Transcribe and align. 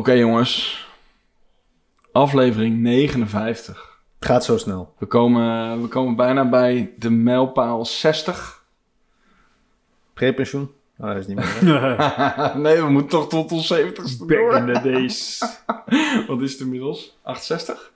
Oké 0.00 0.12
jongens, 0.12 0.86
aflevering 2.12 2.78
59. 2.78 3.98
Het 4.18 4.28
gaat 4.28 4.44
zo 4.44 4.58
snel. 4.58 4.94
We 4.98 5.06
komen, 5.06 5.82
we 5.82 5.88
komen 5.88 6.16
bijna 6.16 6.48
bij 6.48 6.92
de 6.98 7.10
mijlpaal 7.10 7.84
60. 7.84 8.64
Prepensioen? 10.14 10.70
Oh, 10.98 11.06
dat 11.06 11.16
is 11.16 11.26
niet 11.26 11.36
meer. 11.36 11.80
hè? 11.80 12.58
nee, 12.66 12.82
we 12.82 12.90
moeten 12.90 13.08
toch 13.08 13.28
tot 13.28 13.52
ons 13.52 13.74
70ste 13.74 14.18
Back 14.18 14.28
door. 14.28 14.56
in 14.56 14.72
the 14.72 14.80
days. 14.82 15.44
Wat 16.28 16.40
is 16.40 16.52
het 16.52 16.60
inmiddels? 16.60 17.18
68? 17.22 17.92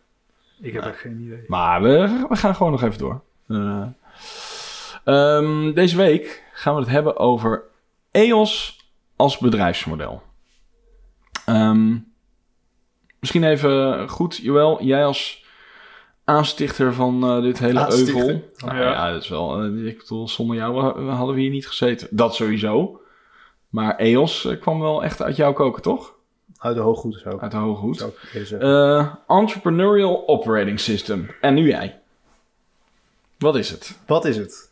Ik 0.61 0.73
heb 0.73 0.84
echt 0.84 0.98
geen 0.98 1.21
idee. 1.21 1.45
Maar 1.46 1.82
we, 1.82 2.27
we 2.29 2.36
gaan 2.36 2.55
gewoon 2.55 2.73
nog 2.73 2.82
even 2.82 2.98
door. 2.98 3.21
Eh, 3.48 3.86
ehm, 5.05 5.73
deze 5.73 5.96
week 5.96 6.45
gaan 6.52 6.75
we 6.75 6.80
het 6.80 6.91
hebben 6.91 7.18
over 7.18 7.62
EOS 8.11 8.84
als 9.16 9.39
bedrijfsmodel. 9.39 10.23
Ehm, 11.47 11.97
misschien 13.21 13.45
even 13.45 14.09
goed, 14.09 14.37
Joël, 14.37 14.83
jij 14.83 15.05
als 15.05 15.45
aanstichter 16.25 16.95
van 16.95 17.25
eh, 17.25 17.43
dit 17.43 17.59
hele 17.59 17.80
Aanstichter? 17.80 18.21
euvel. 18.29 18.51
Nou, 18.57 18.77
Ja. 18.79 18.91
ja. 18.91 19.12
dat 19.12 19.23
is 19.23 19.29
wel. 19.29 19.62
eh, 19.62 19.87
ik 19.87 19.99
bedoel, 19.99 20.29
zonder 20.29 20.57
jou 20.57 20.80
hadden 21.11 21.35
we 21.35 21.41
hier 21.41 21.51
niet 21.51 21.66
gezeten. 21.66 22.09
Dat 22.11 22.35
sowieso. 22.35 23.01
Maar 23.69 23.97
EOS 23.97 24.45
eh, 24.45 24.61
kwam 24.61 24.80
wel 24.80 25.05
echt 25.05 25.23
uit 25.23 25.37
jouw 25.37 25.52
koken, 25.52 25.83
toch? 25.83 26.12
Uit 26.59 26.75
de 26.77 26.80
hooggoed 26.83 27.23
ik, 27.25 27.41
Uit 27.43 27.51
de 27.51 27.57
hoge 27.57 27.80
hoed. 27.80 27.97
zou 27.97 28.11
ik 28.11 28.19
eerder 28.33 28.47
zeggen. 28.47 28.69
Eh, 28.99 29.15
entrepreneurial 29.38 30.29
Operating 30.29 30.80
System. 30.80 31.30
En 31.41 31.55
nu 31.55 31.69
jij. 31.69 31.99
Wat 33.38 33.57
is 33.57 33.71
het? 33.71 33.99
Wat 34.07 34.24
is 34.24 34.37
het? 34.37 34.71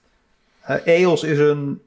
EOS 0.85 1.23
is 1.23 1.39
een, 1.39 1.83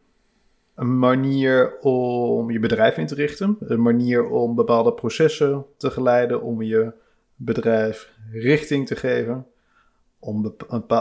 een 0.76 1.00
manier 1.00 1.80
om 1.80 2.52
je 2.52 2.60
bedrijf 2.60 2.98
in 2.98 3.08
te 3.08 3.16
richten. 3.16 3.58
Een 3.60 3.82
manier 3.82 4.30
om 4.30 4.56
bepaalde 4.56 4.94
processen 4.94 5.66
te 5.78 5.92
geleiden. 5.92 6.42
Om 6.42 6.62
je 6.62 6.94
bedrijf 7.36 8.12
richting 8.32 8.88
te 8.88 8.96
geven. 8.96 9.48
Om 10.20 10.42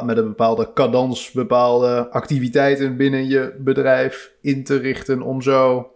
met 0.05 0.17
een 0.17 0.28
bepaalde 0.28 0.72
cadans 0.72 1.30
bepaalde 1.30 2.11
activiteiten 2.11 2.97
binnen 2.97 3.27
je 3.27 3.56
bedrijf 3.58 4.33
in 4.41 4.64
te 4.64 4.77
richten. 4.77 5.22
Om 5.22 5.42
zo 5.42 5.92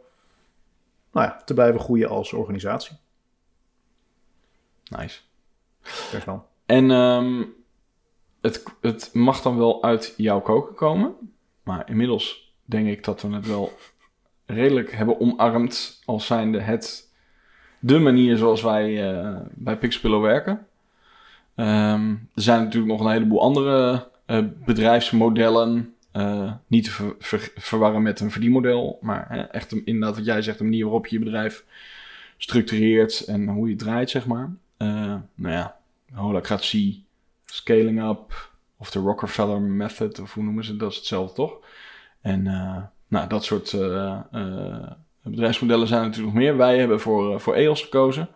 nou 1.12 1.26
ja, 1.26 1.42
te 1.44 1.54
blijven 1.54 1.80
groeien 1.80 2.08
als 2.08 2.32
organisatie. 2.32 2.96
Nice. 4.84 5.20
Best 6.12 6.24
wel. 6.24 6.46
En 6.66 6.90
ehm, 6.90 7.44
het, 8.40 8.64
het 8.80 9.10
mag 9.14 9.42
dan 9.42 9.58
wel 9.58 9.82
uit 9.82 10.14
jouw 10.16 10.40
koken 10.40 10.74
komen. 10.74 11.14
Maar 11.62 11.88
inmiddels 11.88 12.47
denk 12.68 12.86
ik 12.88 13.04
dat 13.04 13.22
we 13.22 13.28
het 13.34 13.46
wel 13.46 13.78
redelijk 14.46 14.92
hebben 14.92 15.20
omarmd. 15.20 16.02
Als 16.04 16.26
zijnde 16.26 16.60
het 16.60 17.08
de 17.78 17.98
manier 17.98 18.36
zoals 18.36 18.62
wij 18.62 19.10
eh, 19.12 19.36
bij 19.54 19.76
Pixpillow 19.78 20.22
werken. 20.22 20.66
Ehm, 21.54 22.10
er 22.10 22.42
zijn 22.42 22.62
natuurlijk 22.62 22.92
nog 22.92 23.00
een 23.00 23.12
heleboel 23.12 23.40
andere 23.42 24.08
eh, 24.26 24.44
bedrijfsmodellen. 24.64 25.92
eh, 26.12 26.52
niet 26.66 26.84
te 26.84 26.90
ver- 26.90 27.14
ver- 27.18 27.52
verwarren 27.56 28.02
met 28.02 28.20
een 28.20 28.30
verdienmodel. 28.30 28.98
Maar 29.00 29.26
hè, 29.28 29.40
echt 29.40 29.72
inderdaad 29.72 30.16
wat 30.16 30.24
jij 30.24 30.42
zegt, 30.42 30.58
de 30.58 30.64
manier 30.64 30.84
waarop 30.84 31.06
je 31.06 31.18
je 31.18 31.24
bedrijf 31.24 31.64
structureert 32.36 33.20
en 33.24 33.48
hoe 33.48 33.64
je 33.66 33.72
het 33.74 33.82
draait, 33.82 34.10
zeg 34.10 34.26
maar. 34.26 34.50
Nou 35.34 35.54
ja, 35.54 35.76
holacratie, 36.14 37.04
scaling 37.44 38.02
up 38.02 38.50
of 38.76 38.90
de 38.90 38.98
Rockefeller 38.98 39.60
method, 39.60 40.18
of 40.20 40.34
hoe 40.34 40.44
noemen 40.44 40.64
ze? 40.64 40.76
Dat 40.76 40.90
is 40.90 40.96
hetzelfde, 40.96 41.34
toch? 41.34 41.58
En 42.20 42.46
eh, 42.46 42.76
nou, 43.08 43.28
dat 43.28 43.44
soort 43.44 43.72
eh, 43.72 44.18
eh, 44.32 44.90
bedrijfsmodellen 45.22 45.86
zijn 45.86 46.00
er 46.00 46.06
natuurlijk 46.06 46.34
nog 46.34 46.42
meer. 46.42 46.56
Wij 46.56 46.78
hebben 46.78 47.00
voor, 47.00 47.40
voor 47.40 47.54
EOS 47.54 47.82
gekozen. 47.82 48.28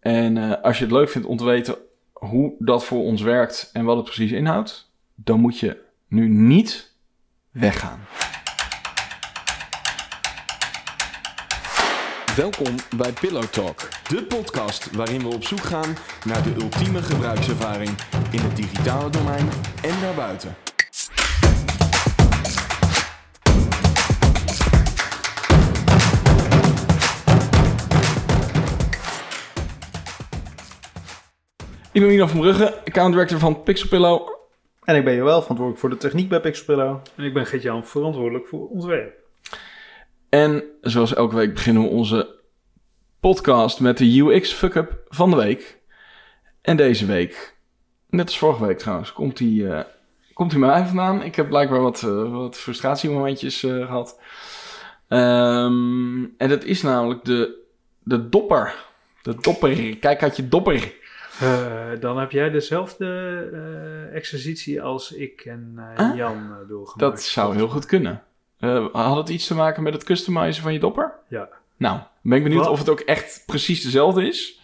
En 0.00 0.62
als 0.62 0.78
je 0.78 0.84
het 0.84 0.92
leuk 0.92 1.08
vindt 1.08 1.28
om 1.28 1.36
te 1.36 1.44
weten 1.44 1.76
hoe 2.12 2.54
dat 2.58 2.84
voor 2.84 3.02
ons 3.02 3.22
werkt 3.22 3.70
en 3.72 3.84
wat 3.84 3.96
het 3.96 4.04
precies 4.04 4.32
inhoudt, 4.32 4.90
dan 5.14 5.40
moet 5.40 5.58
je 5.58 5.76
nu 6.08 6.28
niet 6.28 6.92
weggaan. 7.50 8.00
Welkom 12.36 12.74
bij 12.96 13.12
Pillow 13.12 13.42
Talk, 13.42 13.88
de 14.08 14.24
podcast 14.24 14.90
waarin 14.90 15.20
we 15.20 15.34
op 15.34 15.44
zoek 15.44 15.60
gaan 15.60 15.96
naar 16.24 16.42
de 16.42 16.54
ultieme 16.54 17.02
gebruikservaring 17.02 17.90
in 18.30 18.40
het 18.40 18.56
digitale 18.56 19.10
domein 19.10 19.48
en 19.82 20.00
daarbuiten. 20.00 20.73
Ik 31.94 32.00
ben 32.00 32.10
Nino 32.10 32.26
van 32.26 32.40
Brugge, 32.40 32.78
account 32.84 33.12
director 33.12 33.38
van 33.38 33.62
Pixelpillow. 33.62 34.28
En 34.84 34.96
ik 34.96 35.04
ben 35.04 35.14
Joël, 35.14 35.40
verantwoordelijk 35.40 35.78
voor 35.78 35.90
de 35.90 35.96
techniek 35.96 36.28
bij 36.28 36.40
Pixelpillow. 36.40 37.00
En 37.16 37.24
ik 37.24 37.34
ben 37.34 37.46
Gert-Jan, 37.46 37.86
verantwoordelijk 37.86 38.46
voor 38.46 38.68
ontwerp. 38.68 39.14
En 40.28 40.64
zoals 40.80 41.14
elke 41.14 41.36
week 41.36 41.54
beginnen 41.54 41.82
we 41.82 41.88
onze 41.88 42.34
podcast 43.20 43.80
met 43.80 43.98
de 43.98 44.20
UX 44.20 44.52
fuck-up 44.52 45.02
van 45.08 45.30
de 45.30 45.36
week. 45.36 45.78
En 46.62 46.76
deze 46.76 47.06
week, 47.06 47.56
net 48.08 48.26
als 48.26 48.38
vorige 48.38 48.66
week 48.66 48.78
trouwens, 48.78 49.12
komt 49.12 49.36
die, 49.36 49.68
eh, 49.68 49.84
komt 50.32 50.50
die 50.50 50.58
mij 50.58 50.84
vandaan. 50.84 51.22
Ik 51.22 51.34
heb 51.34 51.48
blijkbaar 51.48 51.80
wat, 51.80 52.02
eh, 52.02 52.32
wat 52.32 52.56
frustratiemomentjes 52.56 53.62
eh, 53.62 53.70
gehad. 53.70 54.20
Ehm, 55.08 56.24
en 56.38 56.48
dat 56.48 56.64
is 56.64 56.82
namelijk 56.82 57.24
de, 57.24 57.62
de 58.02 58.28
dopper. 58.28 58.74
De 59.22 59.36
dopper. 59.40 59.96
Kijk 59.96 60.22
uit 60.22 60.36
je 60.36 60.48
dopper. 60.48 61.02
Eh, 61.40 62.00
dan 62.00 62.18
heb 62.18 62.30
jij 62.30 62.50
dezelfde 62.50 63.06
eh, 63.52 64.16
exercitie 64.16 64.82
als 64.82 65.12
ik 65.12 65.40
en 65.40 65.74
eh, 65.96 66.08
Ah, 66.10 66.16
Jan 66.16 66.36
eh, 66.36 66.68
doorgemaakt. 66.68 66.98
Dat 67.12 67.22
zou 67.22 67.54
heel 67.54 67.68
goed 67.68 67.86
kunnen. 67.86 68.22
Eh, 68.58 68.86
had 68.92 69.16
het 69.16 69.28
iets 69.28 69.46
te 69.46 69.54
maken 69.54 69.82
met 69.82 69.92
het 69.94 70.04
customizen 70.04 70.62
van 70.62 70.72
je 70.72 70.78
dopper? 70.78 71.12
Ja. 71.28 71.48
Nou, 71.76 71.98
ben 72.22 72.36
ik 72.38 72.42
benieuwd 72.44 72.62
Wat? 72.62 72.70
of 72.72 72.78
het 72.78 72.88
ook 72.88 73.00
echt 73.00 73.42
precies 73.46 73.82
dezelfde 73.82 74.26
is. 74.26 74.60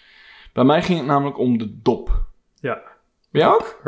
Bij 0.52 0.64
mij 0.64 0.82
ging 0.82 0.98
het 0.98 1.06
namelijk 1.06 1.38
om 1.38 1.58
de 1.58 1.80
dop. 1.82 2.22
Ja. 2.60 2.80
Bij 3.30 3.40
jou 3.40 3.54
ook? 3.54 3.80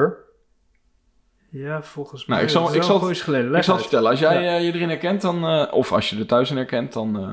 Ja, 1.51 1.83
volgens 1.83 2.27
Nou, 2.27 2.33
mij. 2.41 2.43
ik 2.43 2.49
zal- 2.55 2.75
ik 2.75 2.83
zal- 2.83 2.95
een 2.95 3.01
poosje 3.01 3.23
geleden. 3.25 3.55
ik 3.55 3.63
zal 3.63 3.75
het 3.75 3.83
vertellen. 3.83 4.11
Als 4.11 4.21
jij 4.21 4.43
Ja. 4.43 4.57
je 4.57 4.73
erin 4.73 4.89
herkent, 4.89 5.21
dan, 5.21 5.45
eh, 5.45 5.73
of 5.73 5.93
als 5.93 6.11
je 6.11 6.19
er 6.19 6.27
thuis 6.27 6.51
in 6.51 6.57
herkent, 6.57 6.93
dan 6.93 7.17
eh, 7.19 7.33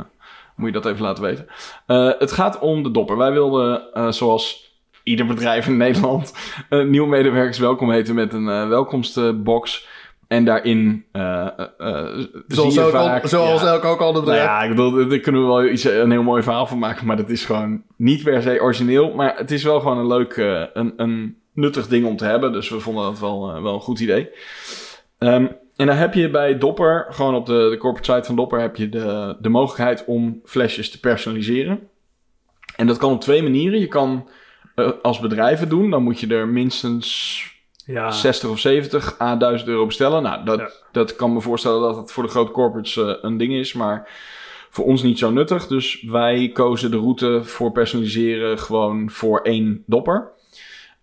moet 0.56 0.68
je 0.68 0.82
dat 0.82 0.86
even 0.86 1.02
laten 1.06 1.24
weten. 1.24 1.48
Eh, 1.86 2.12
het 2.20 2.32
gaat 2.32 2.60
om 2.60 2.84
de 2.84 2.92
dopper. 2.92 3.18
Wij 3.18 3.32
wilden, 3.32 3.94
eh, 3.94 4.12
zoals 4.12 4.69
ieder 5.10 5.26
bedrijf 5.26 5.68
in 5.68 5.78
Nederland, 5.78 6.34
eh, 6.70 6.84
nieuwe 6.86 7.08
medewerkers 7.08 7.60
welkom 7.60 7.92
heten 7.92 8.16
met 8.16 8.34
een 8.34 8.50
eh, 8.50 8.68
welkomstbox. 8.68 9.88
En 10.28 10.46
daarin 10.46 11.06
zie 11.12 12.32
Zoals, 12.48 12.74
je 12.74 12.82
vaak... 12.92 13.24
al- 13.24 13.30
zoals 13.30 13.62
ja, 13.62 13.68
elk 13.68 13.84
ook 13.86 14.00
ander 14.00 14.14
Nou 14.14 14.26
bedrijf. 14.26 14.44
ja, 14.44 14.62
ik 14.64 14.70
bedoel, 14.70 15.08
daar 15.08 15.20
kunnen 15.20 15.42
we 15.42 15.48
wel 15.48 15.66
iets, 15.66 15.84
een 15.84 16.12
heel 16.12 16.24
mooi 16.24 16.44
verhaal 16.44 16.68
van 16.68 16.80
maken, 16.80 17.06
maar 17.06 17.18
dat 17.18 17.30
is 17.30 17.46
gewoon 17.46 17.84
niet 17.96 18.24
per 18.24 18.42
se 18.42 18.62
origineel. 18.62 19.14
Maar 19.14 19.38
het 19.38 19.52
is 19.52 19.64
wel 19.64 19.80
gewoon 19.80 19.98
een 19.98 20.08
leuk, 20.08 20.36
een, 20.74 20.94
een 20.98 21.38
nuttig 21.54 21.88
ding 21.88 22.06
om 22.06 22.18
te 22.18 22.26
hebben. 22.26 22.52
Dus 22.52 22.70
we 22.70 22.80
vonden 22.80 23.04
dat 23.04 23.20
wel, 23.20 23.62
wel 23.62 23.74
een 23.74 23.80
goed 23.82 24.00
idee. 24.00 24.30
Ehm, 25.18 25.46
en 25.76 25.86
dan 25.88 25.96
heb 25.96 26.14
je 26.14 26.30
bij 26.30 26.58
Dopper, 26.58 27.06
gewoon 27.10 27.36
op 27.36 27.46
de, 27.46 27.68
de 27.72 27.78
corporate 27.78 28.12
site 28.14 28.26
van 28.26 28.36
Dopper, 28.36 28.60
heb 28.62 28.76
je 28.76 28.90
de, 28.90 29.36
de 29.40 29.50
mogelijkheid 29.50 30.04
om 30.06 30.42
flesjes 30.46 30.92
te 30.92 31.00
personaliseren. 31.00 31.80
En 32.76 32.88
dat 32.88 32.98
kan 32.98 33.12
op 33.12 33.22
twee 33.22 33.44
manieren. 33.44 33.80
Je 33.80 33.88
kan 33.88 34.30
als 35.02 35.20
bedrijf 35.20 35.60
het 35.60 35.70
doen, 35.70 35.90
dan 35.90 36.04
moet 36.04 36.20
je 36.20 36.28
er 36.28 36.48
minstens 36.48 37.44
Ja, 37.86 38.12
60 38.12 38.50
of 38.50 38.60
70 38.60 39.20
à 39.20 39.36
1000 39.38 39.70
euro 39.70 39.86
bestellen. 39.86 40.24
Nou, 40.24 40.46
dat, 40.46 40.60
Ja. 40.60 40.70
dat 40.92 41.16
kan 41.16 41.34
me 41.34 41.42
voorstellen 41.42 41.82
dat 41.82 41.96
het 41.96 42.12
voor 42.12 42.24
de 42.24 42.30
grote 42.30 42.52
corporates 42.52 42.98
eh, 42.98 43.14
een 43.22 43.38
ding 43.38 43.54
is, 43.54 43.74
maar 43.74 44.10
voor 44.70 44.86
ons 44.86 45.04
niet 45.04 45.20
zo 45.20 45.32
nuttig. 45.32 45.68
Dus 45.68 46.02
wij 46.08 46.50
kozen 46.54 46.92
de 46.92 46.98
route 46.98 47.40
voor 47.44 47.72
personaliseren 47.72 48.60
gewoon 48.60 49.10
voor 49.10 49.40
één 49.42 49.84
dopper. 49.86 50.32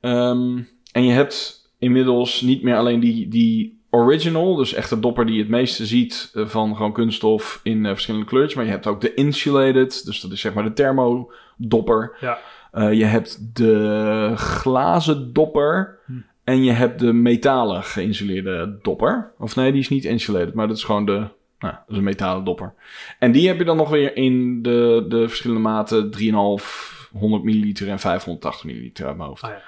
Ehm, 0.00 0.58
en 0.92 1.04
je 1.04 1.12
hebt 1.12 1.64
inmiddels 1.78 2.40
niet 2.40 2.62
meer 2.62 2.76
alleen 2.76 3.00
die, 3.00 3.28
die 3.28 3.80
original, 3.90 4.54
dus 4.54 4.72
echt 4.74 4.90
de 4.90 5.00
dopper 5.00 5.26
die 5.26 5.34
je 5.34 5.40
het 5.40 5.50
meeste 5.50 5.86
ziet 5.86 6.30
eh, 6.34 6.46
van 6.46 6.76
gewoon 6.76 6.92
kunststof 6.92 7.60
in 7.62 7.84
eh, 7.86 7.92
verschillende 7.92 8.26
kleurtjes. 8.26 8.54
Maar 8.54 8.64
je 8.64 8.70
hebt 8.70 8.86
ook 8.86 9.00
de 9.00 9.14
insulated, 9.14 10.04
dus 10.04 10.20
dat 10.20 10.32
is 10.32 10.40
zeg 10.40 10.54
maar 10.54 10.64
de 10.64 10.72
thermodopper. 10.72 12.16
ja. 12.20 12.38
Eh, 12.76 12.92
je 12.92 13.04
hebt 13.04 13.56
de 13.56 14.32
glazen 14.34 15.32
dopper. 15.32 15.98
Hm. 16.06 16.12
En 16.44 16.64
je 16.64 16.72
hebt 16.72 16.98
de 16.98 17.12
metalen 17.12 17.82
geïnsuleerde 17.82 18.78
dopper. 18.82 19.32
Of 19.38 19.56
nee, 19.56 19.72
die 19.72 19.80
is 19.80 19.88
niet 19.88 20.04
insulated, 20.04 20.54
maar 20.54 20.68
dat 20.68 20.76
is 20.76 20.84
gewoon 20.84 21.06
de. 21.06 21.12
Nou, 21.58 21.74
dat 21.74 21.84
is 21.88 21.96
een 21.96 22.04
metalen 22.04 22.44
dopper. 22.44 22.74
En 23.18 23.32
die 23.32 23.48
heb 23.48 23.58
je 23.58 23.64
dan 23.64 23.76
nog 23.76 23.90
weer 23.90 24.16
in 24.16 24.62
de, 24.62 25.04
de 25.08 25.28
verschillende 25.28 25.62
maten 25.62 26.10
3,5, 26.18 27.10
100 27.12 27.42
milliliter 27.42 27.88
en 27.88 27.98
580 27.98 28.64
milliliter 28.64 29.06
uit 29.06 29.16
mijn 29.16 29.28
hoofd. 29.28 29.42
Ah, 29.42 29.50
ja. 29.50 29.62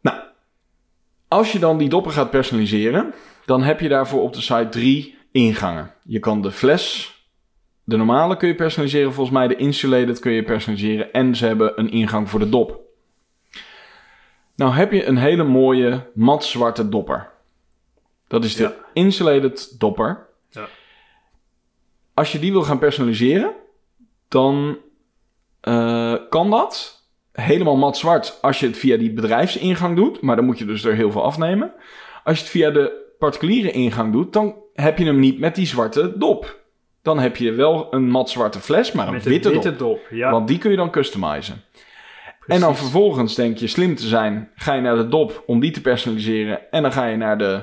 Nou, 0.00 0.18
als 1.28 1.52
je 1.52 1.58
dan 1.58 1.78
die 1.78 1.88
dopper 1.88 2.12
gaat 2.12 2.30
personaliseren, 2.30 3.14
dan 3.44 3.62
heb 3.62 3.80
je 3.80 3.88
daarvoor 3.88 4.22
op 4.22 4.32
de 4.32 4.40
site 4.40 4.68
drie 4.70 5.16
ingangen. 5.30 5.94
Je 6.02 6.18
kan 6.18 6.42
de 6.42 6.50
fles 6.50 7.14
de 7.90 7.96
normale 7.96 8.36
kun 8.36 8.48
je 8.48 8.54
personaliseren. 8.54 9.12
Volgens 9.12 9.36
mij 9.36 9.48
de 9.48 9.56
insulated 9.56 10.18
kun 10.18 10.32
je 10.32 10.42
personaliseren. 10.42 11.12
En 11.12 11.36
ze 11.36 11.46
hebben 11.46 11.78
een 11.78 11.90
ingang 11.90 12.28
voor 12.30 12.38
de 12.40 12.48
dop. 12.48 12.80
Nou 14.56 14.72
heb 14.72 14.92
je 14.92 15.04
een 15.04 15.16
hele 15.16 15.44
mooie 15.44 16.06
matzwarte 16.14 16.88
dopper. 16.88 17.30
Dat 18.28 18.44
is 18.44 18.56
de 18.56 18.62
Ja. 18.62 18.74
insulated 18.92 19.74
dopper. 19.78 20.26
Ja. 20.50 20.68
Als 22.14 22.32
je 22.32 22.38
die 22.38 22.52
wil 22.52 22.62
gaan 22.62 22.78
personaliseren, 22.78 23.52
dan 24.28 24.78
eh, 25.60 26.14
kan 26.28 26.50
dat 26.50 27.02
helemaal 27.32 27.76
mat 27.76 27.96
zwart 27.98 28.38
als 28.40 28.60
je 28.60 28.66
het 28.66 28.76
via 28.76 28.96
die 28.96 29.12
bedrijfsingang 29.12 29.96
doet. 29.96 30.20
Maar 30.20 30.36
dan 30.36 30.44
moet 30.44 30.58
je 30.58 30.64
dus 30.64 30.84
er 30.84 30.94
heel 30.94 31.10
veel 31.10 31.24
afnemen. 31.24 31.72
Als 32.24 32.36
je 32.36 32.42
het 32.42 32.52
via 32.52 32.70
de 32.70 33.14
particuliere 33.18 33.70
ingang 33.70 34.12
doet, 34.12 34.32
dan 34.32 34.54
heb 34.74 34.98
je 34.98 35.04
hem 35.04 35.18
niet 35.18 35.38
met 35.38 35.54
die 35.54 35.66
zwarte 35.66 36.18
dop. 36.18 36.59
Dan 37.02 37.18
heb 37.18 37.36
je 37.36 37.52
wel 37.52 37.94
een 37.94 38.08
mat 38.10 38.30
zwarte 38.30 38.60
fles, 38.60 38.92
maar 38.92 39.06
een 39.06 39.12
Met 39.12 39.24
witte, 39.24 39.50
witte 39.50 39.76
dop. 39.76 39.78
dop. 39.78 40.00
Ja, 40.10 40.30
Want 40.30 40.48
die 40.48 40.58
kun 40.58 40.70
je 40.70 40.76
dan 40.76 40.90
customizen. 40.90 41.62
En 42.46 42.60
dan 42.60 42.76
vervolgens 42.76 43.34
denk 43.34 43.58
je 43.58 43.66
slim 43.66 43.94
te 43.94 44.06
zijn, 44.06 44.50
ga 44.54 44.74
je 44.74 44.80
naar 44.80 44.96
de 44.96 45.08
dop 45.08 45.42
om 45.46 45.60
die 45.60 45.70
te 45.70 45.80
personaliseren. 45.80 46.70
En 46.70 46.82
dan 46.82 46.92
ga 46.92 47.06
je 47.06 47.16
naar 47.16 47.38
de, 47.38 47.62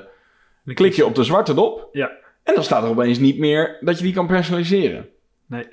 Dan 0.63 0.73
klik 0.75 0.93
je 0.93 1.05
op 1.05 1.15
de 1.15 1.23
zwarte 1.23 1.53
dop. 1.53 1.89
Ja. 1.91 2.11
En 2.43 2.53
dan 2.53 2.63
staat 2.63 2.83
er 2.83 2.89
opeens 2.89 3.19
niet 3.19 3.37
meer 3.37 3.77
dat 3.81 3.97
je 3.97 4.03
die 4.03 4.13
kan 4.13 4.27
personaliseren. 4.27 5.09
Nee, 5.45 5.67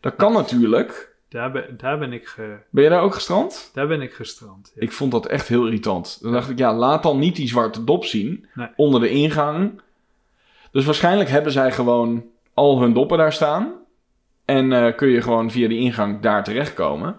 Dat 0.00 0.16
kan 0.16 0.32
natuurlijk. 0.32 1.14
daar 1.28 1.50
ben, 1.50 1.64
daar 1.76 1.98
ben 1.98 2.12
ik, 2.12 2.26
ge, 2.26 2.56
Ben 2.70 2.84
je 2.84 2.90
daar 2.90 3.02
ook 3.02 3.14
gestrand? 3.14 3.70
daar 3.74 3.86
ben 3.86 4.00
ik 4.02 4.12
gestrand. 4.12 4.72
Ja. 4.74 4.80
Ik 4.82 4.92
vond 4.92 5.12
dat 5.12 5.26
echt 5.26 5.48
heel 5.48 5.64
irritant. 5.64 6.18
Dan 6.22 6.32
dacht 6.32 6.50
ik, 6.50 6.58
ja, 6.58 6.74
laat 6.74 7.02
dan 7.02 7.18
niet 7.18 7.36
die 7.36 7.48
zwarte 7.48 7.84
dop 7.84 8.04
zien 8.04 8.46
Nee. 8.54 8.68
onder 8.76 9.00
de 9.00 9.08
ingang. 9.10 9.80
Dus 10.72 10.84
waarschijnlijk 10.84 11.28
hebben 11.30 11.52
zij 11.52 11.72
gewoon 11.72 12.24
al 12.58 12.80
hun 12.80 12.92
doppen 12.92 13.18
daar 13.18 13.32
staan. 13.32 13.72
En 14.44 14.72
eh, 14.72 14.94
kun 14.96 15.08
je 15.08 15.22
gewoon 15.22 15.50
via 15.50 15.68
die 15.68 15.78
ingang 15.78 16.20
daar 16.20 16.44
terechtkomen. 16.44 17.16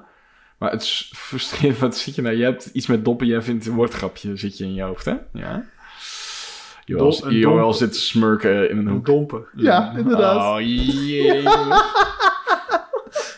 Maar 0.58 0.72
het 0.72 0.82
is 0.82 1.12
frustrerend. 1.16 1.78
Wat 1.80 1.98
zit 1.98 2.16
je 2.16 2.22
nou? 2.22 2.36
Je 2.36 2.44
hebt 2.44 2.66
iets 2.66 2.88
met 2.88 3.06
doppen. 3.06 3.28
Jij 3.28 3.42
vindt 3.42 3.66
een 3.66 3.74
woordgrapje 3.76 4.36
zit 4.38 4.58
je 4.58 4.64
in 4.64 4.74
je 4.74 4.82
hoofd, 4.82 5.06
hè? 5.06 5.16
Ja. 5.34 5.64
Joel, 6.86 7.74
zit 7.74 7.92
te 7.94 8.00
smurken 8.00 8.70
in 8.70 8.78
een 8.78 8.86
Een 8.88 8.92
hoek. 8.94 9.06
domper. 9.06 9.48
Ja, 9.56 9.94
inderdaad. 9.98 10.38
Oh, 10.38 10.62
jee. 10.62 11.44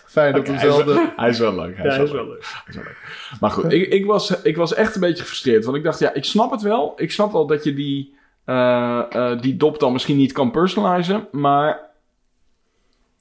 Fijn 0.06 0.33
dat 0.33 0.48
we 0.48 0.53
hij, 0.53 0.68
is 0.68 0.75
wel, 0.75 0.86
dezelfde... 0.86 1.13
hij 1.15 1.30
is 1.30 1.39
wel 1.39 1.56
leuk. 1.56 1.77
Hij 1.77 1.86
Ja, 1.86 1.92
is 1.92 1.98
wel 1.98 2.06
is 2.06 2.12
leuk. 2.12 2.21
wel 2.21 2.30
leuk. 2.31 2.42
Dat 2.42 2.63
is 2.68 2.75
wel 2.75 2.83
leuk. 2.83 3.36
Maar 3.39 3.51
goed, 3.51 3.71
ik, 3.71 3.88
ik, 3.88 4.06
was, 4.06 4.42
ik 4.42 4.56
was 4.57 4.74
echt 4.74 4.95
een 4.95 5.01
beetje 5.01 5.21
gefrustreerd. 5.21 5.65
Want 5.65 5.77
ik 5.77 5.83
dacht, 5.83 6.00
ja, 6.00 6.13
ik 6.13 6.25
snap 6.25 6.51
het 6.51 6.62
wel. 6.62 6.94
Ik 6.95 7.12
snap 7.12 7.31
wel 7.31 7.45
dat 7.48 7.63
je 7.63 7.74
die, 7.74 8.15
eh, 8.45 9.01
eh, 9.09 9.42
die 9.42 9.57
dop 9.57 9.80
dan 9.80 9.92
misschien 9.92 10.18
niet 10.18 10.31
kan 10.31 10.51
personalizen. 10.51 11.27
Maar 11.31 11.80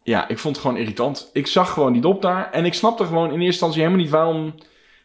ja, 0.02 0.29
ik 0.29 0.38
vond 0.38 0.56
het 0.56 0.64
gewoon 0.64 0.81
irritant. 0.81 1.31
Ik 1.32 1.47
zag 1.47 1.73
gewoon 1.73 1.93
die 1.93 2.02
dop 2.02 2.23
daar. 2.23 2.50
En 2.50 2.64
ik 2.64 2.75
snapte 2.75 3.05
gewoon 3.05 3.25
in 3.26 3.31
eerste 3.31 3.47
instantie 3.47 3.81
helemaal 3.81 4.00
niet 4.02 4.11
waarom 4.11 4.55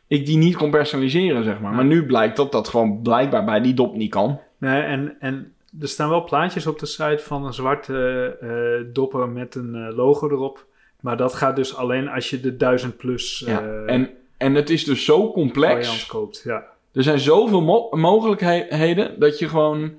ik 0.07 0.25
die 0.25 0.38
niet 0.38 0.56
kon 0.56 0.69
personaliseren, 0.71 1.44
zeg 1.44 1.59
maar. 1.59 1.74
Maar 1.74 1.86
nu 1.86 2.06
blijkt 2.06 2.36
dat 2.36 2.51
dat 2.51 2.68
gewoon 2.68 3.01
blijkbaar 3.01 3.45
bij 3.45 3.62
die 3.62 3.74
dop 3.74 3.95
niet 3.95 4.09
kan. 4.12 4.39
Nee, 4.57 4.81
en, 4.81 5.15
en 5.19 5.53
er 5.81 5.88
staan 5.88 6.09
wel 6.09 6.24
plaatjes 6.24 6.68
op 6.68 6.80
de 6.80 6.86
site 6.86 7.24
van 7.24 7.45
een 7.45 7.53
zwarte 7.53 8.38
eh, 8.42 8.94
dopper 8.94 9.30
met 9.30 9.56
een 9.56 9.75
eh, 9.75 9.95
logo 9.95 10.30
erop. 10.30 10.65
Maar 11.00 11.18
dat 11.18 11.33
gaat 11.33 11.56
dus 11.56 11.75
alleen 11.75 12.07
als 12.09 12.30
je 12.30 12.39
de 12.39 12.56
1000 12.57 12.98
plus 12.98 13.44
eh 13.44 13.53
Ja. 13.53 13.83
en, 13.86 14.09
en 14.38 14.53
het 14.56 14.69
is 14.69 14.83
dus 14.83 15.06
zo 15.06 15.31
complex. 15.31 16.06
koopt. 16.06 16.41
Ja. 16.45 16.63
Er 16.94 17.03
zijn 17.03 17.19
zoveel 17.19 17.62
mo- 17.62 17.88
mogelijkheden 17.91 19.19
dat 19.19 19.39
je 19.39 19.48
gewoon 19.50 19.91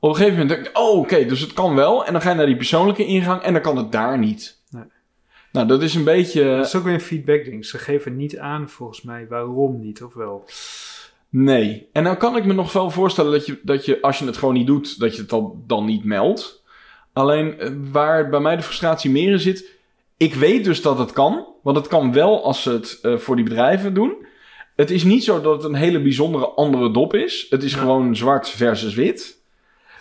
op 0.00 0.08
een 0.10 0.16
gegeven 0.16 0.38
moment 0.38 0.62
denkt: 0.62 0.78
oh, 0.78 0.98
oké, 0.98 1.24
dus 1.26 1.40
het 1.40 1.52
kan 1.52 1.74
wel. 1.74 2.04
En 2.06 2.12
dan 2.12 2.22
ga 2.22 2.30
je 2.30 2.36
naar 2.36 2.46
die 2.46 2.56
persoonlijke 2.56 3.04
ingang 3.06 3.42
en 3.42 3.52
dan 3.52 3.62
kan 3.62 3.76
het 3.76 3.92
daar 3.92 4.18
niet. 4.18 4.62
Nee. 4.70 4.82
Nou, 5.52 5.66
dat 5.66 5.82
is 5.82 5.94
een 5.94 6.04
beetje. 6.04 6.44
Dat 6.56 6.66
is 6.66 6.74
ook 6.74 6.84
weer 6.84 6.94
een 6.94 7.00
feedback 7.00 7.44
ding. 7.44 7.66
Ze 7.66 7.78
geven 7.78 8.16
niet 8.16 8.38
aan 8.38 8.68
volgens 8.68 9.02
mij 9.02 9.26
waarom 9.28 9.80
niet, 9.80 10.02
of 10.02 10.14
wel? 10.14 10.44
Nee. 11.28 11.88
En 11.92 12.04
dan 12.04 12.16
kan 12.16 12.36
ik 12.36 12.44
me 12.44 12.52
nog 12.52 12.72
wel 12.72 12.90
voorstellen 12.90 13.32
dat 13.32 13.46
je, 13.46 13.60
dat 13.62 13.84
je 13.84 14.00
als 14.02 14.18
je 14.18 14.26
het 14.26 14.36
gewoon 14.36 14.54
niet 14.54 14.66
doet, 14.66 14.98
dat 15.00 15.14
je 15.14 15.20
het 15.20 15.30
dan, 15.30 15.62
dan 15.66 15.84
niet 15.84 16.04
meldt. 16.04 16.62
Alleen 17.12 17.58
eh, 17.58 17.70
waar 17.92 18.28
bij 18.28 18.40
mij 18.40 18.56
de 18.56 18.62
frustratie 18.62 19.10
meer 19.10 19.30
in 19.32 19.40
zit. 19.40 19.78
Ik 20.16 20.34
weet 20.34 20.64
dus 20.64 20.82
dat 20.82 20.98
het 20.98 21.12
kan. 21.12 21.46
Want 21.62 21.76
het 21.76 21.86
kan 21.88 22.12
wel 22.12 22.44
als 22.44 22.62
ze 22.62 22.70
het 22.70 22.98
eh, 23.02 23.16
voor 23.16 23.36
die 23.36 23.44
bedrijven 23.44 23.94
doen. 23.94 24.26
Het 24.76 24.90
is 24.90 25.04
niet 25.04 25.24
zo 25.24 25.40
dat 25.40 25.52
het 25.54 25.64
een 25.64 25.78
hele 25.78 26.02
bijzondere 26.02 26.46
andere 26.48 26.90
dop 26.90 27.14
is. 27.14 27.46
Het 27.50 27.62
is 27.62 27.72
Ja. 27.72 27.78
gewoon 27.78 28.16
zwart 28.16 28.48
versus 28.48 28.94
wit. 28.94 29.39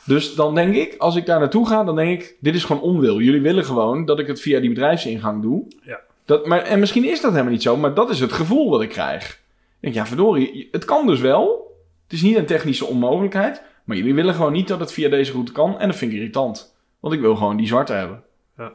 Dus 0.10 0.36
dan 0.36 0.56
denk 0.56 0.76
ik, 0.76 0.96
als 0.98 1.16
ik 1.16 1.26
daar 1.26 1.40
naartoe 1.40 1.68
ga, 1.68 1.84
dan 1.84 1.96
denk 1.96 2.22
ik, 2.22 2.36
dit 2.40 2.56
is 2.56 2.64
gewoon 2.64 2.82
onwil. 2.82 3.20
Jullie 3.20 3.42
willen 3.42 3.66
gewoon 3.66 4.06
dat 4.06 4.20
ik 4.20 4.28
het 4.28 4.42
via 4.42 4.60
die 4.60 4.70
bedrijfsingang 4.70 5.42
doe. 5.42 5.66
Ja. 5.82 6.00
Dat, 6.26 6.46
maar, 6.46 6.62
en 6.62 6.80
misschien 6.80 7.06
is 7.06 7.22
dat 7.22 7.32
helemaal 7.32 7.52
niet 7.52 7.62
zo, 7.62 7.78
maar 7.78 7.94
dat 7.94 8.10
is 8.10 8.20
het 8.20 8.32
gevoel 8.32 8.70
wat 8.70 8.82
ik 8.82 8.90
krijg. 8.90 9.30
Ik 9.30 9.40
denk, 9.80 9.96
ja, 9.96 10.06
verdorie, 10.06 10.68
het 10.72 10.86
kan 10.86 11.08
dus 11.08 11.20
wel. 11.20 11.76
Het 12.04 12.14
is 12.14 12.22
niet 12.22 12.38
een 12.38 12.46
technische 12.46 12.86
onmogelijkheid. 12.86 13.62
Maar 13.84 13.98
jullie 13.98 14.14
willen 14.14 14.34
gewoon 14.34 14.52
niet 14.52 14.68
dat 14.68 14.80
het 14.80 14.92
via 14.92 15.10
deze 15.10 15.32
route 15.32 15.52
kan. 15.52 15.80
En 15.80 15.88
dat 15.88 15.98
vind 15.98 16.12
ik 16.12 16.18
irritant. 16.18 16.76
Want 17.00 17.14
ik 17.14 17.20
wil 17.20 17.36
gewoon 17.36 17.58
die 17.58 17.68
zwarte 17.68 17.94
hebben. 17.94 18.24
Eh, 18.56 18.68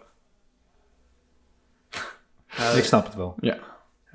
Ik 2.77 2.85
snap 2.85 3.05
het 3.05 3.15
wel. 3.15 3.35
Ja, 3.41 3.59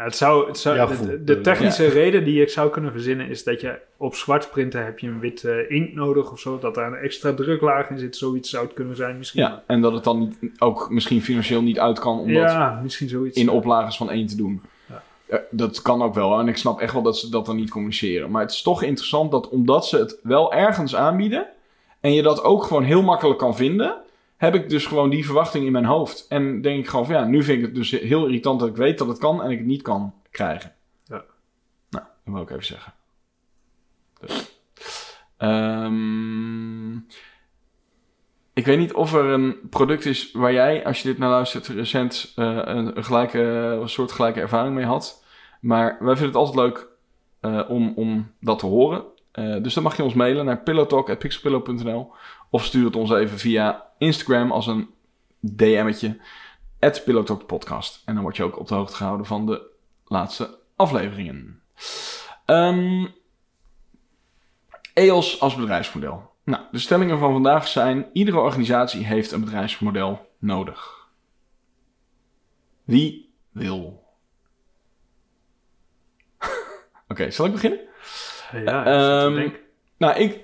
het 0.06 0.16
zou, 0.16 0.48
het 0.48 0.58
zou, 0.58 0.76
Jouw 0.76 0.90
de- 1.24 1.42
technische 1.42 1.88
reden 1.88 2.24
die 2.24 2.42
ik 2.42 2.50
zou 2.50 2.70
kunnen 2.70 2.92
verzinnen 2.92 3.28
is 3.30 3.44
dat 3.44 3.62
je 3.62 3.80
op 3.98 4.16
zwart 4.16 4.50
printen 4.52 4.86
heb 4.86 5.00
je 5.00 5.08
een 5.08 5.20
wit 5.20 5.44
eh, 5.44 5.72
inkt 5.72 5.96
nodig 5.96 6.32
of 6.32 6.40
zo. 6.40 6.60
Dat 6.60 6.76
daar 6.76 6.88
een 6.88 6.98
extra 6.98 7.34
druklaag 7.34 7.90
in 7.90 8.00
zit. 8.00 8.16
Zoiets 8.16 8.50
zou 8.50 8.66
het 8.66 8.74
kunnen 8.74 8.96
zijn 8.96 9.18
misschien. 9.18 9.42
Ja, 9.42 9.64
en 9.68 9.82
dat 9.82 9.94
het 9.94 10.04
dan 10.04 10.20
niet, 10.20 10.38
ook 10.60 10.90
misschien 10.90 11.22
financieel 11.22 11.62
niet 11.62 11.80
uit 11.80 12.00
kan 12.00 12.20
om 12.20 12.34
dat 12.34 12.42
Ja, 12.52 12.80
misschien 12.84 13.10
zoiets. 13.10 13.38
in 13.38 13.50
oplages 13.50 13.98
van 13.98 14.10
één 14.10 14.28
te 14.28 14.36
doen. 14.36 14.62
Dat 15.50 15.82
kan 15.82 16.02
ook 16.02 16.14
wel. 16.14 16.40
En 16.40 16.48
ik 16.48 16.58
snap 16.58 16.80
echt 16.80 16.94
wel 16.94 17.02
dat 17.02 17.18
ze 17.18 17.30
dat 17.30 17.46
dan 17.46 17.56
niet 17.56 17.70
communiceren. 17.70 18.32
Maar 18.32 18.42
het 18.42 18.52
is 18.52 18.62
toch 18.62 18.84
interessant 18.84 19.32
dat 19.32 19.50
omdat 19.50 19.86
ze 19.88 19.98
het 19.98 20.20
wel 20.24 20.54
ergens 20.54 20.96
aanbieden... 20.96 21.48
en 22.00 22.14
je 22.14 22.22
dat 22.22 22.44
ook 22.44 22.64
gewoon 22.64 22.84
heel 22.84 23.02
makkelijk 23.02 23.40
kan 23.40 23.56
vinden... 23.56 23.96
heb 24.40 24.56
ik 24.56 24.70
dus 24.70 24.86
gewoon 24.86 25.10
die 25.10 25.26
verwachting 25.26 25.66
in 25.66 25.72
mijn 25.72 25.86
hoofd. 25.86 26.26
En 26.28 26.62
denk 26.62 26.80
ik 26.80 26.88
gewoon 26.88 27.06
van 27.06 27.16
ja, 27.16 27.26
nu 27.26 27.44
vind 27.44 27.58
ik 27.58 27.66
het 27.66 27.76
dus 27.76 27.92
heel 27.92 28.26
irritant 28.26 28.60
dat 28.60 28.70
ik 28.70 28.76
weet 28.76 28.98
dat 28.98 29.08
het 29.08 29.18
kan... 29.18 29.44
en 29.44 29.52
ik 29.52 29.58
het 29.58 29.68
niet 29.68 29.82
kan 29.82 30.14
krijgen. 30.32 30.76
Ja. 31.04 31.24
Nou, 31.90 32.06
dat 32.26 32.34
wil 32.34 32.42
ik 32.42 32.50
even 32.50 32.66
zeggen. 32.66 32.94
Dus. 34.20 34.62
Ehm, 35.38 36.96
ik 38.54 38.66
weet 38.66 38.78
niet 38.78 38.94
of 38.94 39.14
er 39.14 39.26
een 39.26 39.58
product 39.70 40.06
is 40.06 40.32
waar 40.32 40.54
jij, 40.54 40.86
als 40.86 41.02
je 41.02 41.08
dit 41.08 41.18
naar 41.18 41.30
luistert, 41.30 41.68
recent 41.68 42.34
eh, 42.36 42.46
een, 42.46 42.98
een 42.98 43.04
gelijke, 43.04 43.40
een 43.82 43.90
soort 43.90 44.12
gelijke 44.12 44.40
ervaring 44.40 44.76
mee 44.76 44.86
had. 44.86 45.24
Maar 45.62 45.98
wij 46.00 46.16
vinden 46.16 46.26
het 46.26 46.36
altijd 46.36 46.56
leuk 46.56 46.88
eh, 47.40 47.70
om, 47.70 47.94
om 47.96 48.32
dat 48.40 48.60
te 48.60 48.66
horen. 48.66 49.04
Eh, 49.32 49.62
dus 49.62 49.74
dan 49.74 49.84
mag 49.84 49.98
je 49.98 50.04
ons 50.04 50.14
mailen 50.14 50.46
naar 50.46 50.64
pillowtalk.pixelpillow.nl 50.64 52.12
of 52.50 52.66
stuur 52.66 52.86
het 52.86 52.96
ons 52.96 53.12
even 53.12 53.40
via 53.40 53.88
Instagram 53.98 54.52
als 54.52 54.68
een 54.68 54.90
DM'tje. 55.40 56.18
At 56.80 57.04
Podcast. 57.48 58.02
En 58.06 58.14
dan 58.14 58.24
word 58.24 58.36
je 58.36 58.44
ook 58.44 58.60
op 58.60 58.68
de 58.68 58.76
hoogte 58.76 58.96
gehouden 58.96 59.26
van 59.26 59.46
de 59.46 59.62
laatste 60.06 60.58
afleveringen. 60.76 61.62
Ehm 62.46 63.06
EOS 64.94 65.40
als 65.40 65.56
bedrijfsmodel. 65.56 66.32
Nou, 66.44 66.64
de 66.72 66.80
stellingen 66.80 67.20
van 67.20 67.32
vandaag 67.32 67.68
zijn: 67.68 68.10
iedere 68.14 68.40
organisatie 68.40 69.06
heeft 69.06 69.32
een 69.32 69.40
bedrijfsmodel 69.40 70.30
nodig. 70.38 71.08
Wie 72.84 73.34
wil? 73.52 74.04
Oké, 77.08 77.32
zal 77.32 77.46
ik 77.46 77.52
beginnen? 77.52 77.80
Ja, 78.52 78.82
ik 78.82 78.88
Ehm, 78.88 79.36
denken. 79.36 79.60
Nou, 79.98 80.20
ik. 80.20 80.40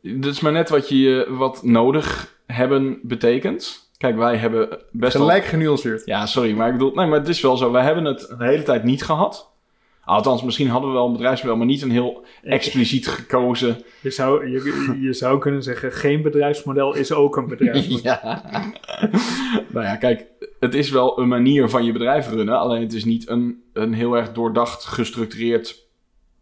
Dat 0.00 0.32
is 0.32 0.40
maar 0.40 0.52
net 0.52 0.68
wat 0.68 0.88
je 0.88 1.26
wat 1.28 1.62
nodig 1.62 2.36
hebben 2.46 2.98
betekent. 3.02 3.90
Kijk, 3.96 4.16
wij 4.16 4.36
hebben 4.36 4.68
best 4.90 5.12
wel. 5.12 5.26
Gelijk 5.26 5.44
genuanceerd. 5.44 6.02
Ja, 6.04 6.26
sorry, 6.26 6.52
maar 6.52 6.66
ik 6.66 6.72
bedoel, 6.72 6.94
nee, 6.94 7.06
maar 7.06 7.18
het 7.18 7.28
is 7.28 7.40
wel 7.40 7.56
zo. 7.56 7.70
Wij 7.70 7.84
hebben 7.84 8.04
het 8.04 8.28
een 8.30 8.40
hele 8.46 8.62
tijd 8.62 8.84
niet 8.84 9.02
gehad. 9.04 9.50
Althans, 10.04 10.42
misschien 10.42 10.68
hadden 10.68 10.90
we 10.90 10.96
wel 10.96 11.06
een 11.06 11.12
bedrijfsmodel, 11.12 11.56
maar 11.56 11.66
niet 11.66 11.82
een 11.82 11.90
heel 11.90 12.24
expliciet 12.42 13.08
gekozen. 13.08 13.82
Je 14.00 14.10
zou, 14.10 14.50
je, 14.50 14.96
je 15.00 15.12
zou 15.12 15.38
kunnen 15.38 15.62
zeggen, 15.62 15.92
geen 15.92 16.22
bedrijfsmodel 16.22 16.94
is 16.94 17.12
ook 17.12 17.36
een 17.36 17.48
bedrijfsmodel. 17.48 18.02
Ja. 18.22 18.42
nou 19.68 19.86
ja, 19.86 19.96
kijk, 19.96 20.24
het 20.60 20.74
is 20.74 20.90
wel 20.90 21.18
een 21.18 21.28
manier 21.28 21.68
van 21.68 21.84
je 21.84 21.92
bedrijf 21.92 22.28
runnen, 22.28 22.58
alleen 22.58 22.82
het 22.82 22.92
is 22.92 23.04
niet 23.04 23.28
een, 23.28 23.62
een 23.72 23.92
heel 23.92 24.16
erg 24.16 24.32
doordacht, 24.32 24.84
gestructureerd, 24.84 25.86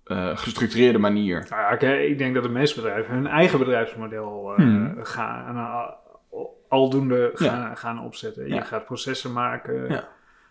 eh, 0.07 0.37
gestructureerde 0.37 0.99
manier. 0.99 1.47
Nou 1.51 1.63
ja, 1.63 1.97
ik 1.97 2.19
denk 2.19 2.35
dat 2.35 2.43
de 2.43 2.49
meeste 2.49 2.81
bedrijven 2.81 3.15
hun 3.15 3.27
eigen 3.27 3.59
bedrijfsmodel 3.59 4.51
eh, 4.53 4.57
Hmm. 4.57 4.99
gaan, 5.03 5.57
eh, 5.57 6.41
aldoende 6.69 7.33
Ja. 7.37 7.49
gaan, 7.51 7.77
gaan 7.77 8.05
opzetten. 8.05 8.49
Je 8.55 8.61
gaat 8.63 8.85
processen 8.85 9.33
maken, 9.33 10.05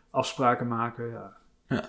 afspraken 0.10 0.68
maken. 0.68 1.10
Ja. 1.70 1.82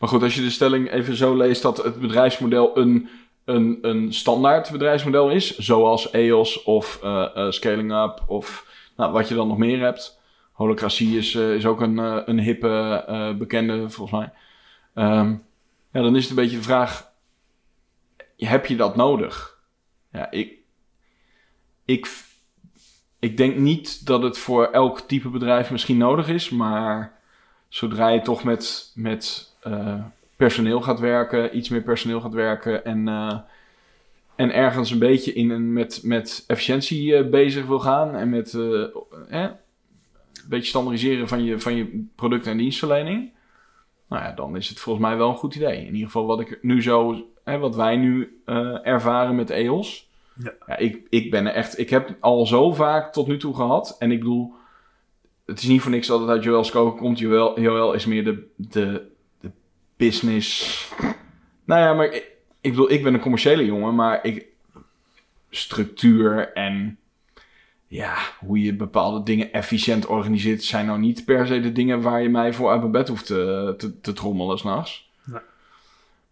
Maar 0.00 0.08
goed, 0.08 0.22
als 0.22 0.34
je 0.34 0.42
de 0.42 0.50
stelling 0.50 0.90
even 0.90 1.16
zo 1.16 1.36
leest 1.36 1.62
dat 1.62 1.76
het 1.76 2.00
bedrijfsmodel 2.00 2.78
een, 2.78 3.08
een, 3.44 3.78
een 3.82 4.12
standaard 4.12 4.70
bedrijfsmodel 4.70 5.30
is, 5.30 5.56
zoals 5.58 6.10
EOS 6.10 6.62
of 6.62 6.98
Scaling 7.48 7.92
Up 7.92 8.22
of 8.26 8.66
Nou, 8.96 9.12
wat 9.12 9.28
je 9.28 9.34
dan 9.34 9.48
nog 9.48 9.58
meer 9.58 9.80
hebt. 9.80 10.20
Holocratie 10.52 11.16
is, 11.18 11.34
is 11.34 11.66
ook 11.66 11.80
een, 11.80 11.98
een 12.30 12.38
hippe, 12.38 13.34
bekende 13.38 13.90
volgens 13.90 14.20
mij. 14.20 14.32
Ehm, 14.94 15.34
ja, 15.98 16.04
dan 16.04 16.16
is 16.16 16.22
het 16.22 16.30
een 16.30 16.44
beetje 16.44 16.56
de 16.56 16.62
vraag: 16.62 17.12
heb 18.36 18.66
je 18.66 18.76
dat 18.76 18.96
nodig? 18.96 19.58
Ja, 20.12 20.30
ik, 20.30 20.52
ik, 21.84 22.24
ik 23.18 23.36
denk 23.36 23.56
niet 23.56 24.06
dat 24.06 24.22
het 24.22 24.38
voor 24.38 24.66
elk 24.66 25.00
type 25.00 25.28
bedrijf 25.28 25.70
misschien 25.70 25.96
nodig 25.96 26.28
is, 26.28 26.50
maar 26.50 27.20
zodra 27.68 28.08
je 28.08 28.20
toch 28.20 28.44
met, 28.44 28.92
met 28.94 29.52
eh, 29.60 30.04
personeel 30.36 30.80
gaat 30.80 31.00
werken, 31.00 31.56
iets 31.56 31.68
meer 31.68 31.82
personeel 31.82 32.20
gaat 32.20 32.34
werken 32.34 32.84
en, 32.84 33.08
eh, 33.08 33.38
en 34.36 34.54
ergens 34.54 34.90
een 34.90 34.98
beetje 34.98 35.32
in 35.32 35.50
een, 35.50 35.72
met, 35.72 36.00
met 36.02 36.44
efficiëntie 36.46 37.16
eh, 37.16 37.28
bezig 37.28 37.66
wil 37.66 37.80
gaan 37.80 38.14
en 38.14 38.28
met 38.28 38.54
eh, 38.54 38.86
een 39.28 39.56
beetje 40.48 40.68
standaardiseren 40.68 41.28
van 41.28 41.44
je, 41.44 41.60
van 41.60 41.76
je 41.76 42.06
product- 42.14 42.46
en 42.46 42.56
dienstverlening, 42.56 43.30
nou 44.08 44.22
ja, 44.22 44.32
dan 44.32 44.56
is 44.56 44.68
het 44.68 44.80
volgens 44.80 45.06
mij 45.06 45.16
wel 45.16 45.28
een 45.28 45.36
goed 45.36 45.54
idee. 45.54 45.78
In 45.78 45.92
ieder 45.92 46.06
geval 46.06 46.26
wat 46.26 46.40
ik 46.40 46.58
nu 46.62 46.82
zo, 46.82 47.26
hè, 47.44 47.58
wat 47.58 47.76
wij 47.76 47.96
nu 47.96 48.40
eh, 48.44 48.86
ervaren 48.86 49.34
met 49.34 49.50
EOS. 49.50 50.10
Ja. 50.42 50.52
Ja, 50.66 50.76
ik, 50.76 51.06
ik 51.10 51.30
ben 51.30 51.46
er 51.46 51.52
echt, 51.52 51.78
ik 51.78 51.90
heb 51.90 52.16
al 52.20 52.46
zo 52.46 52.72
vaak 52.72 53.12
tot 53.12 53.26
nu 53.26 53.38
toe 53.38 53.54
gehad 53.54 53.96
en 53.98 54.10
ik 54.10 54.18
bedoel, 54.18 54.52
het 55.46 55.58
is 55.58 55.68
niet 55.68 55.80
voor 55.80 55.90
niks 55.90 56.06
dat 56.06 56.20
het 56.20 56.46
uit 56.46 56.70
koken 56.70 56.98
komt. 56.98 57.18
Joel, 57.18 57.60
Joel 57.60 57.92
is 57.92 58.06
meer 58.06 58.24
de, 58.24 58.46
de, 58.56 59.10
de 59.40 59.50
business. 59.96 60.92
Nou 61.64 61.80
ja, 61.80 61.94
maar 61.94 62.06
ik, 62.06 62.32
ik 62.60 62.70
bedoel, 62.70 62.90
ik 62.90 63.02
ben 63.02 63.14
een 63.14 63.20
commerciële 63.20 63.64
jongen, 63.64 63.94
maar 63.94 64.24
ik. 64.24 64.46
Structuur 65.50 66.52
en. 66.52 66.98
Ja, 67.90 68.16
hoe 68.38 68.62
je 68.62 68.74
bepaalde 68.74 69.22
dingen 69.22 69.52
efficiënt 69.52 70.06
organiseert, 70.06 70.64
zijn 70.64 70.86
nou 70.86 70.98
niet 70.98 71.24
per 71.24 71.46
se 71.46 71.60
de 71.60 71.72
dingen 71.72 72.00
waar 72.00 72.22
je 72.22 72.28
mij 72.28 72.52
voor 72.52 72.70
uit 72.70 72.80
mijn 72.80 72.92
bed 72.92 73.08
hoeft 73.08 73.26
te, 73.26 73.74
te, 73.78 74.00
te 74.00 74.12
trommelen 74.12 74.58
s'nachts. 74.58 75.10
Nee. 75.24 75.40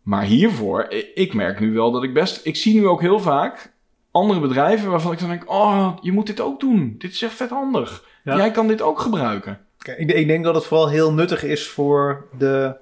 Maar 0.02 0.22
hiervoor, 0.22 0.86
ik 1.14 1.34
merk 1.34 1.60
nu 1.60 1.72
wel 1.72 1.90
dat 1.90 2.02
ik 2.02 2.14
best. 2.14 2.46
Ik 2.46 2.56
zie 2.56 2.74
nu 2.74 2.86
ook 2.86 3.00
heel 3.00 3.20
vaak 3.20 3.74
andere 4.16 4.40
bedrijven 4.40 4.90
waarvan 4.90 5.12
ik 5.12 5.18
dan 5.18 5.28
denk: 5.28 5.50
oh, 5.50 5.96
je 6.00 6.12
moet 6.12 6.26
dit 6.26 6.40
ook 6.40 6.60
doen. 6.60 6.94
Dit 6.98 7.12
is 7.12 7.22
echt 7.22 7.34
vet 7.34 7.50
handig. 7.50 8.04
Ja. 8.24 8.36
Jij 8.36 8.50
kan 8.50 8.66
dit 8.66 8.82
ook 8.82 9.00
gebruiken. 9.00 9.60
Kijk, 9.78 9.98
ik, 9.98 10.10
ik 10.10 10.26
denk 10.26 10.44
dat 10.44 10.54
het 10.54 10.64
vooral 10.64 10.88
heel 10.88 11.12
nuttig 11.12 11.42
is 11.42 11.68
voor 11.68 12.26
de. 12.38 12.76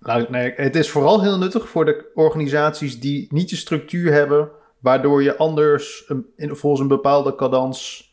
Nou, 0.00 0.26
nee, 0.28 0.52
het 0.56 0.76
is 0.76 0.90
vooral 0.90 1.22
heel 1.22 1.38
nuttig 1.38 1.68
voor 1.68 1.84
de 1.84 2.10
organisaties 2.14 3.00
die 3.00 3.26
niet 3.30 3.48
de 3.48 3.56
structuur 3.56 4.12
hebben, 4.12 4.50
waardoor 4.78 5.22
je 5.22 5.36
anders 5.36 6.04
een, 6.06 6.26
in, 6.36 6.56
volgens 6.56 6.82
een 6.82 6.88
bepaalde 6.88 7.34
cadans 7.34 8.08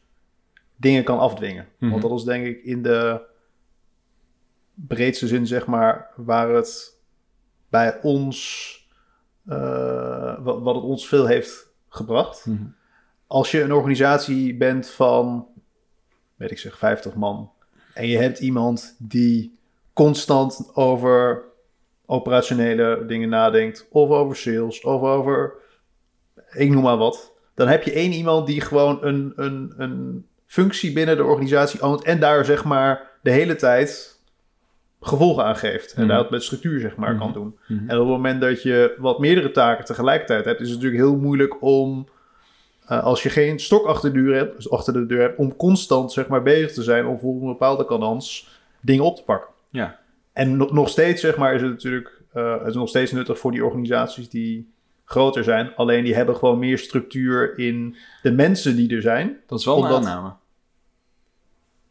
dingen 0.76 1.04
kan 1.04 1.20
afdwingen. 1.20 1.68
Mhm. 1.78 1.92
Want 1.92 2.02
dat 2.02 2.12
is 2.12 2.24
denk 2.24 2.46
ik 2.46 2.64
in 2.64 2.82
de 2.82 3.22
breedste 4.74 5.28
zin, 5.28 5.48
zeg 5.48 5.66
maar, 5.66 6.10
waar 6.16 6.50
het 6.50 7.00
bij 7.70 8.02
ons, 8.02 8.90
eh, 9.46 10.44
wat, 10.44 10.62
wat 10.62 10.76
het 10.76 10.84
ons 10.84 11.08
veel 11.08 11.26
heeft 11.26 11.70
gebracht. 11.90 12.46
Als 13.28 13.52
je 13.52 13.62
een 13.62 13.74
organisatie 13.74 14.58
bent 14.58 14.90
van, 14.90 15.48
weet 16.36 16.52
ik 16.52 16.60
zeg, 16.60 16.78
50 16.78 17.16
man. 17.16 17.52
En 17.94 18.08
je 18.08 18.18
hebt 18.18 18.40
iemand 18.40 18.96
die 19.00 19.58
constant 19.94 20.72
over 20.74 21.44
operationele 22.06 23.06
dingen 23.08 23.30
nadenkt. 23.30 23.88
Of 23.90 24.10
over 24.10 24.36
sales, 24.36 24.82
of 24.82 25.02
over, 25.02 25.54
ik 26.56 26.70
noem 26.70 26.84
maar 26.84 26.98
wat. 26.98 27.34
Dan 27.56 27.68
heb 27.68 27.84
je 27.84 27.92
één 27.92 28.12
iemand 28.12 28.48
die 28.48 28.62
gewoon 28.62 28.98
een, 29.02 29.34
een, 29.36 29.74
een 29.78 30.26
functie 30.46 30.94
binnen 30.94 31.18
de 31.18 31.24
organisatie 31.24 31.82
oont. 31.82 32.04
En 32.04 32.20
daar 32.20 32.46
zeg 32.46 32.64
maar 32.64 33.12
de 33.22 33.32
hele 33.32 33.56
tijd 33.56 34.20
gevolgen 35.02 35.44
aan 35.46 35.56
geeft. 35.56 35.94
En 35.94 36.06
Mhm. 36.06 36.16
dat 36.16 36.30
met 36.30 36.44
structuur 36.44 36.80
zeg 36.80 36.96
maar 36.96 37.18
kan 37.18 37.28
Mhm. 37.30 37.38
doen. 37.38 37.58
Mhm. 37.68 37.90
En 37.90 37.96
op 37.96 38.02
het 38.08 38.16
moment 38.16 38.42
dat 38.42 38.62
je 38.64 38.96
wat 38.98 39.20
meerdere 39.20 39.52
taken 39.52 39.86
tegelijkertijd 39.86 40.46
hebt, 40.46 40.60
is 40.62 40.70
het 40.70 40.76
natuurlijk 40.82 41.04
heel 41.04 41.18
moeilijk 41.20 41.62
om, 41.62 42.08
eh, 42.86 43.04
als 43.04 43.24
je 43.24 43.30
geen 43.30 43.60
stok 43.60 43.86
achter 43.86 44.14
de 44.14 44.22
deur 44.22 44.36
hebt, 44.36 44.56
dus 44.56 44.70
achter 44.72 44.94
de 44.94 45.06
deur 45.06 45.22
hebt, 45.22 45.38
om 45.38 45.56
constant 45.56 46.12
zeg 46.12 46.28
maar 46.28 46.42
bezig 46.44 46.72
te 46.74 46.84
zijn 46.84 47.06
om 47.06 47.20
volgens 47.20 47.44
een 47.44 47.50
bepaalde 47.52 47.86
cadans 47.86 48.50
dingen 48.82 49.04
op 49.04 49.16
te 49.16 49.24
pakken. 49.24 49.50
Ja. 49.70 50.00
En 50.34 50.58
nog 50.58 50.72
nog 50.72 50.90
steeds 50.90 51.22
zeg 51.22 51.38
maar 51.38 51.54
is 51.56 51.62
het 51.62 51.72
natuurlijk, 51.72 52.22
eh, 52.34 52.58
het 52.60 52.68
is 52.68 52.76
nog 52.76 52.90
steeds 52.90 53.12
nuttig 53.12 53.40
voor 53.40 53.52
die 53.52 53.66
organisaties 53.66 54.30
die 54.30 54.74
groter 55.06 55.44
zijn. 55.44 55.76
Alleen 55.76 56.04
die 56.04 56.16
hebben 56.16 56.36
gewoon 56.36 56.60
meer 56.60 56.78
structuur 56.78 57.58
in 57.58 57.96
de 58.22 58.32
mensen 58.32 58.76
die 58.76 58.96
er 58.96 59.02
zijn. 59.02 59.38
Dat 59.48 59.60
is 59.60 59.66
wel 59.66 59.76
Omdat- 59.76 59.92
een 60.04 60.08
aanname. 60.08 60.34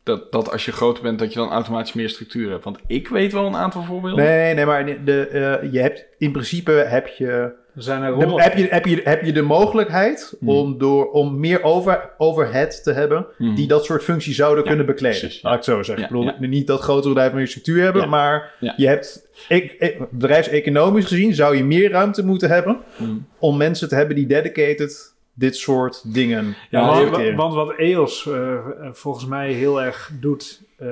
Dat, 0.03 0.33
dat 0.33 0.51
als 0.53 0.65
je 0.65 0.73
groter 0.73 1.03
bent, 1.03 1.19
dat 1.19 1.33
je 1.33 1.39
dan 1.39 1.51
automatisch 1.51 1.93
meer 1.93 2.09
structuur 2.09 2.51
hebt. 2.51 2.65
Want 2.65 2.79
ik 2.87 3.09
weet 3.09 3.33
wel 3.33 3.47
een 3.47 3.57
aantal 3.57 3.83
voorbeelden. 3.83 4.25
Nee, 4.25 4.55
nee, 4.55 4.67
maar 4.67 5.05
de, 5.05 5.27
eh, 5.29 5.73
je 5.73 5.81
hebt 5.81 6.07
in 6.19 6.33
principe 6.33 6.73
heb 6.73 7.07
je 7.07 7.53
zijn 7.75 8.03
er 8.03 8.19
De- 8.19 8.43
heb, 8.43 8.57
je, 8.57 8.67
heb, 8.71 8.85
je, 8.87 9.01
heb 9.05 9.23
je 9.25 9.33
de 9.33 9.43
mogelijkheid 9.43 10.35
Hmm. 10.39 10.49
om, 10.49 10.79
door, 10.79 11.11
om 11.11 11.41
meer 11.41 11.63
over, 11.63 12.11
overhead 12.19 12.83
te 12.83 12.93
hebben 12.93 13.27
Mhm. 13.39 13.55
die 13.55 13.67
dat 13.67 13.85
soort 13.85 14.03
functies 14.03 14.37
zouden 14.37 14.63
Ja, 14.63 14.69
kunnen 14.69 14.87
bekleden? 14.87 15.19
precies, 15.21 15.41
ja. 15.41 15.49
Laat 15.49 15.59
ik 15.59 15.65
het 15.65 15.75
zo 15.75 15.83
zeggen. 15.83 15.97
Ja, 15.99 16.03
ik 16.05 16.09
bedoel 16.25 16.43
ja. 16.43 16.49
niet 16.55 16.67
dat 16.67 16.81
grotere 16.81 17.09
bedrijven 17.09 17.37
meer 17.37 17.49
structuur 17.49 17.83
hebben, 17.83 18.03
Ja. 18.03 18.09
maar 18.09 18.55
Ja. 18.61 18.75
je 18.77 18.87
hebt, 18.87 19.29
ik, 19.49 19.73
ik- 19.73 19.99
bedrijfseconomisch 20.11 21.07
gezien 21.07 21.35
zou 21.35 21.57
je 21.57 21.65
meer 21.65 21.91
ruimte 21.91 22.25
moeten 22.25 22.49
hebben 22.49 22.81
Mhm. 22.97 23.11
om 23.39 23.57
mensen 23.57 23.89
te 23.89 23.95
hebben 23.95 24.17
die 24.17 24.27
dedicated 24.27 25.13
dit 25.37 25.57
soort 25.57 26.15
dingen 26.15 26.55
Ja, 26.71 26.87
want, 27.11 27.35
want 27.37 27.55
wat 27.55 27.75
EOS 27.77 28.27
eh, 28.27 28.59
volgens 28.93 29.27
mij 29.27 29.53
heel 29.53 29.83
erg 29.83 30.11
doet, 30.21 30.63
eh, 30.77 30.89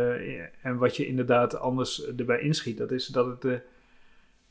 en 0.62 0.76
wat 0.78 0.96
je 0.96 1.06
inderdaad 1.06 1.58
anders 1.58 2.06
erbij 2.16 2.40
inschiet, 2.40 2.78
dat 2.78 2.90
is 2.90 3.06
dat 3.06 3.26
het 3.26 3.40
de, 3.42 3.60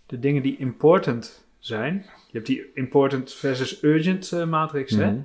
de 0.05 0.19
dingen 0.19 0.41
die 0.41 0.55
important 0.57 1.45
zijn, 1.59 2.05
je 2.31 2.37
hebt 2.37 2.45
die 2.45 2.71
important 2.73 3.33
versus 3.33 3.83
urgent 3.83 4.31
eh, 4.31 4.45
matrix, 4.45 4.91
hè? 4.91 5.11
Mhm. 5.11 5.19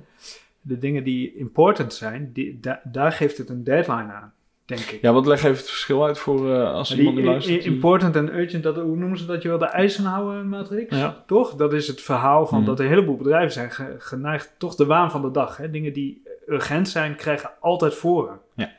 de 0.61 0.77
dingen 0.77 1.03
die 1.03 1.35
important 1.35 1.93
zijn, 1.93 2.29
die, 2.33 2.59
da- 2.59 2.81
daar 2.83 3.11
geeft 3.11 3.37
het 3.37 3.49
een 3.49 3.63
deadline 3.63 4.11
aan, 4.11 4.33
denk 4.65 4.79
ik. 4.81 5.01
Ja, 5.01 5.13
wat 5.13 5.25
leg 5.25 5.37
even 5.43 5.57
het 5.57 5.69
verschil 5.69 6.05
uit 6.05 6.17
voor 6.17 6.53
eh, 6.53 6.71
als 6.73 6.97
iemand 6.97 7.15
die 7.15 7.25
luistert. 7.25 7.65
important 7.65 8.15
en 8.15 8.35
urgent, 8.37 8.63
dat, 8.63 8.75
hoe 8.75 8.97
noemen 8.97 9.17
ze 9.17 9.25
dat? 9.25 9.41
Je 9.41 9.47
wel 9.49 9.57
de 9.57 9.65
Eisenhower-matrix? 9.65 10.95
Ja. 10.97 11.23
Toch? 11.27 11.55
Dat 11.55 11.73
is 11.73 11.87
het 11.87 12.01
verhaal 12.01 12.47
van 12.47 12.57
Mhm. 12.57 12.67
dat 12.67 12.79
een 12.79 12.87
heleboel 12.87 13.15
bedrijven 13.17 13.51
zijn 13.51 13.71
ge- 13.71 13.95
geneigd, 13.97 14.53
toch 14.57 14.75
de 14.75 14.85
waan 14.85 15.11
van 15.11 15.21
de 15.21 15.31
dag. 15.31 15.57
Hè? 15.57 15.69
Dingen 15.69 15.93
die 15.93 16.21
urgent 16.47 16.89
zijn, 16.89 17.15
krijgen 17.15 17.49
altijd 17.59 17.93
voorrang. 17.95 18.39
Ja. 18.55 18.71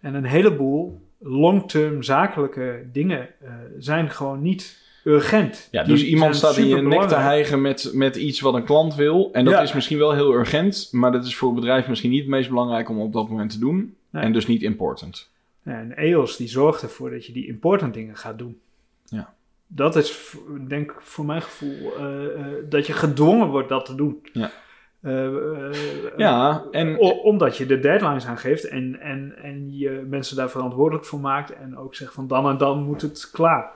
En 0.00 0.14
een 0.14 0.24
heleboel 0.24 1.04
long-term 1.18 2.02
zakelijke 2.02 2.86
dingen 2.92 3.28
eh, 3.40 3.50
zijn 3.78 4.10
gewoon 4.10 4.42
niet 4.42 4.84
urgent. 5.06 5.68
Ja, 5.70 5.82
Die 5.84 5.92
dus 5.92 6.04
iemand 6.04 6.36
staat 6.36 6.56
in 6.56 6.66
je 6.66 6.82
nek 6.82 7.02
te 7.02 7.14
hijgen 7.14 7.60
met, 7.60 7.90
met 7.94 8.16
iets 8.16 8.40
wat 8.40 8.54
een 8.54 8.64
klant 8.64 8.94
wil. 8.94 9.28
En 9.32 9.44
dat 9.44 9.54
Ja. 9.54 9.60
is 9.60 9.72
misschien 9.72 9.98
wel 9.98 10.12
heel 10.12 10.32
urgent, 10.34 10.88
maar 10.92 11.12
dat 11.12 11.24
is 11.24 11.36
voor 11.36 11.48
het 11.50 11.60
bedrijf 11.60 11.88
misschien 11.88 12.10
niet 12.10 12.20
het 12.20 12.28
meest 12.28 12.48
belangrijk 12.48 12.88
om 12.88 13.00
op 13.00 13.12
dat 13.12 13.28
moment 13.28 13.50
te 13.50 13.58
doen. 13.58 13.96
Nee. 14.10 14.22
En 14.22 14.32
dus 14.32 14.46
niet 14.46 14.62
important. 14.62 15.30
En 15.64 15.96
EOS 15.96 16.36
die 16.36 16.48
zorgt 16.48 16.82
ervoor 16.82 17.10
dat 17.10 17.26
je 17.26 17.32
die 17.32 17.46
important 17.46 17.94
dingen 17.94 18.16
gaat 18.16 18.38
doen. 18.38 18.58
Ja. 19.04 19.34
Dat 19.66 19.96
is, 19.96 20.34
denk 20.68 20.90
ik, 20.90 20.96
voor 21.00 21.24
mijn 21.24 21.42
gevoel, 21.42 21.92
eh, 21.98 22.24
eh, 22.40 22.46
dat 22.68 22.86
je 22.86 22.92
gedwongen 22.92 23.48
wordt 23.48 23.68
dat 23.68 23.84
te 23.86 23.94
doen. 23.94 24.26
Ja. 24.32 24.50
Eh, 25.00 25.28
Ja, 26.16 26.64
en- 26.70 26.98
omdat 27.00 27.56
je 27.56 27.66
de 27.66 27.78
deadlines 27.80 28.26
aangeeft 28.26 28.64
en, 28.68 29.00
en, 29.00 29.34
en 29.42 29.78
je 29.78 30.04
mensen 30.08 30.36
daar 30.36 30.50
verantwoordelijk 30.50 31.04
voor 31.06 31.20
maakt. 31.20 31.50
En 31.54 31.78
ook 31.78 31.94
zegt 31.94 32.12
van 32.14 32.26
dan 32.26 32.48
en 32.48 32.58
dan 32.58 32.82
moet 32.82 33.02
het 33.02 33.30
klaar. 33.32 33.70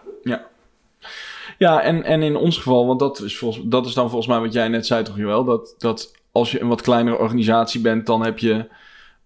Ja, 1.60 1.82
en, 1.82 2.04
en 2.04 2.22
in 2.22 2.36
ons 2.36 2.56
geval, 2.56 2.86
want 2.86 2.98
dat 2.98 3.20
is, 3.20 3.38
volgens, 3.38 3.64
dat 3.66 3.86
is 3.86 3.94
dan 3.94 4.08
volgens 4.08 4.26
mij 4.26 4.40
wat 4.40 4.52
jij 4.52 4.68
net 4.68 4.86
zei 4.86 5.02
toch, 5.04 5.16
Joël? 5.16 5.44
Dat, 5.44 5.74
dat 5.78 6.14
als 6.32 6.50
je 6.50 6.60
een 6.60 6.68
wat 6.68 6.80
kleinere 6.80 7.18
organisatie 7.18 7.80
bent, 7.80 8.06
dan 8.06 8.24
heb 8.24 8.38
je, 8.38 8.68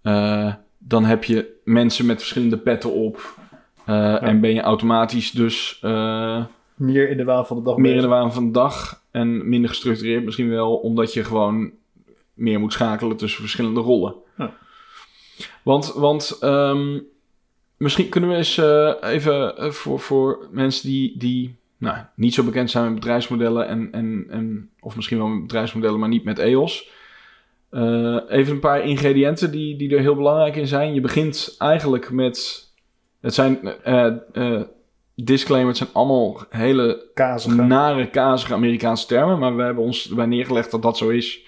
eh, 0.03 0.55
dan 0.79 1.05
heb 1.05 1.25
je 1.25 1.61
mensen 1.64 2.07
met 2.07 2.19
verschillende 2.19 2.59
petten 2.59 2.93
op. 2.93 3.35
eh, 3.85 4.23
En 4.23 4.41
ben 4.41 4.55
je 4.55 4.61
automatisch 4.61 5.31
dus 5.31 5.79
eh, 5.83 6.45
meer 6.75 7.09
in 7.09 7.17
de 7.17 7.25
waan 7.25 7.47
van 7.47 7.57
de 7.57 7.62
dag 7.62 7.76
meer 7.76 7.95
in 7.95 8.00
de 8.00 8.07
waan 8.07 8.33
van 8.33 8.45
de 8.47 8.50
dag 8.53 9.03
en 9.11 9.49
minder 9.49 9.71
gestructureerd 9.71 10.25
misschien 10.25 10.49
wel, 10.49 10.76
omdat 10.76 11.12
je 11.12 11.25
gewoon 11.25 11.71
meer 12.35 12.61
moet 12.61 12.73
schakelen 12.73 13.17
tussen 13.17 13.41
verschillende 13.41 13.81
rollen. 13.81 14.14
Ja. 14.37 14.53
Want, 15.62 15.93
want 15.93 16.37
ehm, 16.41 16.99
misschien 17.76 18.09
kunnen 18.09 18.31
we 18.31 18.37
eens 18.37 18.57
even 19.00 19.55
voor, 19.75 20.00
voor 20.00 20.49
mensen 20.50 20.88
die, 20.88 21.19
die 21.19 21.57
nou, 21.78 21.97
niet 22.14 22.35
zo 22.35 22.45
bekend 22.45 22.71
zijn 22.71 22.85
met 22.85 22.95
bedrijfsmodellen 22.95 23.69
en, 23.69 23.88
en, 23.93 24.26
en 24.31 24.71
of 24.81 24.97
misschien 24.97 25.19
wel 25.19 25.26
met 25.26 25.43
bedrijfsmodellen, 25.43 25.99
maar 26.00 26.09
niet 26.09 26.25
met 26.25 26.38
EOS. 26.38 26.90
eh, 27.71 28.16
even 28.28 28.52
een 28.52 28.61
paar 28.61 28.81
ingrediënten 28.85 29.50
die, 29.50 29.76
die 29.76 29.95
er 29.95 30.00
heel 30.00 30.14
belangrijk 30.14 30.57
in 30.57 30.66
zijn. 30.66 30.95
Je 30.95 31.00
begint 31.00 31.54
eigenlijk 31.59 32.11
met, 32.11 32.69
het 33.21 33.35
zijn 33.35 33.83
eh, 33.83 34.07
eh, 34.33 34.62
disclaimer, 35.14 35.69
het 35.69 35.76
zijn 35.76 35.90
allemaal 35.93 36.43
hele 36.50 37.11
Kazige. 37.14 37.62
nare, 37.62 38.11
kazige 38.11 38.54
Amerikaanse 38.54 39.07
termen. 39.07 39.38
Maar 39.38 39.57
we 39.57 39.62
hebben 39.62 39.85
ons 39.85 40.09
erbij 40.11 40.26
neergelegd 40.26 40.71
dat 40.71 40.83
dat 40.83 40.97
zo 40.99 41.09
is, 41.09 41.47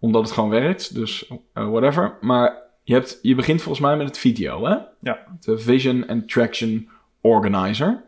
omdat 0.00 0.22
het 0.22 0.32
gewoon 0.32 0.50
werkt. 0.50 0.94
Dus 0.94 1.30
whatever. 1.52 2.18
Maar 2.20 2.56
je, 2.82 2.94
hebt, 2.94 3.18
je 3.22 3.34
begint 3.34 3.62
volgens 3.62 3.84
mij 3.86 3.96
met 3.96 4.06
het 4.06 4.18
video, 4.18 4.64
hè? 4.66 4.76
Ja. 5.00 5.18
De 5.40 5.58
Vision 5.58 6.08
and 6.08 6.28
Traction 6.28 6.88
Organizer. 7.20 8.02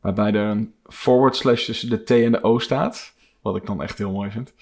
Waarbij 0.00 0.32
er 0.32 0.46
een 0.46 0.72
forward 0.86 1.36
slash 1.36 1.64
tussen 1.64 1.88
de 1.88 2.04
T 2.04 2.10
en 2.10 2.32
de 2.32 2.42
O 2.42 2.58
staat. 2.58 3.14
Wat 3.42 3.56
ik 3.56 3.66
dan 3.66 3.82
echt 3.82 3.98
heel 3.98 4.12
mooi 4.12 4.30
vind. 4.30 4.52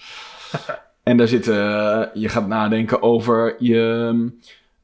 en 1.03 1.17
daar 1.17 1.27
zit, 1.27 1.47
eh, 1.47 2.03
je 2.13 2.29
gaat 2.29 2.47
nadenken 2.47 3.01
over 3.01 3.55
je, 3.59 4.29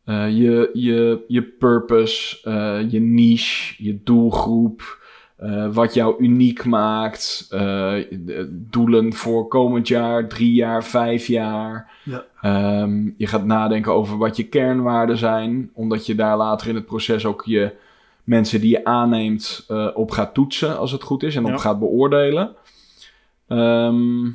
eh, 0.06 0.38
je, 0.38 0.70
je, 0.74 1.24
je 1.28 1.44
purpose, 1.44 2.38
eh, 2.44 2.92
je 2.92 3.00
niche, 3.00 3.84
je 3.84 4.00
doelgroep. 4.04 5.00
wat 5.72 5.94
jou 5.94 6.24
uniek 6.24 6.66
maakt. 6.66 7.50
doelen 8.50 9.14
voor 9.14 9.48
komend 9.48 9.88
jaar, 9.88 10.28
drie 10.28 10.54
jaar, 10.54 10.84
vijf 10.84 11.28
jaar. 11.28 11.92
Ja. 12.04 12.26
Ehm, 12.42 13.10
je 13.18 13.28
gaat 13.28 13.46
nadenken 13.46 13.94
over 13.94 14.18
wat 14.18 14.38
je 14.38 14.44
kernwaarden 14.48 15.18
zijn. 15.18 15.70
Omdat 15.74 16.06
je 16.06 16.16
daar 16.16 16.38
later 16.38 16.68
in 16.68 16.76
het 16.76 16.86
proces 16.86 17.26
ook 17.26 17.44
je 17.46 17.74
mensen 18.32 18.62
die 18.62 18.70
je 18.70 18.86
aanneemt 18.86 19.66
eh, 19.68 19.90
op 19.94 20.12
gaat 20.12 20.34
toetsen, 20.34 20.78
als 20.78 20.92
het 20.92 21.04
goed 21.04 21.24
is, 21.24 21.36
en 21.36 21.44
op 21.46 21.52
Ja. 21.52 21.58
gaat 21.58 21.80
beoordelen. 21.80 22.56
Ehm, 23.48 24.26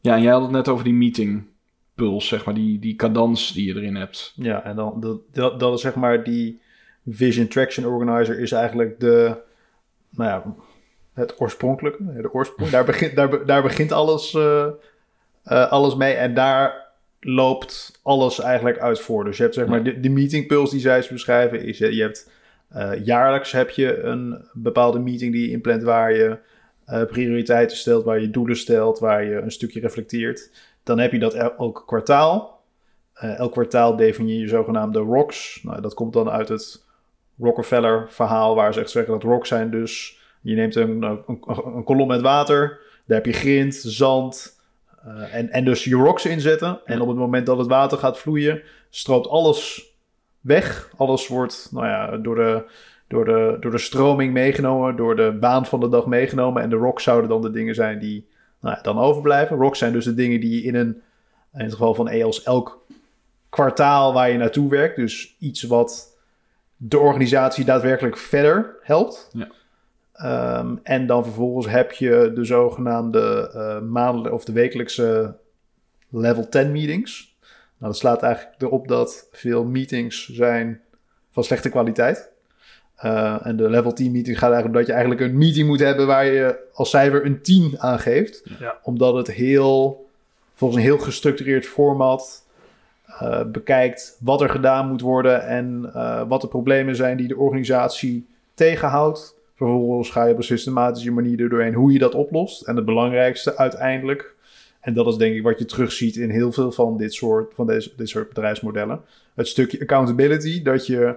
ja, 0.00 0.14
en 0.14 0.22
jij 0.22 0.32
had 0.32 0.42
het 0.42 0.50
net 0.50 0.68
over 0.68 0.84
die 0.84 0.94
meeting 0.94 1.44
puls, 1.94 2.28
zeg 2.28 2.44
maar, 2.44 2.54
die, 2.54 2.78
die 2.78 2.96
cadans 2.96 3.52
die 3.52 3.66
je 3.66 3.74
erin 3.74 3.96
hebt. 3.96 4.32
Ja, 4.36 4.64
en 4.64 4.76
dan 4.76 5.00
dat, 5.00 5.18
dat, 5.32 5.60
dat 5.60 5.74
is 5.74 5.80
zeg 5.80 5.94
maar 5.94 6.24
die 6.24 6.60
Vision 7.06 7.48
Traction 7.48 7.86
Organizer 7.86 8.38
is 8.38 8.52
eigenlijk 8.52 9.00
de, 9.00 9.36
nou 10.10 10.30
ja, 10.30 10.54
het 11.12 11.40
oorspronkelijke, 11.40 12.04
de 12.22 12.32
oorsprong. 12.32 12.70
Daar 12.70 12.84
begint, 12.84 13.16
daar, 13.16 13.46
daar 13.46 13.62
begint 13.62 13.92
alles, 13.92 14.34
eh, 14.34 14.66
eh, 15.42 15.70
alles 15.70 15.94
mee 15.94 16.14
en 16.14 16.34
daar 16.34 16.84
loopt 17.20 18.00
alles 18.02 18.40
eigenlijk 18.40 18.78
uit 18.78 19.00
voor. 19.00 19.24
Dus 19.24 19.36
je 19.36 19.42
hebt 19.42 19.54
zeg 19.54 19.66
maar 19.66 19.82
de, 19.82 20.00
de 20.00 20.08
meeting 20.10 20.46
puls 20.46 20.70
die 20.70 20.80
zij 20.80 21.06
beschrijven 21.10 21.64
is, 21.64 21.78
je 21.78 22.02
hebt 22.02 22.34
eh, 22.68 23.04
jaarlijks 23.04 23.52
heb 23.52 23.70
je 23.70 24.00
een 24.00 24.48
bepaalde 24.52 24.98
meeting 24.98 25.32
die 25.32 25.46
je 25.46 25.50
inplant 25.50 25.82
waar 25.82 26.12
je 26.12 26.38
eh, 26.84 27.04
prioriteiten 27.04 27.76
stelt, 27.76 28.04
waar 28.04 28.20
je 28.20 28.30
doelen 28.30 28.56
stelt, 28.56 28.98
waar 28.98 29.24
je 29.24 29.36
een 29.36 29.50
stukje 29.50 29.80
reflecteert. 29.80 30.50
Dan 30.82 30.98
heb 30.98 31.12
je 31.12 31.18
dat 31.18 31.34
el- 31.34 31.56
elk 31.56 31.82
kwartaal. 31.86 32.62
Eh, 33.12 33.38
elk 33.38 33.52
kwartaal 33.52 33.96
definieer 33.96 34.40
je 34.40 34.48
zogenaamde 34.48 34.98
ROCs. 34.98 35.60
Nou, 35.62 35.80
dat 35.80 35.94
komt 35.94 36.12
dan 36.12 36.30
uit 36.30 36.48
het 36.48 36.84
Rockefeller-verhaal, 37.38 38.54
waar 38.54 38.72
ze 38.72 38.80
echt 38.80 38.90
zeggen 38.90 39.12
dat 39.12 39.22
ROCs 39.22 39.48
zijn 39.48 39.70
dus... 39.70 40.24
Je 40.40 40.54
neemt 40.54 40.74
een, 40.74 41.02
een, 41.26 41.84
kolom 41.84 42.08
met 42.08 42.20
water, 42.20 42.80
daar 43.06 43.16
heb 43.16 43.26
je 43.26 43.32
grind, 43.32 43.74
zand 43.74 44.60
en, 45.30 45.50
en 45.50 45.64
dus 45.64 45.84
je 45.84 45.94
ROCs 45.94 46.26
inzetten. 46.26 46.80
En 46.84 47.00
op 47.00 47.08
het 47.08 47.16
moment 47.16 47.46
dat 47.46 47.58
het 47.58 47.66
water 47.66 47.98
gaat 47.98 48.18
vloeien, 48.18 48.62
stroopt 48.90 49.28
alles 49.28 49.90
weg. 50.46 50.90
Alles 50.96 51.28
wordt 51.28 51.68
nou 51.72 51.86
ja, 51.86 52.16
door, 52.16 52.34
de, 52.34 52.70
door, 53.08 53.24
de, 53.24 53.56
door 53.60 53.70
de 53.70 53.78
stroming 53.78 54.32
meegenomen, 54.32 54.96
door 54.96 55.16
de 55.16 55.36
baan 55.40 55.66
van 55.66 55.80
de 55.80 55.88
dag 55.88 56.06
meegenomen. 56.06 56.62
En 56.62 56.70
de 56.70 56.76
ROCs 56.76 57.02
zouden 57.02 57.30
dan 57.30 57.42
de 57.42 57.50
dingen 57.50 57.74
zijn 57.74 57.98
die 57.98 58.26
nou 58.60 58.76
ja, 58.76 58.82
dan 58.82 58.98
overblijven. 58.98 59.56
ROCs 59.56 59.78
zijn 59.78 59.92
dus 59.92 60.04
de 60.04 60.14
dingen 60.14 60.40
die 60.40 60.62
in 60.62 60.74
een, 60.74 61.02
in 61.54 61.64
het 61.64 61.72
geval 61.72 61.94
van 61.94 62.08
EOS, 62.08 62.42
elk 62.42 62.84
kwartaal 63.48 64.12
waar 64.12 64.30
je 64.30 64.38
naartoe 64.38 64.70
werkt. 64.70 64.96
Dus 64.96 65.36
iets 65.38 65.62
wat 65.62 66.16
de 66.76 66.98
organisatie 66.98 67.64
daadwerkelijk 67.64 68.16
verder 68.16 68.76
helpt. 68.82 69.30
Ja. 69.32 69.48
Ehm, 70.12 70.76
en 70.82 71.06
dan 71.06 71.24
vervolgens 71.24 71.66
heb 71.66 71.92
je 71.92 72.32
de 72.34 72.44
zogenaamde 72.44 73.50
eh 73.54 73.80
maandelijkse 73.80 74.34
of 74.34 74.44
de 74.44 74.52
wekelijkse 74.52 75.36
level 76.08 76.48
10 76.48 76.72
meetings. 76.72 77.35
Nou, 77.78 77.92
dat 77.92 77.96
slaat 77.96 78.22
eigenlijk 78.22 78.62
erop 78.62 78.88
dat 78.88 79.28
veel 79.32 79.64
meetings 79.64 80.28
zijn 80.28 80.80
van 81.30 81.44
slechte 81.44 81.68
kwaliteit. 81.68 82.30
Eh, 82.96 83.46
en 83.46 83.56
de 83.56 83.70
level 83.70 83.92
10 83.92 84.12
meeting 84.12 84.38
gaat 84.38 84.52
eigenlijk 84.52 84.74
om 84.74 84.80
dat 84.80 84.86
je 84.86 84.92
eigenlijk 84.92 85.20
een 85.20 85.38
meeting 85.38 85.66
moet 85.66 85.80
hebben 85.80 86.06
waar 86.06 86.26
je 86.26 86.58
als 86.72 86.90
cijfer 86.90 87.26
een 87.26 87.42
10 87.42 87.74
aan 87.78 87.98
geeft. 87.98 88.42
Ja. 88.58 88.78
Omdat 88.82 89.14
het 89.14 89.30
heel, 89.32 90.06
volgens 90.54 90.80
een 90.80 90.86
heel 90.86 90.98
gestructureerd 90.98 91.66
format 91.66 92.44
eh, 93.06 93.44
bekijkt 93.44 94.16
wat 94.20 94.40
er 94.40 94.48
gedaan 94.48 94.88
moet 94.88 95.00
worden 95.00 95.46
en 95.46 95.90
eh, 95.94 96.22
wat 96.28 96.40
de 96.40 96.48
problemen 96.48 96.96
zijn 96.96 97.16
die 97.16 97.28
de 97.28 97.36
organisatie 97.36 98.26
tegenhoudt. 98.54 99.36
Vervolgens 99.54 100.10
ga 100.10 100.24
je 100.24 100.32
op 100.32 100.38
een 100.38 100.44
systematische 100.44 101.12
manier 101.12 101.40
er 101.40 101.48
doorheen 101.48 101.74
hoe 101.74 101.92
je 101.92 101.98
dat 101.98 102.14
oplost. 102.14 102.62
En 102.62 102.76
het 102.76 102.84
belangrijkste 102.84 103.56
uiteindelijk, 103.56 104.34
en 104.86 104.94
dat 104.94 105.06
is 105.06 105.16
denk 105.16 105.34
ik 105.34 105.42
wat 105.42 105.58
je 105.58 105.64
terugziet 105.64 106.16
in 106.16 106.30
heel 106.30 106.52
veel 106.52 106.72
van 106.72 106.96
dit 106.96 107.14
soort, 107.14 107.54
van 107.54 107.66
deze, 107.66 107.92
dit 107.96 108.08
soort 108.08 108.28
bedrijfsmodellen. 108.28 109.00
Het 109.34 109.48
stukje 109.48 109.80
accountability, 109.80 110.62
dat 110.62 110.86
je 110.86 111.16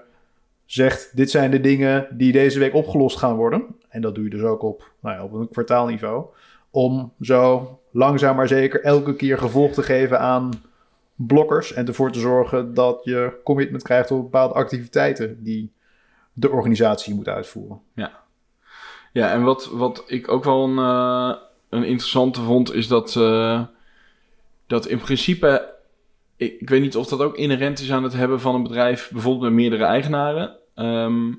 zegt, 0.66 1.16
dit 1.16 1.30
zijn 1.30 1.52
de 1.52 1.62
dingen 1.62 2.08
die 2.12 2.32
deze 2.32 2.60
week 2.60 2.74
opgelost 2.74 3.18
gaan 3.18 3.36
worden. 3.36 3.66
En 3.90 4.02
dat 4.02 4.16
doe 4.16 4.24
je 4.24 4.30
dus 4.30 4.42
ook 4.42 4.62
op, 4.62 4.92
nou 5.00 5.16
ja, 5.16 5.24
op 5.24 5.34
een 5.34 5.50
kwartaalniveau. 5.50 6.26
Om 6.70 7.14
zo 7.22 7.80
langzaam 7.92 8.36
maar 8.36 8.48
zeker 8.48 8.84
elke 8.84 9.16
keer 9.16 9.38
gevolg 9.38 9.72
te 9.72 9.84
geven 9.84 10.20
aan 10.20 10.52
blokkers. 11.16 11.74
En 11.74 11.88
ervoor 11.88 12.12
te 12.12 12.20
zorgen 12.20 12.74
dat 12.74 13.02
je 13.04 13.34
commitment 13.44 13.84
krijgt 13.84 14.12
op 14.12 14.22
bepaalde 14.22 14.54
activiteiten 14.54 15.44
die 15.44 15.72
de 16.34 16.50
organisatie 16.50 17.16
moet 17.16 17.28
uitvoeren. 17.28 17.82
Ja, 19.14 19.32
en 19.32 19.44
wat, 19.44 19.70
wat 19.72 20.04
ik 20.08 20.32
ook 20.32 20.44
wel 20.44 20.64
een, 20.64 20.78
eh, 20.78 21.49
een 21.70 21.84
interessante 21.84 22.42
vond, 22.42 22.74
is 22.74 22.88
dat, 22.88 23.16
eh, 23.16 23.62
dat 24.68 24.88
in 24.88 25.00
principe, 25.00 25.74
ik, 26.36 26.70
weet 26.70 26.82
niet 26.82 26.96
of 26.96 27.08
dat 27.08 27.22
ook 27.22 27.38
inherent 27.38 27.80
is 27.80 27.92
aan 27.92 28.04
het 28.04 28.14
hebben 28.14 28.42
van 28.42 28.56
een 28.56 28.64
bedrijf, 28.64 29.10
bijvoorbeeld 29.12 29.44
met 29.44 29.54
meerdere 29.54 29.84
eigenaren. 29.84 30.56
Ehm, 30.76 31.34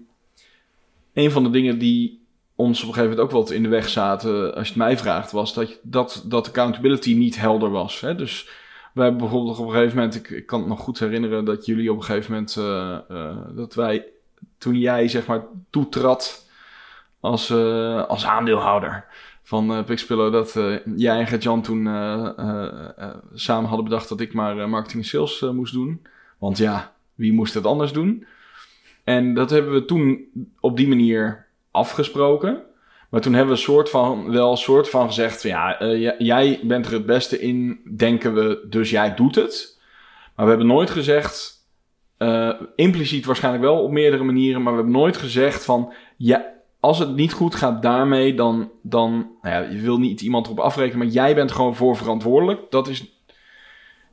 een 1.12 1.31
van 1.31 1.43
de 1.43 1.51
dingen 1.51 1.79
die 1.79 2.25
ons 2.55 2.83
op 2.83 2.88
een 2.88 2.95
gegeven 2.95 3.16
moment 3.16 3.35
ook 3.35 3.40
wat 3.40 3.51
in 3.51 3.62
de 3.62 3.69
weg 3.69 3.88
zaten, 3.88 4.55
als 4.55 4.66
je 4.66 4.73
het 4.75 4.83
mij 4.83 4.99
vraagt, 4.99 5.31
was 5.31 5.55
dat, 5.55 5.79
dat, 5.83 6.25
dat 6.27 6.49
accountability 6.49 7.14
niet 7.14 7.40
helder 7.40 7.71
was. 7.71 8.01
Hè? 8.01 8.14
Dus 8.14 8.49
wij 8.93 9.05
hebben 9.05 9.23
bijvoorbeeld 9.23 9.59
op 9.59 9.66
een 9.66 9.73
gegeven 9.73 9.97
moment, 9.97 10.14
ik, 10.14 10.31
ik 10.31 10.47
kan 10.47 10.59
het 10.59 10.69
nog 10.69 10.81
goed 10.81 10.99
herinneren 10.99 11.45
dat 11.45 11.66
jullie 11.66 11.90
op 11.90 11.97
een 11.97 12.05
gegeven 12.05 12.33
moment, 12.33 12.57
eh, 12.57 12.99
eh, 13.09 13.37
dat 13.51 13.75
wij, 13.75 14.07
toen 14.59 14.79
jij 14.79 15.09
zeg 15.09 15.27
maar 15.27 15.43
toetrad 15.71 16.49
als, 17.21 17.53
als 18.09 18.27
aandeelhouder 18.27 19.05
van 19.50 19.74
eh 19.74 19.84
Pixpillow, 19.84 20.32
dat 20.32 20.56
eh, 20.56 20.74
jij 20.96 21.18
en 21.18 21.26
Gert-Jan 21.26 21.62
toen 21.62 21.86
eh, 21.86 23.10
samen 23.34 23.68
hadden 23.68 23.88
bedacht 23.88 24.08
dat 24.08 24.20
ik 24.20 24.32
maar 24.32 24.68
marketing 24.68 25.02
en 25.02 25.08
sales 25.08 25.40
moest 25.40 25.72
doen. 25.72 26.02
Want 26.38 26.58
ja, 26.58 26.94
wie 27.14 27.32
moest 27.32 27.54
het 27.54 27.66
anders 27.66 27.92
doen? 27.92 28.26
En 29.04 29.34
dat 29.34 29.50
hebben 29.50 29.72
we 29.72 29.84
toen 29.84 30.24
op 30.60 30.76
die 30.76 30.88
manier 30.88 31.46
afgesproken. 31.70 32.62
Maar 33.08 33.20
toen 33.20 33.34
hebben 33.34 33.54
we 33.54 33.60
soort 33.60 33.90
van, 33.90 34.30
wel 34.30 34.56
soort 34.56 34.88
van 34.88 35.06
gezegd 35.06 35.40
van 35.40 35.50
ja, 35.50 35.76
jij 36.18 36.60
bent 36.62 36.86
er 36.86 36.92
het 36.92 37.06
beste 37.06 37.40
in, 37.40 37.80
denken 37.96 38.34
we, 38.34 38.66
dus 38.68 38.90
jij 38.90 39.14
doet 39.14 39.34
het. 39.34 39.80
Maar 40.34 40.44
we 40.44 40.50
hebben 40.50 40.68
nooit 40.68 40.90
gezegd, 40.90 41.66
impliciet 42.76 43.24
waarschijnlijk 43.24 43.64
wel 43.64 43.82
op 43.82 43.90
meerdere 43.90 44.24
manieren, 44.24 44.62
maar 44.62 44.72
we 44.72 44.78
hebben 44.78 45.00
nooit 45.00 45.16
gezegd 45.16 45.64
van 45.64 45.92
ja, 46.16 46.60
als 46.81 46.99
het 46.99 47.14
niet 47.14 47.33
goed 47.33 47.55
gaat 47.55 47.83
daarmee, 47.83 48.35
dan, 48.35 48.71
dan 48.83 49.11
nou 49.43 49.55
ja, 49.55 49.71
je 49.71 49.81
wil 49.81 49.99
niet 49.99 50.21
iemand 50.21 50.47
erop 50.47 50.61
afrekenen, 50.61 50.99
maar 50.99 51.14
jij 51.14 51.35
bent 51.35 51.53
gewoon 51.53 51.77
voor 51.77 51.97
verantwoordelijk. 51.97 52.61
Dat 52.71 52.88
is, 52.88 53.25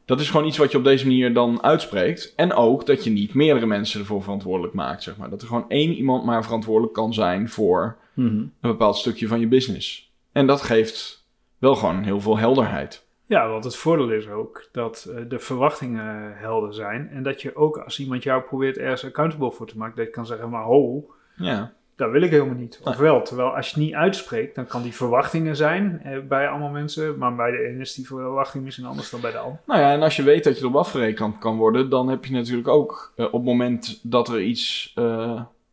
dat 0.06 0.20
is 0.20 0.30
gewoon 0.30 0.48
iets 0.48 0.58
wat 0.58 0.72
je 0.72 0.78
op 0.78 0.84
deze 0.84 1.06
manier 1.06 1.34
dan 1.34 1.64
uitspreekt. 1.64 2.34
En 2.36 2.54
ook 2.54 2.86
dat 2.86 3.04
je 3.04 3.10
niet 3.10 3.34
meerdere 3.34 3.66
mensen 3.66 4.00
ervoor 4.00 4.24
verantwoordelijk 4.24 4.74
maakt, 4.74 5.04
zeg 5.04 5.18
maar. 5.18 5.30
Dat 5.30 5.42
er 5.42 5.48
gewoon 5.48 5.70
één 5.70 5.94
iemand 5.94 6.26
maar 6.26 6.44
verantwoordelijk 6.44 6.94
kan 6.94 7.14
zijn 7.14 7.50
voor 7.50 7.98
een 8.16 8.52
bepaald 8.62 8.96
stukje 8.98 9.28
van 9.28 9.40
je 9.40 9.48
business. 9.48 10.12
En 10.32 10.48
dat 10.48 10.62
geeft 10.62 11.26
wel 11.58 11.76
gewoon 11.76 12.04
heel 12.04 12.22
veel 12.22 12.38
helderheid. 12.38 13.06
Ja, 13.26 13.50
want 13.50 13.64
het 13.64 13.76
voordeel 13.76 14.12
is 14.12 14.28
ook 14.28 14.70
dat 14.72 15.12
eh, 15.16 15.24
de 15.28 15.40
verwachtingen 15.40 16.38
helder 16.38 16.74
zijn. 16.74 17.10
En 17.10 17.24
dat 17.24 17.42
je 17.42 17.56
ook 17.56 17.78
als 17.78 18.00
iemand 18.00 18.24
jou 18.24 18.42
probeert 18.42 18.78
ergens 18.78 19.06
accountable 19.06 19.52
voor 19.52 19.68
te 19.68 19.78
maken, 19.78 19.96
dat 19.96 20.06
je 20.06 20.12
kan 20.12 20.26
zeggen, 20.26 20.50
maar 20.50 20.64
ho, 20.64 21.06
Ja, 21.36 21.74
dat 21.98 22.12
wil 22.12 22.22
ik 22.22 22.32
helemaal 22.32 22.56
niet. 22.56 22.80
Nee. 22.84 22.94
Of 22.94 23.00
wel, 23.00 23.22
terwijl 23.22 23.56
als 23.56 23.70
je 23.70 23.74
het 23.76 23.84
niet 23.84 23.94
uitspreekt, 23.94 24.56
dan 24.56 24.66
kan 24.68 24.82
die 24.82 24.94
verwachtingen 24.94 25.56
zijn 25.56 26.00
eh, 26.04 26.20
bij 26.28 26.48
allemaal 26.48 26.70
mensen. 26.70 27.18
Maar 27.18 27.36
bij 27.36 27.52
de 27.52 27.58
ene 27.68 27.80
is 27.80 27.94
die 27.94 28.08
verwachting 28.08 28.64
misschien 28.64 28.86
anders 28.86 29.10
dan 29.10 29.22
bij 29.22 29.32
de 29.32 29.38
ander. 29.38 29.60
Nou 29.66 29.80
ja, 29.80 29.92
en 29.92 30.02
als 30.02 30.16
je 30.16 30.24
weet 30.24 30.44
dat 30.44 30.56
je 30.56 30.62
erop 30.62 30.76
afgerekend 30.76 31.38
kan 31.38 31.58
worden, 31.58 31.90
dan 31.90 32.10
heb 32.10 32.26
je 32.26 32.34
natuurlijk 32.34 32.68
ook 32.68 33.14
eh, 33.16 33.26
op 33.26 33.32
het 33.32 33.44
moment 33.44 34.00
dat 34.04 34.28
er 34.30 34.42
iets 34.42 34.92
eh, 34.96 35.04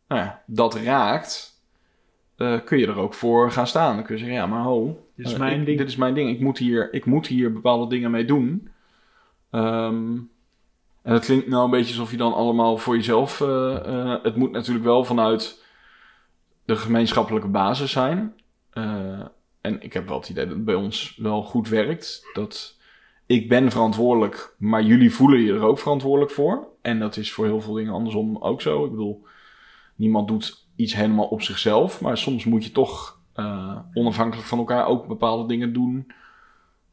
nou 0.07 0.21
ja, 0.21 0.41
dat 0.45 0.75
raakt, 0.75 1.53
kun 2.65 2.77
je 2.77 2.87
er 2.87 2.99
ook 2.99 3.13
voor 3.13 3.51
gaan 3.51 3.67
staan. 3.67 3.95
Dan 3.95 4.05
kun 4.05 4.13
je 4.15 4.19
zeggen, 4.21 4.39
ja, 4.39 4.45
maar 4.47 4.63
ho, 4.63 5.03
Dit 5.15 5.25
is 5.25 5.37
mijn 5.37 5.59
ik- 5.59 5.65
ding. 5.65 5.77
Dit 5.77 5.87
is 5.87 5.95
mijn 5.95 6.13
ding. 6.13 6.29
Ik 6.29 6.39
moet 6.39 6.57
hier, 6.57 6.93
ik 6.93 7.05
moet 7.05 7.27
hier 7.27 7.53
bepaalde 7.53 7.87
dingen 7.89 8.11
mee 8.11 8.25
doen. 8.25 8.69
Ehm, 9.51 10.13
en 11.01 11.13
dat 11.13 11.25
klinkt 11.25 11.47
nou 11.47 11.63
een 11.63 11.69
beetje 11.69 11.93
alsof 11.93 12.11
je 12.11 12.17
dan 12.17 12.33
allemaal 12.33 12.77
voor 12.77 12.95
jezelf... 12.95 13.39
het 14.23 14.35
moet 14.35 14.51
natuurlijk 14.51 14.85
wel 14.85 15.03
vanuit 15.03 15.63
de 16.65 16.75
gemeenschappelijke 16.75 17.47
basis 17.47 17.91
zijn. 17.91 18.33
Eh, 18.69 19.25
en 19.61 19.81
ik 19.81 19.93
heb 19.93 20.07
wel 20.07 20.19
het 20.19 20.29
idee 20.29 20.45
dat 20.45 20.55
het 20.55 20.65
bij 20.65 20.75
ons 20.75 21.17
wel 21.17 21.43
goed 21.43 21.69
werkt. 21.69 22.29
Dat 22.33 22.77
ik 23.25 23.49
ben 23.49 23.71
verantwoordelijk, 23.71 24.55
maar 24.57 24.83
jullie 24.83 25.13
voelen 25.13 25.39
je 25.39 25.53
er 25.53 25.63
ook 25.63 25.79
verantwoordelijk 25.79 26.31
voor. 26.31 26.67
En 26.81 26.99
dat 26.99 27.17
is 27.17 27.31
voor 27.31 27.45
heel 27.45 27.61
veel 27.61 27.73
dingen 27.73 27.93
andersom 27.93 28.37
ook 28.37 28.61
zo. 28.61 28.85
Ik 28.85 28.91
bedoel, 28.91 29.25
niemand 29.95 30.27
doet 30.27 30.67
iets 30.75 30.95
helemaal 30.95 31.27
op 31.27 31.41
zichzelf, 31.41 32.01
maar 32.01 32.17
soms 32.17 32.45
moet 32.45 32.63
je 32.63 32.71
toch 32.71 33.19
eh, 33.33 33.79
onafhankelijk 33.93 34.47
van 34.47 34.57
elkaar 34.57 34.87
ook 34.87 35.07
bepaalde 35.07 35.47
dingen 35.47 35.73
doen. 35.73 36.11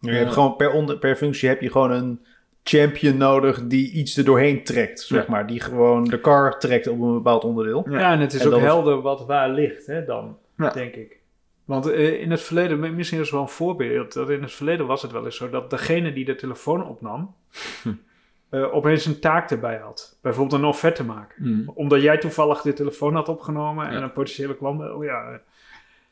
Je 0.00 0.10
hebt 0.10 0.32
gewoon 0.32 0.56
per, 0.56 0.72
onder, 0.72 0.98
per 0.98 1.16
functie 1.16 1.48
heb 1.48 1.60
je 1.60 1.70
gewoon 1.70 1.90
een 1.90 2.26
champion 2.64 3.16
nodig 3.16 3.66
die 3.66 3.90
iets 3.92 4.16
er 4.16 4.24
doorheen 4.24 4.64
trekt, 4.64 5.00
zeg 5.00 5.24
Ja. 5.26 5.30
maar. 5.30 5.46
Die 5.46 5.60
gewoon 5.60 6.04
de 6.04 6.20
car 6.20 6.58
trekt 6.58 6.86
op 6.86 7.00
een 7.00 7.12
bepaald 7.12 7.44
onderdeel. 7.44 7.86
Ja. 7.90 8.12
En 8.12 8.20
het 8.20 8.32
is 8.32 8.40
En 8.40 8.46
ook 8.52 8.56
is- 8.56 8.62
helder 8.62 9.00
wat 9.00 9.26
waar 9.26 9.50
ligt, 9.50 9.86
hè, 9.86 10.04
dan, 10.04 10.38
Ja. 10.56 10.70
denk 10.70 10.94
ik. 10.94 11.20
Want 11.64 11.86
eh, 11.90 12.20
in 12.20 12.30
het 12.30 12.40
verleden, 12.40 12.94
misschien 12.94 13.18
is 13.18 13.24
het 13.24 13.34
wel 13.34 13.42
een 13.42 13.48
voorbeeld, 13.48 14.12
dat 14.12 14.30
in 14.30 14.42
het 14.42 14.52
verleden 14.52 14.86
was 14.86 15.02
het 15.02 15.12
wel 15.12 15.24
eens 15.24 15.36
zo 15.36 15.50
dat 15.50 15.70
degene 15.70 16.12
die 16.12 16.24
de 16.24 16.34
telefoon 16.34 16.86
opnam, 16.88 17.34
eh, 18.48 18.74
opeens 18.74 19.06
een 19.06 19.20
taak 19.20 19.50
erbij 19.50 19.76
had. 19.78 20.18
Bijvoorbeeld 20.22 20.60
een 20.60 20.68
offerte 20.68 21.04
maken. 21.04 21.42
Hmm. 21.44 21.70
Omdat 21.74 22.02
jij 22.02 22.18
toevallig 22.18 22.60
de 22.62 22.72
telefoon 22.72 23.14
had 23.14 23.28
opgenomen 23.28 23.86
en 23.86 23.92
Ja. 23.92 24.02
een 24.02 24.12
potentiële 24.12 24.56
klant, 24.56 24.90
oh 24.92 25.04
ja. 25.04 25.40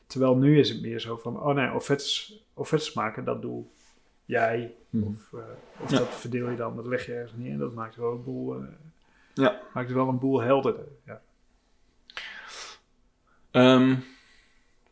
Terwijl 0.07 0.35
nu 0.35 0.59
is 0.59 0.69
het 0.69 0.81
meer 0.81 0.99
zo 0.99 1.17
van, 1.17 1.41
oh 1.41 1.55
nee, 1.55 1.73
offertes, 1.73 2.41
offertes 2.53 2.93
maken, 2.93 3.23
dat 3.25 3.41
doe 3.41 3.63
jij. 4.25 4.73
Hmm. 4.89 5.03
Of, 5.03 5.33
eh, 5.33 5.39
of 5.83 5.91
Ja. 5.91 5.97
dat 5.97 6.07
verdeel 6.07 6.49
je 6.49 6.55
dan, 6.55 6.75
dat 6.75 6.85
leg 6.85 7.05
je 7.05 7.13
ergens 7.13 7.33
neer 7.35 7.51
en 7.51 7.57
dat 7.57 7.73
maakt 7.73 7.95
wel 7.95 8.11
een 8.11 8.23
boel, 8.23 8.55
eh, 8.55 8.61
Ja. 9.33 9.59
maakt 9.73 9.87
het 9.87 9.97
wel 9.97 10.07
een 10.07 10.19
boel 10.19 10.41
helderder. 10.41 10.85
Ja. 11.05 11.21
Ehm, 13.51 13.95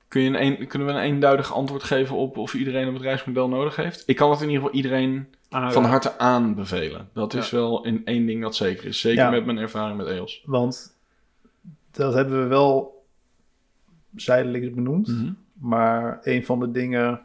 kun 0.08 0.22
je 0.22 0.40
een, 0.40 0.68
kunnen 0.68 0.88
we 0.88 0.94
een 0.94 1.00
eenduidig 1.00 1.54
antwoord 1.54 1.84
geven 1.84 2.16
op 2.16 2.38
of 2.38 2.54
iedereen 2.54 2.88
een 2.88 2.94
bedrijfsmodel 2.94 3.48
nodig 3.50 3.76
heeft? 3.76 4.04
Ik 4.06 4.16
kan 4.16 4.32
het 4.32 4.42
in 4.42 4.48
ieder 4.50 4.62
geval 4.62 4.76
iedereen 4.78 5.34
Ah, 5.50 5.72
van 5.72 5.84
harte 5.86 6.18
aanbevelen. 6.18 7.10
Dat 7.14 7.34
is 7.34 7.50
wel 7.50 7.86
in 7.86 8.06
één 8.06 8.26
ding 8.26 8.42
dat 8.42 8.56
zeker 8.56 8.86
is. 8.86 9.00
Zeker 9.00 9.30
met 9.30 9.46
mijn 9.46 9.58
ervaring 9.58 9.98
met 9.98 10.08
EOS. 10.08 10.44
Want 10.46 10.98
dat 11.92 12.14
hebben 12.14 12.42
we 12.42 12.48
wel 12.48 13.04
zijdelings 14.16 14.70
benoemd. 14.74 15.14
Maar 15.54 16.20
een 16.24 16.46
van 16.46 16.60
de 16.60 16.72
dingen... 16.72 17.22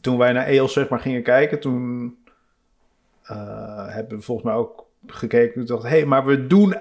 Toen 0.00 0.18
wij 0.18 0.32
naar 0.32 0.46
EOS 0.46 0.72
zeg 0.72 0.88
maar 0.88 0.98
gingen 1.00 1.22
kijken, 1.22 1.60
toen 1.60 2.14
eh, 3.22 3.36
hebben 3.88 4.18
we 4.18 4.24
volgens 4.24 4.46
mij 4.46 4.56
ook 4.56 4.84
gekeken. 5.06 5.54
Toen 5.54 5.64
dacht 5.76 5.82
hé, 5.82 5.88
hey, 5.98 6.04
maar 6.06 6.24
we 6.24 6.46
doen, 6.46 6.76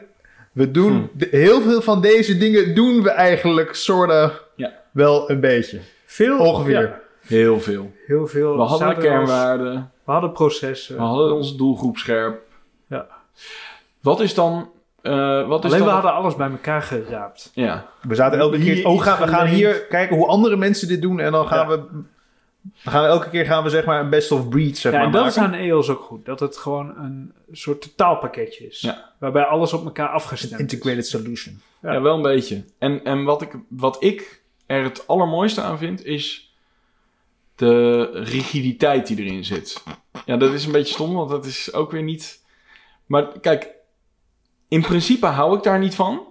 we 0.52 0.72
doen 0.72 0.92
Hm. 0.94 1.18
de- 1.18 1.28
heel 1.32 1.62
veel 1.62 1.82
van 1.82 2.02
deze 2.02 2.38
dingen 2.38 2.76
doen 2.76 3.04
we 3.04 3.10
eigenlijk 3.10 3.76
soorten 3.76 4.32
Ja. 4.56 4.72
wel 4.92 5.30
een 5.30 5.40
beetje. 5.40 5.80
Veel, 6.06 6.40
Ongeveer. 6.40 6.82
ja, 6.82 7.00
Heel 7.22 7.60
veel. 7.60 7.92
heel 8.08 8.28
veel. 8.28 8.56
We 8.58 8.62
hadden 8.64 8.98
kernwaarden. 8.98 9.92
We 10.06 10.12
hadden 10.12 10.32
processen. 10.32 10.96
We 10.96 11.02
hadden 11.02 11.34
onze 11.36 11.56
doelgroep 11.58 11.98
scherp. 11.98 12.42
Ja. 12.88 13.08
Wat 14.02 14.20
is 14.20 14.34
dan... 14.34 14.70
eh, 15.02 15.48
wat 15.48 15.66
is 15.66 15.72
Alleen 15.72 15.84
we 15.84 15.90
hadden 15.90 16.14
alles 16.14 16.36
bij 16.36 16.50
elkaar 16.50 16.82
geraapt. 16.82 17.52
Ja, 17.54 17.86
We 18.02 18.16
zaten 18.16 18.40
elke 18.40 18.58
Hier 18.58 18.74
keer. 18.74 18.86
Oh, 18.88 19.02
gaan, 19.02 19.20
we 19.22 19.28
gaan 19.28 19.48
hier 19.48 19.82
kijken 19.90 20.16
hoe 20.16 20.28
andere 20.28 20.56
mensen 20.58 20.88
dit 20.88 21.02
doen. 21.02 21.20
En 21.20 21.32
dan 21.32 21.48
gaan 21.48 21.70
Ja. 21.70 21.76
we. 21.78 21.84
Dan 22.62 22.94
gaan 22.94 23.02
we 23.02 23.08
elke 23.08 23.30
keer 23.30 23.46
gaan 23.46 23.64
we 23.64 23.70
zeg 23.70 23.86
maar 23.86 24.00
een 24.00 24.10
best 24.10 24.32
of 24.32 24.50
breed 24.50 24.78
zeg 24.78 24.92
Ja, 24.92 24.98
maar 24.98 25.08
en 25.08 25.14
dat 25.14 25.22
maken. 25.24 25.42
is 25.42 25.48
aan 25.48 25.54
EOS 25.54 25.90
ook 25.90 26.02
goed. 26.02 26.26
Dat 26.26 26.40
het 26.40 26.58
gewoon 26.58 26.98
een 26.98 27.34
soort 27.52 27.82
totaalpakketje 27.82 28.68
is. 28.68 28.82
Ja. 28.82 29.14
Waarbij 29.20 29.44
alles 29.44 29.74
op 29.74 29.86
elkaar 29.86 30.10
afgestemd 30.10 30.54
is. 30.54 30.60
Integrated 30.60 31.08
solution. 31.08 31.62
Ja. 31.82 31.94
ja. 31.94 32.02
wel 32.02 32.16
een 32.16 32.22
beetje. 32.22 32.64
En, 32.78 33.04
en 33.04 33.24
wat, 33.24 33.42
ik, 33.42 33.56
wat 33.70 34.04
ik 34.04 34.42
er 34.66 34.84
het 34.84 35.08
allermooiste 35.08 35.62
aan 35.62 35.78
vind, 35.78 36.06
is 36.06 36.54
de 37.56 38.10
rigiditeit 38.14 39.08
die 39.08 39.18
erin 39.18 39.46
zit. 39.46 39.84
Ja, 40.26 40.38
dat 40.38 40.54
is 40.54 40.66
een 40.66 40.72
beetje 40.72 40.94
stom, 40.94 41.14
want 41.14 41.30
dat 41.30 41.46
is 41.46 41.74
ook 41.74 41.92
weer 41.92 42.04
niet... 42.04 42.44
Maar 43.06 43.40
kijk, 43.40 43.70
in 44.68 44.82
principe 44.82 45.26
hou 45.26 45.58
ik 45.58 45.64
daar 45.64 45.80
niet 45.80 45.96
van. 45.96 46.28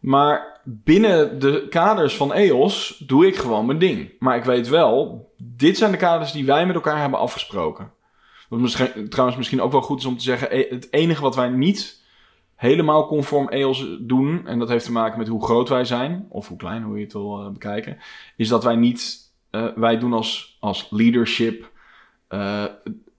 Maar 0.00 0.51
binnen 0.64 1.38
de 1.38 1.66
kaders 1.70 2.16
van 2.16 2.32
EOS 2.32 3.02
doe 3.06 3.26
ik 3.26 3.36
gewoon 3.36 3.66
mijn 3.66 3.78
ding. 3.78 4.12
Maar 4.18 4.36
ik 4.36 4.44
weet 4.44 4.68
wel, 4.68 5.28
dit 5.36 5.78
zijn 5.78 5.90
de 5.90 5.96
kaders 5.96 6.32
die 6.32 6.44
wij 6.44 6.66
met 6.66 6.74
elkaar 6.74 7.00
hebben 7.00 7.18
afgesproken. 7.18 7.92
Wat 8.48 8.60
misschien, 8.60 9.08
trouwens 9.08 9.38
misschien 9.38 9.60
ook 9.60 9.72
wel 9.72 9.82
goed 9.82 9.98
is 9.98 10.04
om 10.04 10.16
te 10.16 10.22
zeggen, 10.22 10.56
e- 10.56 10.68
het 10.68 10.92
enige 10.92 11.22
wat 11.22 11.36
wij 11.36 11.48
niet 11.48 12.02
helemaal 12.54 13.06
conform 13.06 13.48
EOS 13.48 13.86
doen, 14.00 14.46
en 14.46 14.58
dat 14.58 14.68
heeft 14.68 14.84
te 14.84 14.92
maken 14.92 15.18
met 15.18 15.28
hoe 15.28 15.44
groot 15.44 15.68
wij 15.68 15.84
zijn, 15.84 16.26
of 16.28 16.48
hoe 16.48 16.56
klein, 16.56 16.82
hoe 16.82 16.96
je 16.96 17.04
het 17.04 17.12
wil 17.12 17.40
eh, 17.40 17.50
bekijken, 17.50 17.98
is 18.36 18.48
dat 18.48 18.64
wij 18.64 18.76
niet, 18.76 19.32
eh, 19.50 19.66
wij 19.74 19.98
doen 19.98 20.12
als, 20.12 20.56
als 20.60 20.86
leadership, 20.90 21.70
eh, 22.28 22.64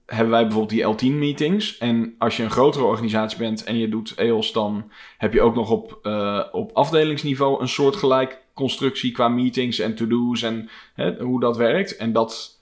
hebben 0.06 0.30
wij 0.30 0.46
bijvoorbeeld 0.46 0.98
die 0.98 1.12
L10-meetings. 1.12 1.78
En 1.78 2.14
als 2.18 2.36
je 2.36 2.42
een 2.42 2.50
grotere 2.50 2.84
organisatie 2.84 3.38
bent 3.38 3.64
en 3.64 3.76
je 3.76 3.88
doet 3.88 4.14
EOS, 4.14 4.52
dan 4.52 4.90
heb 5.18 5.32
je 5.32 5.42
ook 5.42 5.54
nog 5.54 5.70
op, 5.70 5.98
eh, 6.02 6.40
op 6.52 6.70
afdelingsniveau 6.72 7.60
een 7.60 7.68
soortgelijk 7.68 8.42
constructie 8.54 9.12
qua 9.12 9.28
meetings 9.28 9.78
en 9.78 9.94
to-do's 9.94 10.42
en 10.42 10.68
hè, 10.94 11.22
hoe 11.22 11.40
dat 11.40 11.56
werkt. 11.56 11.96
En 11.96 12.12
dat 12.12 12.58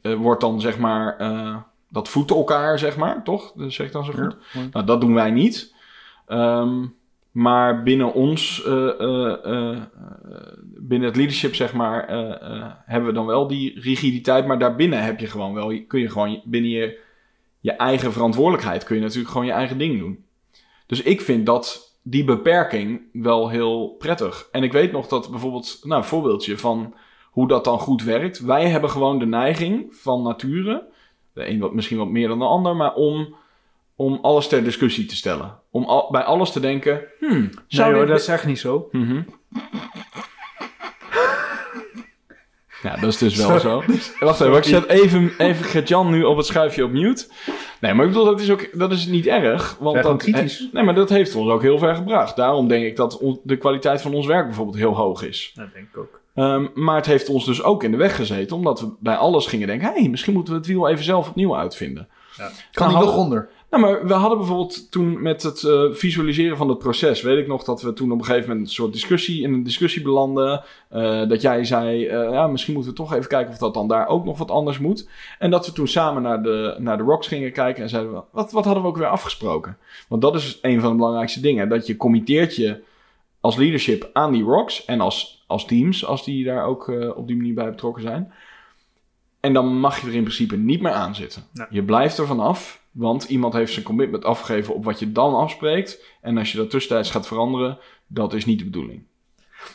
eh, 0.00 0.14
wordt 0.14 0.40
dan 0.40 0.60
zeg 0.60 0.78
maar, 0.78 1.16
eh, 1.16 1.56
dat 1.88 2.08
voedt 2.08 2.30
elkaar 2.30 2.78
zeg 2.78 2.96
maar, 2.96 3.22
toch? 3.22 3.52
Dat 3.52 3.72
zeg 3.72 3.86
ik 3.86 3.92
dan 3.92 4.04
zo 4.04 4.12
goed. 4.12 4.36
Nou, 4.72 4.86
dat 4.86 5.00
doen 5.00 5.14
wij 5.14 5.30
niet. 5.30 5.74
Ehm, 6.26 6.84
maar 7.36 7.82
binnen 7.82 8.12
ons, 8.12 8.64
eh, 8.64 9.00
eh, 9.00 9.44
eh, 9.44 9.78
binnen 10.62 11.08
het 11.08 11.16
leadership, 11.16 11.54
zeg 11.54 11.72
maar, 11.72 12.10
hebben 12.84 13.08
we 13.08 13.14
dan 13.14 13.26
wel 13.26 13.46
die 13.46 13.80
rigiditeit. 13.80 14.46
Maar 14.46 14.58
daarbinnen 14.58 15.02
heb 15.02 15.20
je 15.20 15.26
gewoon 15.26 15.54
wel, 15.54 15.84
kun 15.86 16.00
je 16.00 16.10
gewoon 16.10 16.40
binnen 16.44 16.70
je, 16.70 16.98
je 17.60 17.72
eigen 17.72 18.12
verantwoordelijkheid, 18.12 18.84
kun 18.84 18.96
je 18.96 19.02
natuurlijk 19.02 19.30
gewoon 19.30 19.46
je 19.46 19.52
eigen 19.52 19.78
ding 19.78 19.98
doen. 19.98 20.24
Dus 20.86 21.02
ik 21.02 21.20
vind 21.20 21.46
dat 21.46 21.96
die 22.02 22.24
beperking 22.24 23.00
wel 23.12 23.48
heel 23.48 23.88
prettig. 23.98 24.48
En 24.52 24.62
ik 24.62 24.72
weet 24.72 24.92
nog 24.92 25.08
dat 25.08 25.30
bijvoorbeeld, 25.30 25.80
nou, 25.82 26.00
een 26.00 26.08
voorbeeldje 26.08 26.58
van 26.58 26.94
hoe 27.24 27.48
dat 27.48 27.64
dan 27.64 27.78
goed 27.78 28.02
werkt. 28.02 28.40
Wij 28.40 28.68
hebben 28.68 28.90
gewoon 28.90 29.18
de 29.18 29.26
neiging 29.26 29.94
van 29.94 30.22
nature, 30.22 30.86
de 31.32 31.48
een 31.48 31.58
wat, 31.58 31.74
misschien 31.74 31.98
wat 31.98 32.10
meer 32.10 32.28
dan 32.28 32.38
de 32.38 32.44
ander, 32.44 32.76
maar 32.76 32.94
om 32.94 33.34
om 33.96 34.18
alles 34.22 34.48
ter 34.48 34.64
discussie 34.64 35.06
te 35.06 35.16
stellen. 35.16 35.58
Om 35.70 35.84
al, 35.84 36.08
bij 36.10 36.22
alles 36.22 36.52
te 36.52 36.60
denken, 36.60 37.00
hmm, 37.18 37.50
zou 37.68 37.88
Nee 37.88 37.96
hoor, 37.96 38.06
dit- 38.06 38.08
dat 38.16 38.20
is 38.20 38.28
echt 38.28 38.46
niet 38.46 38.58
zo. 38.58 38.88
Mhm. 38.92 39.20
Ja, 42.82 42.96
dat 42.96 43.08
is 43.08 43.18
dus 43.18 43.36
wel 43.36 43.58
zo. 43.58 43.82
Wacht 44.20 44.40
even, 44.40 44.56
ik 44.56 44.64
zet 44.64 44.86
even, 44.86 45.32
even 45.38 45.64
Gert-Jan 45.64 46.10
nu 46.10 46.24
op 46.24 46.36
het 46.36 46.46
schuifje 46.46 46.84
op 46.84 46.90
mute. 46.90 47.26
Nee, 47.80 47.94
maar 47.94 48.04
ik 48.04 48.10
bedoel, 48.10 48.24
dat 48.26 48.40
is, 48.40 48.50
ook, 48.50 48.78
dat 48.78 48.92
is 48.92 49.06
niet 49.06 49.26
erg. 49.26 49.76
Want 49.80 50.02
dat, 50.02 50.16
kritisch. 50.22 50.68
nee, 50.72 50.82
maar 50.84 50.94
dat 50.94 51.08
heeft 51.08 51.34
ons 51.34 51.50
ook 51.50 51.62
heel 51.62 51.78
ver 51.78 51.94
gebracht. 51.94 52.36
Daarom 52.36 52.68
denk 52.68 52.84
ik 52.84 52.96
dat 52.96 53.18
on- 53.18 53.40
de 53.42 53.56
kwaliteit 53.56 54.02
van 54.02 54.14
ons 54.14 54.26
werk 54.26 54.44
bijvoorbeeld 54.46 54.76
heel 54.76 54.94
hoog 54.96 55.22
is. 55.22 55.52
Dat 55.54 55.72
denk 55.72 55.86
ik 55.92 55.98
ook. 55.98 56.20
Ehm, 56.34 56.66
maar 56.74 56.96
het 56.96 57.06
heeft 57.06 57.28
ons 57.28 57.44
dus 57.44 57.62
ook 57.62 57.82
in 57.84 57.90
de 57.90 57.96
weg 57.96 58.16
gezeten, 58.16 58.56
omdat 58.56 58.80
we 58.80 58.88
bij 59.00 59.16
alles 59.16 59.46
gingen 59.46 59.66
denken: 59.66 59.88
hé, 59.92 60.00
hey, 60.00 60.08
misschien 60.08 60.32
moeten 60.34 60.52
we 60.52 60.58
het 60.58 60.68
wiel 60.68 60.88
even 60.88 61.04
zelf 61.04 61.28
opnieuw 61.28 61.56
uitvinden. 61.56 62.08
Kan 62.72 62.92
Nou, 62.92 63.04
nog 63.04 63.16
onder? 63.16 63.48
Nou, 63.76 63.88
maar 63.88 64.06
we 64.06 64.12
hadden 64.12 64.38
bijvoorbeeld 64.38 64.90
toen 64.90 65.22
met 65.22 65.42
het 65.42 65.62
eh, 65.62 65.84
visualiseren 65.90 66.56
van 66.56 66.68
het 66.68 66.78
proces, 66.78 67.22
weet 67.22 67.38
ik 67.38 67.46
nog 67.46 67.64
dat 67.64 67.82
we 67.82 67.92
toen 67.92 68.12
op 68.12 68.18
een 68.18 68.24
gegeven 68.24 68.48
moment 68.48 68.66
een 68.66 68.74
soort 68.74 68.92
discussie 68.92 69.42
in 69.42 69.52
een 69.52 69.62
discussie 69.62 70.02
belanden. 70.02 70.64
eh, 70.88 71.28
dat 71.28 71.40
jij 71.40 71.64
zei, 71.64 72.06
eh, 72.06 72.30
ja, 72.30 72.46
misschien 72.46 72.74
moeten 72.74 72.92
we 72.92 72.98
toch 72.98 73.14
even 73.14 73.28
kijken 73.28 73.52
of 73.52 73.58
dat 73.58 73.74
dan 73.74 73.88
daar 73.88 74.06
ook 74.06 74.24
nog 74.24 74.38
wat 74.38 74.50
anders 74.50 74.78
moet. 74.78 75.08
En 75.38 75.50
dat 75.50 75.66
we 75.66 75.72
toen 75.72 75.88
samen 75.88 76.22
naar 76.22 76.42
de, 76.42 76.76
naar 76.78 76.96
de 76.96 77.02
rocks 77.02 77.26
gingen 77.26 77.52
kijken 77.52 77.82
en 77.82 77.88
zeiden 77.88 78.12
we, 78.12 78.20
wat, 78.30 78.52
wat 78.52 78.64
hadden 78.64 78.82
we 78.82 78.88
ook 78.88 78.96
weer 78.96 79.06
afgesproken? 79.06 79.76
Want 80.08 80.22
dat 80.22 80.34
is 80.34 80.58
een 80.62 80.80
van 80.80 80.90
de 80.90 80.96
belangrijkste 80.96 81.40
dingen, 81.40 81.68
dat 81.68 81.86
je 81.86 81.96
committeert 81.96 82.56
je 82.56 82.82
als 83.40 83.56
leadership 83.56 84.10
aan 84.12 84.32
die 84.32 84.44
rocks 84.44 84.84
en 84.84 85.00
als, 85.00 85.44
als 85.46 85.64
teams, 85.64 86.06
als 86.06 86.24
die 86.24 86.44
daar 86.44 86.64
ook 86.64 86.88
op 87.16 87.26
die 87.26 87.36
manier 87.36 87.54
bij 87.54 87.70
betrokken 87.70 88.02
zijn. 88.02 88.32
En 89.40 89.52
dan 89.52 89.78
mag 89.78 90.00
je 90.00 90.06
er 90.06 90.14
in 90.14 90.22
principe 90.22 90.56
niet 90.56 90.80
meer 90.80 90.92
aan 90.92 91.14
zitten. 91.14 91.42
Je 91.70 91.82
blijft 91.82 92.18
er 92.18 92.26
vanaf, 92.26 92.84
want 92.96 93.24
iemand 93.24 93.52
heeft 93.52 93.72
zijn 93.72 93.84
commitment 93.84 94.24
afgegeven 94.24 94.74
op 94.74 94.84
wat 94.84 94.98
je 94.98 95.12
dan 95.12 95.34
afspreekt. 95.34 96.04
En 96.20 96.38
als 96.38 96.52
je 96.52 96.58
dat 96.58 96.70
tussentijds 96.70 97.10
gaat 97.10 97.26
veranderen, 97.26 97.78
dat 98.06 98.32
is 98.32 98.44
niet 98.44 98.58
de 98.58 98.64
bedoeling. 98.64 99.02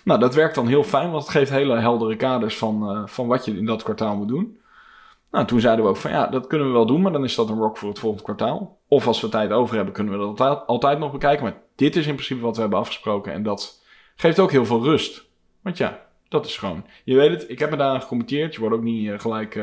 Nou, 0.03 0.19
dat 0.19 0.35
werkt 0.35 0.55
dan 0.55 0.67
heel 0.67 0.83
fijn, 0.83 1.11
want 1.11 1.23
het 1.23 1.31
geeft 1.31 1.51
hele 1.51 1.79
heldere 1.79 2.15
kaders 2.15 2.57
van, 2.57 2.89
eh, 2.89 3.01
van 3.05 3.27
wat 3.27 3.45
je 3.45 3.57
in 3.57 3.65
dat 3.65 3.83
kwartaal 3.83 4.15
moet 4.15 4.27
doen. 4.27 4.59
Nou, 5.31 5.45
toen 5.45 5.59
zeiden 5.59 5.85
we 5.85 5.89
ook 5.89 5.97
van 5.97 6.11
ja, 6.11 6.27
dat 6.27 6.47
kunnen 6.47 6.67
we 6.67 6.73
wel 6.73 6.85
doen, 6.85 7.01
maar 7.01 7.11
dan 7.11 7.23
is 7.23 7.35
dat 7.35 7.49
een 7.49 7.59
rock 7.59 7.77
voor 7.77 7.89
het 7.89 7.99
volgende 7.99 8.25
kwartaal. 8.25 8.77
Of 8.87 9.07
als 9.07 9.21
we 9.21 9.29
tijd 9.29 9.51
over 9.51 9.75
hebben, 9.75 9.93
kunnen 9.93 10.13
we 10.13 10.33
dat 10.35 10.67
altijd, 10.67 10.99
nog 10.99 11.11
bekijken. 11.11 11.43
Maar 11.43 11.61
dit 11.75 11.95
is 11.95 12.07
in 12.07 12.13
principe 12.13 12.41
wat 12.41 12.55
we 12.55 12.61
hebben 12.61 12.79
afgesproken 12.79 13.33
en 13.33 13.43
dat 13.43 13.83
geeft 14.15 14.39
ook 14.39 14.51
heel 14.51 14.65
veel 14.65 14.83
rust. 14.83 15.29
Want 15.61 15.77
ja, 15.77 15.99
dat 16.29 16.45
is 16.45 16.57
gewoon. 16.57 16.85
Je 17.03 17.15
weet 17.15 17.29
het, 17.29 17.49
ik 17.49 17.59
heb 17.59 17.69
me 17.69 17.77
daaraan 17.77 18.01
gecommitteerd. 18.01 18.53
Je 18.53 18.59
wordt 18.59 18.75
ook 18.75 18.83
niet 18.83 19.09
eh, 19.09 19.19
gelijk 19.19 19.55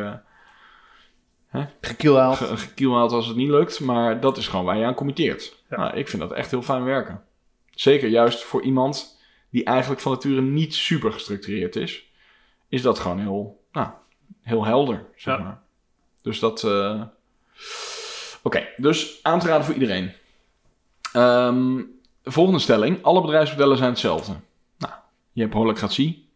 eh 1.51 1.65
Gekielhaald. 1.81 2.37
ge- 2.37 2.57
gekielhaald 2.57 3.13
als 3.13 3.27
het 3.27 3.37
niet 3.37 3.49
lukt. 3.51 3.81
Maar 3.81 4.21
dat 4.21 4.37
is 4.37 4.49
gewoon 4.49 4.65
waar 4.65 4.79
je 4.79 4.85
aan 4.85 4.95
committeert. 4.95 5.57
Ja. 5.71 5.77
Nou, 5.77 5.97
ik 5.97 6.09
vind 6.09 6.23
dat 6.23 6.33
echt 6.33 6.51
heel 6.51 6.63
fijn 6.63 6.85
werken. 6.85 7.23
Zeker 7.71 8.09
juist 8.09 8.43
voor 8.43 8.63
iemand 8.63 9.19
die 9.51 9.65
eigenlijk 9.65 10.01
van 10.01 10.13
nature 10.13 10.41
niet 10.41 10.75
super 10.75 11.13
gestructureerd 11.13 11.77
is. 11.77 12.07
Is 12.69 12.83
dat 12.83 12.99
gewoon 12.99 13.19
heel, 13.19 13.61
nou, 13.73 13.89
heel 14.43 14.65
helder, 14.65 15.05
zeg 15.17 15.37
Ja. 15.37 15.43
maar. 15.43 15.61
Dus 16.23 16.39
dat... 16.39 16.65
eh, 16.65 17.03
Oké, 18.43 18.69
dus 18.77 19.19
aan 19.23 19.41
te 19.41 19.47
raden 19.47 19.65
voor 19.65 19.75
iedereen. 19.75 20.13
Ehm, 21.13 21.81
volgende 22.25 22.59
stelling. 22.61 23.03
Alle 23.03 23.21
bedrijfsmodellen 23.21 23.77
zijn 23.77 23.91
hetzelfde. 23.91 24.33
Nou, 24.79 24.93
je 25.33 25.43
hebt 25.43 25.55
holacratie. 25.55 26.29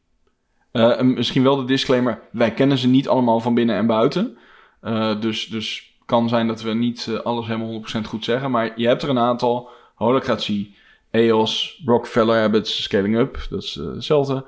Eh, 0.70 0.98
en 0.98 1.14
misschien 1.14 1.42
wel 1.42 1.56
de 1.56 1.64
disclaimer. 1.64 2.20
Wij 2.30 2.50
kennen 2.52 2.78
ze 2.78 2.88
niet 2.88 3.08
allemaal 3.08 3.40
van 3.40 3.54
binnen 3.54 3.76
en 3.76 3.86
buiten. 3.86 4.38
Eh, 4.82 5.20
dus, 5.20 5.46
dus 5.46 5.96
kan 6.04 6.28
zijn 6.28 6.46
dat 6.46 6.62
we 6.62 6.74
niet 6.74 7.06
eh, 7.08 7.18
alles 7.18 7.46
helemaal 7.46 7.82
100% 7.98 8.06
goed 8.06 8.24
zeggen. 8.24 8.50
Maar 8.50 8.72
je 8.76 8.86
hebt 8.86 9.02
er 9.02 9.08
een 9.08 9.18
aantal. 9.18 9.70
Holacratie, 9.94 10.74
EOS, 11.10 11.82
Rockefeller 11.84 12.40
Habits, 12.40 12.82
Scaling 12.82 13.16
Up. 13.16 13.46
Dat 13.50 13.62
is 13.62 13.76
eh, 13.76 13.86
hetzelfde. 13.86 14.44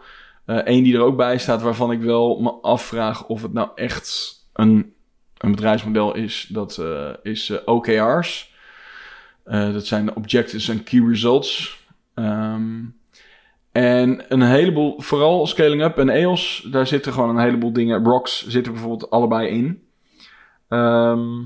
Eén 0.47 0.83
die 0.83 0.95
er 0.95 1.03
ook 1.03 1.17
bij 1.17 1.39
staat 1.39 1.63
waarvan 1.63 1.93
ik 1.93 2.01
wel 2.01 2.41
me 2.41 2.51
afvraag 2.51 3.27
of 3.27 3.43
het 3.43 3.53
nou 3.53 3.69
echt 3.75 4.35
een, 4.53 4.93
een 5.39 5.51
bedrijfsmodel 5.51 6.15
is. 6.15 6.47
Dat 6.49 6.83
is 7.23 7.65
OKR's. 7.65 8.53
Dat 9.45 9.87
zijn 9.87 10.17
Objectives 10.17 10.71
and 10.71 10.83
Key 10.83 11.01
Results. 11.09 11.79
Ehm, 12.15 12.81
en 13.73 14.25
een 14.29 14.43
heleboel, 14.43 15.01
vooral 15.01 15.47
Scaling 15.47 15.83
Up 15.83 15.99
en 15.99 16.09
EOS, 16.09 16.69
daar 16.71 16.87
zitten 16.87 17.13
gewoon 17.13 17.29
een 17.29 17.45
heleboel 17.45 17.73
dingen. 17.73 18.05
Rocks 18.05 18.47
zitten 18.47 18.73
bijvoorbeeld 18.73 19.11
allebei 19.11 19.49
in. 19.49 19.84
Ehm, 20.69 21.41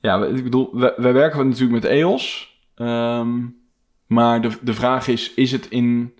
ja, 0.00 0.24
ik 0.24 0.42
bedoel, 0.44 0.70
wij, 0.78 1.12
werken 1.12 1.46
natuurlijk 1.48 1.82
met 1.82 1.90
EOS. 1.90 2.56
Ehm, 2.74 3.38
maar 4.06 4.40
de, 4.40 4.50
de 4.62 4.74
vraag 4.74 5.08
is, 5.08 5.34
is 5.34 5.52
het 5.52 5.66
in... 5.68 6.12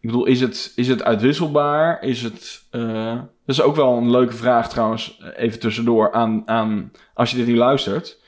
Ik 0.00 0.08
bedoel, 0.08 0.26
is 0.26 0.40
het, 0.40 0.72
is 0.76 0.88
het 0.88 1.02
uitwisselbaar? 1.02 2.02
Is 2.02 2.22
het... 2.22 2.62
eh, 2.70 3.14
dat 3.14 3.56
is 3.56 3.62
ook 3.62 3.76
wel 3.76 3.96
een 3.96 4.10
leuke 4.10 4.32
vraag 4.32 4.68
trouwens, 4.68 5.22
even 5.36 5.60
tussendoor, 5.60 6.12
aan, 6.12 6.42
aan 6.48 6.92
als 7.14 7.30
je 7.30 7.36
dit 7.36 7.46
nu 7.46 7.56
luistert. 7.56 8.20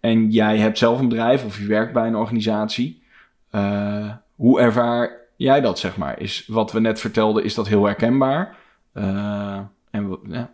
En 0.00 0.30
jij 0.30 0.58
hebt 0.58 0.78
zelf 0.78 0.98
een 1.00 1.08
bedrijf 1.08 1.44
of 1.44 1.58
je 1.58 1.66
werkt 1.66 1.92
bij 1.92 2.06
een 2.06 2.16
organisatie. 2.16 3.02
eh, 3.50 4.10
hoe 4.36 4.60
ervaar 4.60 5.20
jij 5.36 5.60
dat, 5.60 5.78
zeg 5.78 5.96
maar? 5.96 6.20
Is 6.20 6.44
wat 6.46 6.72
we 6.72 6.80
net 6.80 7.00
vertelden, 7.00 7.44
is 7.44 7.54
dat 7.54 7.68
heel 7.68 7.84
herkenbaar? 7.84 8.56
Eh, 8.92 9.58
en 9.90 10.18
ja, 10.26 10.52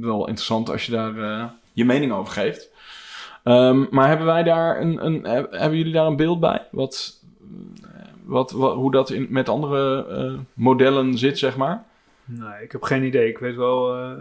wel 0.00 0.20
interessant 0.26 0.70
als 0.70 0.86
je 0.86 0.92
daar 0.92 1.18
eh, 1.18 1.44
je 1.72 1.84
mening 1.84 2.12
over 2.12 2.32
geeft. 2.32 2.70
Ehm, 3.42 3.84
maar 3.90 4.08
hebben 4.08 4.26
wij 4.26 4.42
daar 4.42 4.80
een, 4.80 5.06
een, 5.06 5.24
heb- 5.24 5.50
hebben 5.52 5.78
jullie 5.78 5.92
daar 5.92 6.06
een 6.06 6.16
beeld 6.16 6.40
bij? 6.40 6.66
Wat, 6.70 7.22
wat, 8.24 8.50
wat, 8.50 8.74
hoe 8.74 8.90
dat 8.90 9.10
in, 9.10 9.26
met 9.30 9.48
andere 9.48 10.06
eh, 10.06 10.38
modellen 10.54 11.18
zit, 11.18 11.38
zeg 11.38 11.56
maar? 11.56 11.84
Nee, 12.24 12.62
ik 12.62 12.72
heb 12.72 12.82
geen 12.82 13.02
idee. 13.04 13.28
Ik 13.28 13.38
weet 13.38 13.56
wel, 13.56 13.96
eh 13.96 14.12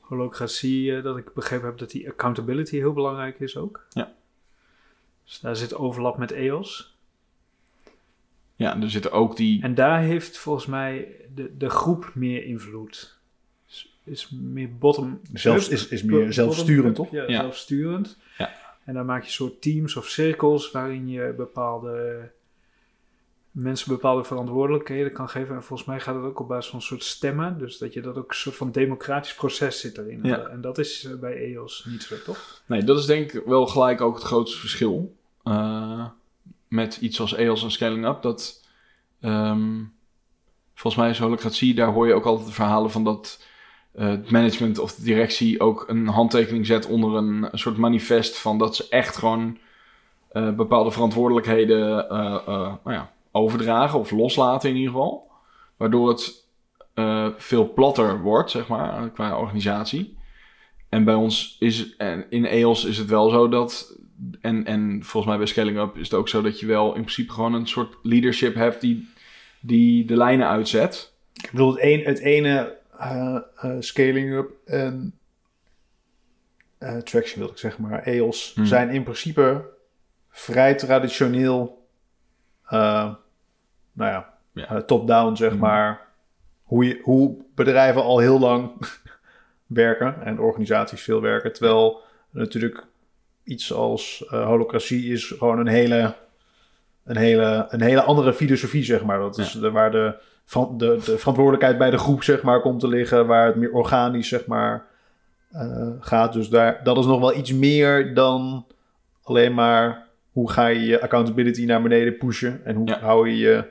holocratie, 0.00 1.00
dat 1.02 1.16
ik 1.16 1.34
begrepen 1.34 1.66
heb 1.66 1.78
dat 1.78 1.90
die 1.90 2.08
accountability 2.08 2.76
heel 2.76 2.92
belangrijk 2.92 3.40
is 3.40 3.56
ook. 3.56 3.86
Ja. 3.90 4.12
Dus 5.24 5.40
daar 5.40 5.56
zit 5.56 5.74
overlap 5.74 6.18
met 6.18 6.30
EOS. 6.32 6.94
Ja, 8.56 8.80
er 8.80 8.90
zitten 8.90 9.12
ook 9.12 9.36
die. 9.36 9.62
En 9.62 9.74
daar 9.74 10.00
heeft 10.00 10.38
volgens 10.38 10.66
mij 10.66 11.08
de, 11.34 11.56
de 11.56 11.70
groep 11.70 12.10
meer 12.14 12.44
invloed. 12.44 13.18
Is, 14.04 14.28
meer 14.30 14.76
bottom 14.78 15.20
Zelfs, 15.32 15.68
is, 15.68 15.88
is 15.88 16.02
meer 16.02 16.32
zelfsturend, 16.32 16.94
toch? 16.94 17.10
Ja, 17.10 17.22
Ja. 17.26 17.40
zelfsturend. 17.40 18.16
Ja. 18.38 18.52
En 18.84 18.94
dan 18.94 19.06
maak 19.06 19.24
je 19.24 19.30
soort 19.30 19.60
teams 19.62 19.96
of 19.96 20.06
cirkels 20.08 20.70
waarin 20.70 21.08
je 21.08 21.34
bepaalde 21.36 22.30
mensen 23.50 23.88
bepaalde 23.88 24.24
verantwoordelijkheden 24.24 25.12
kan 25.12 25.28
geven. 25.28 25.54
En 25.54 25.62
volgens 25.62 25.88
mij 25.88 26.00
gaat 26.00 26.14
het 26.14 26.24
ook 26.24 26.40
op 26.40 26.48
basis 26.48 26.70
van 26.70 26.78
een 26.78 26.84
soort 26.84 27.04
stemmen. 27.04 27.58
Dus 27.58 27.78
dat 27.78 27.92
je 27.92 28.00
dat 28.00 28.16
ook 28.16 28.28
een 28.30 28.36
soort 28.36 28.56
van 28.56 28.70
democratisch 28.70 29.34
proces 29.34 29.80
zit 29.80 29.98
erin. 29.98 30.20
Ja. 30.22 30.46
En 30.46 30.60
dat 30.60 30.78
is 30.78 31.04
eh, 31.04 31.14
bij 31.14 31.34
EOS 31.36 31.84
niet 31.88 32.02
zo, 32.02 32.14
toch? 32.24 32.62
Nee, 32.66 32.84
dat 32.84 32.98
is 32.98 33.06
denk 33.06 33.32
ik 33.32 33.42
wel 33.46 33.66
gelijk 33.66 34.00
ook 34.00 34.14
het 34.14 34.24
grootste 34.24 34.58
verschil. 34.58 35.14
eh, 35.42 36.06
met 36.68 36.96
iets 37.00 37.20
als 37.20 37.34
EOS 37.34 37.62
en 37.62 37.70
Scaling 37.70 38.06
Up. 38.06 38.22
Dat, 38.22 38.64
ehm, 39.20 39.80
volgens 40.74 41.02
mij 41.02 41.10
is 41.10 41.18
holocratie, 41.18 41.74
daar 41.74 41.92
hoor 41.92 42.06
je 42.06 42.14
ook 42.14 42.24
altijd 42.24 42.46
de 42.48 42.54
verhalen 42.54 42.90
van 42.90 43.04
dat 43.04 43.44
het 43.96 44.30
management 44.30 44.78
of 44.78 44.94
de 44.94 45.02
directie 45.02 45.60
ook 45.60 45.84
een 45.88 46.06
handtekening 46.06 46.66
zet 46.66 46.86
onder 46.86 47.14
een, 47.14 47.48
soort 47.52 47.76
manifest 47.76 48.38
van 48.38 48.58
dat 48.58 48.76
ze 48.76 48.86
echt 48.88 49.16
gewoon 49.16 49.58
eh, 50.28 50.54
bepaalde 50.54 50.90
verantwoordelijkheden 50.90 52.08
eh, 52.10 52.34
eh, 52.46 52.74
nou 52.84 52.96
ja, 52.96 53.12
overdragen 53.30 53.98
of 53.98 54.10
loslaten 54.10 54.68
in 54.68 54.76
ieder 54.76 54.92
geval. 54.92 55.30
Waardoor 55.76 56.08
het 56.08 56.42
eh, 56.94 57.28
veel 57.36 57.72
platter 57.72 58.20
wordt, 58.20 58.50
zeg 58.50 58.68
maar, 58.68 59.10
qua 59.10 59.38
organisatie. 59.38 60.16
En 60.88 61.04
bij 61.04 61.14
ons 61.14 61.56
is, 61.58 61.96
en 61.96 62.26
in 62.30 62.44
EOS 62.44 62.84
is 62.84 62.98
het 62.98 63.08
wel 63.08 63.30
zo 63.30 63.48
dat, 63.48 63.98
en, 64.40 64.64
en 64.64 65.00
volgens 65.02 65.26
mij 65.26 65.36
bij 65.36 65.46
Scaling 65.46 65.78
Up 65.78 65.96
is 65.96 66.10
het 66.10 66.14
ook 66.14 66.28
zo 66.28 66.42
dat 66.42 66.60
je 66.60 66.66
wel 66.66 66.86
in 66.86 67.00
principe 67.00 67.32
gewoon 67.32 67.54
een 67.54 67.66
soort 67.66 67.96
leadership 68.02 68.54
hebt 68.54 68.80
die, 68.80 69.08
die 69.60 70.04
de 70.04 70.16
lijnen 70.16 70.48
uitzet. 70.48 71.12
Ik 71.32 71.50
bedoel, 71.50 71.72
het, 71.72 71.82
een, 71.82 72.00
het 72.04 72.18
ene 72.18 72.76
eh, 73.10 73.36
eh, 73.56 73.76
scaling 73.78 74.32
up 74.32 74.50
en 74.64 75.18
eh, 76.78 76.96
traction 76.96 77.40
wil 77.40 77.50
ik 77.50 77.58
zeggen, 77.58 77.82
maar 77.82 78.02
EOS 78.02 78.52
Hmm. 78.54 78.66
zijn 78.66 78.90
in 78.90 79.02
principe 79.02 79.64
vrij 80.30 80.74
traditioneel, 80.74 81.86
nou 82.68 83.16
ja, 83.94 84.30
Ja. 84.52 84.82
top-down 84.82 85.34
zeg 85.36 85.50
Hmm. 85.50 85.60
maar, 85.60 86.00
hoe, 86.62 86.86
je, 86.86 86.98
hoe 87.02 87.36
bedrijven 87.54 88.02
al 88.02 88.18
heel 88.18 88.38
lang 88.38 88.70
werken 89.66 90.22
en 90.22 90.38
organisaties 90.40 91.02
veel 91.02 91.20
werken. 91.20 91.52
Terwijl 91.52 92.00
natuurlijk 92.30 92.84
iets 93.44 93.72
als 93.72 94.24
holocratie 94.28 95.12
is 95.12 95.26
gewoon 95.26 95.58
een 95.58 95.66
hele, 95.66 96.14
een 97.04 97.16
hele, 97.16 97.66
een 97.68 97.80
hele 97.82 98.02
andere 98.02 98.32
filosofie, 98.34 98.84
zeg 98.84 99.04
maar. 99.04 99.18
Dat 99.18 99.38
is 99.38 99.52
de, 99.52 99.70
waar 99.70 99.90
de, 99.90 100.14
van, 100.52 100.78
de, 100.78 101.00
de 101.04 101.18
verantwoordelijkheid 101.18 101.78
bij 101.78 101.90
de 101.90 101.98
groep, 101.98 102.22
zeg 102.22 102.42
maar, 102.42 102.60
komt 102.60 102.80
te 102.80 102.88
liggen. 102.88 103.26
Waar 103.26 103.46
het 103.46 103.56
meer 103.56 103.72
organisch, 103.72 104.28
zeg 104.28 104.46
maar, 104.46 104.84
eh, 105.50 105.88
gaat. 106.00 106.32
Dus 106.32 106.48
daar, 106.48 106.80
dat 106.84 106.98
is 106.98 107.06
nog 107.06 107.20
wel 107.20 107.36
iets 107.36 107.52
meer 107.52 108.14
dan 108.14 108.66
alleen 109.22 109.54
maar 109.54 110.06
hoe 110.32 110.50
ga 110.50 110.66
je 110.66 110.80
je 110.80 111.00
accountability 111.00 111.64
naar 111.64 111.82
beneden 111.82 112.16
pushen. 112.16 112.60
En 112.64 112.74
hoe 112.74 112.88
Ja. 112.88 112.98
hou 112.98 113.28
je 113.28 113.36
je 113.36 113.64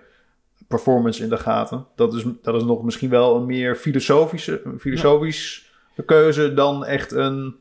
performance 0.67 1.23
in 1.23 1.29
de 1.29 1.37
gaten. 1.37 1.85
Dat 1.95 2.13
is, 2.13 2.23
dat 2.41 2.55
is 2.55 2.63
nog 2.63 2.83
misschien 2.83 3.09
wel 3.09 3.35
een 3.35 3.45
meer 3.45 3.75
filosofische, 3.75 4.61
filosofisch 4.79 5.71
keuze 6.05 6.53
dan 6.53 6.85
echt 6.85 7.11
een... 7.11 7.55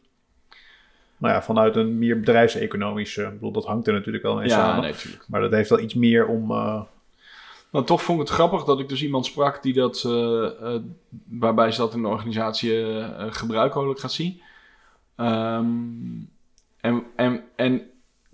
Nou 1.16 1.34
ja, 1.34 1.42
vanuit 1.42 1.76
een 1.76 1.98
meer 1.98 2.18
bedrijfseconomische... 2.20 3.22
Ik 3.22 3.32
bedoel, 3.32 3.52
dat 3.52 3.64
hangt 3.64 3.86
er 3.86 3.92
natuurlijk 3.92 4.24
wel 4.24 4.36
mee 4.36 4.48
samen. 4.48 4.82
nee, 4.82 4.92
natuurlijk. 4.92 5.24
Maar 5.28 5.40
dat 5.40 5.50
heeft 5.52 5.70
wel 5.70 5.80
iets 5.80 5.94
meer 5.94 6.26
om... 6.26 6.50
eh, 6.50 6.80
Maar 7.70 7.84
toch 7.84 8.02
vond 8.02 8.20
ik 8.20 8.26
het 8.26 8.34
grappig 8.34 8.64
dat 8.64 8.80
ik 8.80 8.88
dus 8.88 9.02
iemand 9.02 9.26
sprak 9.26 9.62
die 9.62 9.72
dat, 9.72 10.02
eh, 10.06 10.44
eh, 10.44 10.80
waarbij 11.28 11.70
ze 11.72 11.80
dat 11.80 11.94
in 11.94 12.02
de 12.02 12.08
organisatie 12.08 12.72
eh, 12.72 13.04
eh, 13.04 13.32
gebruiken. 13.32 13.96
Ehm, 15.16 15.66
en, 16.80 17.04
en, 17.16 17.44
en 17.56 17.82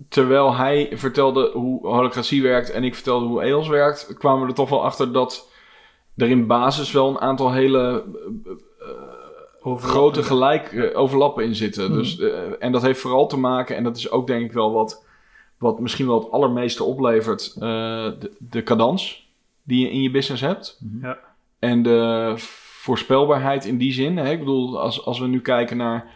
terwijl 0.09 0.55
hij 0.55 0.89
vertelde 0.93 1.51
hoe 1.53 1.87
holocratie 1.87 2.41
werkt 2.41 2.71
en 2.71 2.83
ik 2.83 2.95
vertelde 2.95 3.25
hoe 3.25 3.41
EOS 3.41 3.67
werkt, 3.67 4.13
kwamen 4.13 4.41
we 4.41 4.47
er 4.47 4.53
toch 4.53 4.69
wel 4.69 4.83
achter 4.83 5.13
dat 5.13 5.51
er 6.15 6.29
in 6.29 6.47
basis 6.47 6.91
wel 6.91 7.09
een 7.09 7.19
aantal 7.19 7.51
hele 7.51 8.03
grote 9.61 10.23
gelijk 10.23 10.91
overlappen 10.93 11.43
in 11.43 11.55
zitten. 11.55 11.89
Mhm. 11.89 11.97
Dus, 11.97 12.19
en 12.59 12.71
dat 12.71 12.81
heeft 12.81 12.99
vooral 12.99 13.27
te 13.27 13.37
maken, 13.37 13.75
en 13.75 13.83
dat 13.83 13.97
is 13.97 14.11
ook 14.11 14.27
denk 14.27 14.45
ik 14.45 14.51
wel 14.51 14.71
wat, 14.71 15.05
wat 15.57 15.79
misschien 15.79 16.07
wel 16.07 16.19
het 16.19 16.31
allermeeste 16.31 16.83
oplevert, 16.83 17.59
de, 17.59 18.31
de 18.37 18.63
cadans 18.63 19.26
die 19.67 19.79
je 19.79 19.91
in 19.91 20.01
je 20.01 20.11
business 20.11 20.41
hebt. 20.41 20.79
Ja. 21.01 21.17
En 21.59 21.83
de 21.83 22.33
voorspelbaarheid 22.37 23.65
in 23.65 23.77
die 23.77 23.91
zin. 23.91 24.17
Hè? 24.17 24.31
Ik 24.31 24.39
bedoel, 24.39 24.81
als, 24.81 25.05
als 25.05 25.19
we 25.19 25.27
nu 25.27 25.41
kijken 25.41 25.77
naar 25.77 26.13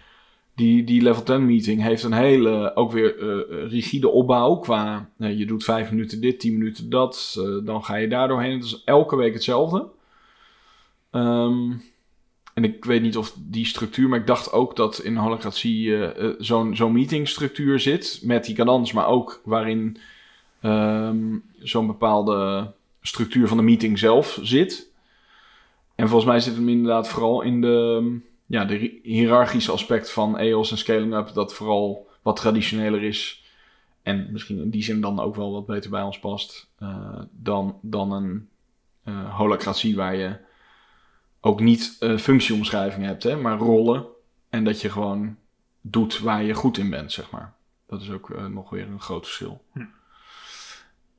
die, 0.56 0.84
die 0.84 1.02
level 1.02 1.24
10 1.24 1.46
meeting, 1.46 1.82
heeft 1.82 2.04
een 2.04 2.14
hele 2.14 2.76
ook 2.76 2.92
weer 2.92 3.20
eh, 3.20 3.70
rigide 3.70 4.10
opbouw 4.10 4.56
qua 4.56 5.10
eh, 5.18 5.38
je 5.38 5.46
doet 5.46 5.64
vijf 5.64 5.92
minuten 5.92 6.22
dit, 6.22 6.40
tien 6.40 6.58
minuten 6.58 6.90
dat, 6.90 7.36
eh, 7.38 7.66
dan 7.66 7.84
ga 7.84 7.96
je 7.96 8.08
daar 8.08 8.28
doorheen. 8.28 8.54
Het 8.54 8.64
is 8.64 8.82
elke 8.86 9.16
week 9.16 9.34
hetzelfde. 9.34 9.88
Ehm, 11.12 11.72
en 12.54 12.64
ik 12.64 12.86
weet 12.86 13.02
niet 13.02 13.18
of 13.18 13.36
die 13.38 13.66
structuur, 13.66 14.10
maar 14.10 14.20
ik 14.20 14.28
dacht 14.28 14.52
ook 14.52 14.76
dat 14.76 15.00
in 15.00 15.16
holocratie 15.16 15.96
eh, 15.96 16.26
eh, 16.26 16.36
zo'n 16.40 16.76
zo'n 16.76 16.92
meetingstructuur 16.92 17.80
zit 17.80 18.20
met 18.24 18.46
die 18.46 18.56
cadans, 18.56 18.92
maar 18.92 19.08
ook 19.08 19.42
waarin 19.44 19.98
ehm, 20.62 21.38
zo'n 21.60 21.88
bepaalde 21.88 22.72
structuur 23.02 23.48
van 23.48 23.58
de 23.58 23.64
meeting 23.64 24.00
zelf 24.00 24.40
zit. 24.42 24.90
En 25.96 26.08
volgens 26.08 26.30
mij 26.32 26.40
zit 26.40 26.56
hem 26.56 26.70
inderdaad 26.70 27.08
vooral 27.10 27.42
in 27.42 27.62
de, 27.62 28.18
ja, 28.46 28.66
de 28.66 28.76
hi- 28.76 29.00
hiërarchische 29.04 29.72
aspect 29.72 30.12
van 30.12 30.38
EOS 30.38 30.72
en 30.72 30.78
scaling 30.78 31.14
up, 31.16 31.34
dat 31.34 31.54
vooral 31.54 32.08
wat 32.22 32.36
traditioneler 32.36 33.04
is. 33.04 33.44
En 34.04 34.28
misschien 34.32 34.62
in 34.62 34.70
die 34.70 34.84
zin 34.84 35.02
dan 35.02 35.20
ook 35.20 35.36
wel 35.36 35.52
wat 35.52 35.66
beter 35.66 35.90
bij 35.90 36.02
ons 36.02 36.20
past. 36.20 36.70
eh, 36.80 37.20
dan, 37.32 37.80
dan 37.82 38.12
een 38.12 38.50
eh 39.04 39.38
holacratie 39.38 39.96
waar 39.96 40.16
je 40.16 40.38
ook 41.40 41.60
niet 41.60 41.96
eh, 42.00 42.18
functieomschrijving 42.18 43.06
hebt, 43.06 43.24
hè, 43.24 43.36
maar 43.36 43.58
rollen. 43.58 44.06
En 44.50 44.64
dat 44.64 44.82
je 44.82 44.90
gewoon 44.90 45.36
doet 45.82 46.20
waar 46.20 46.44
je 46.44 46.54
goed 46.54 46.78
in 46.78 46.90
bent, 46.90 47.12
zeg 47.12 47.32
maar. 47.32 47.54
Dat 47.88 48.02
is 48.02 48.12
ook 48.12 48.50
nog 48.50 48.70
weer 48.70 48.88
een 48.88 49.02
groot 49.02 49.26
verschil. 49.26 49.64
Hm. 49.74 49.80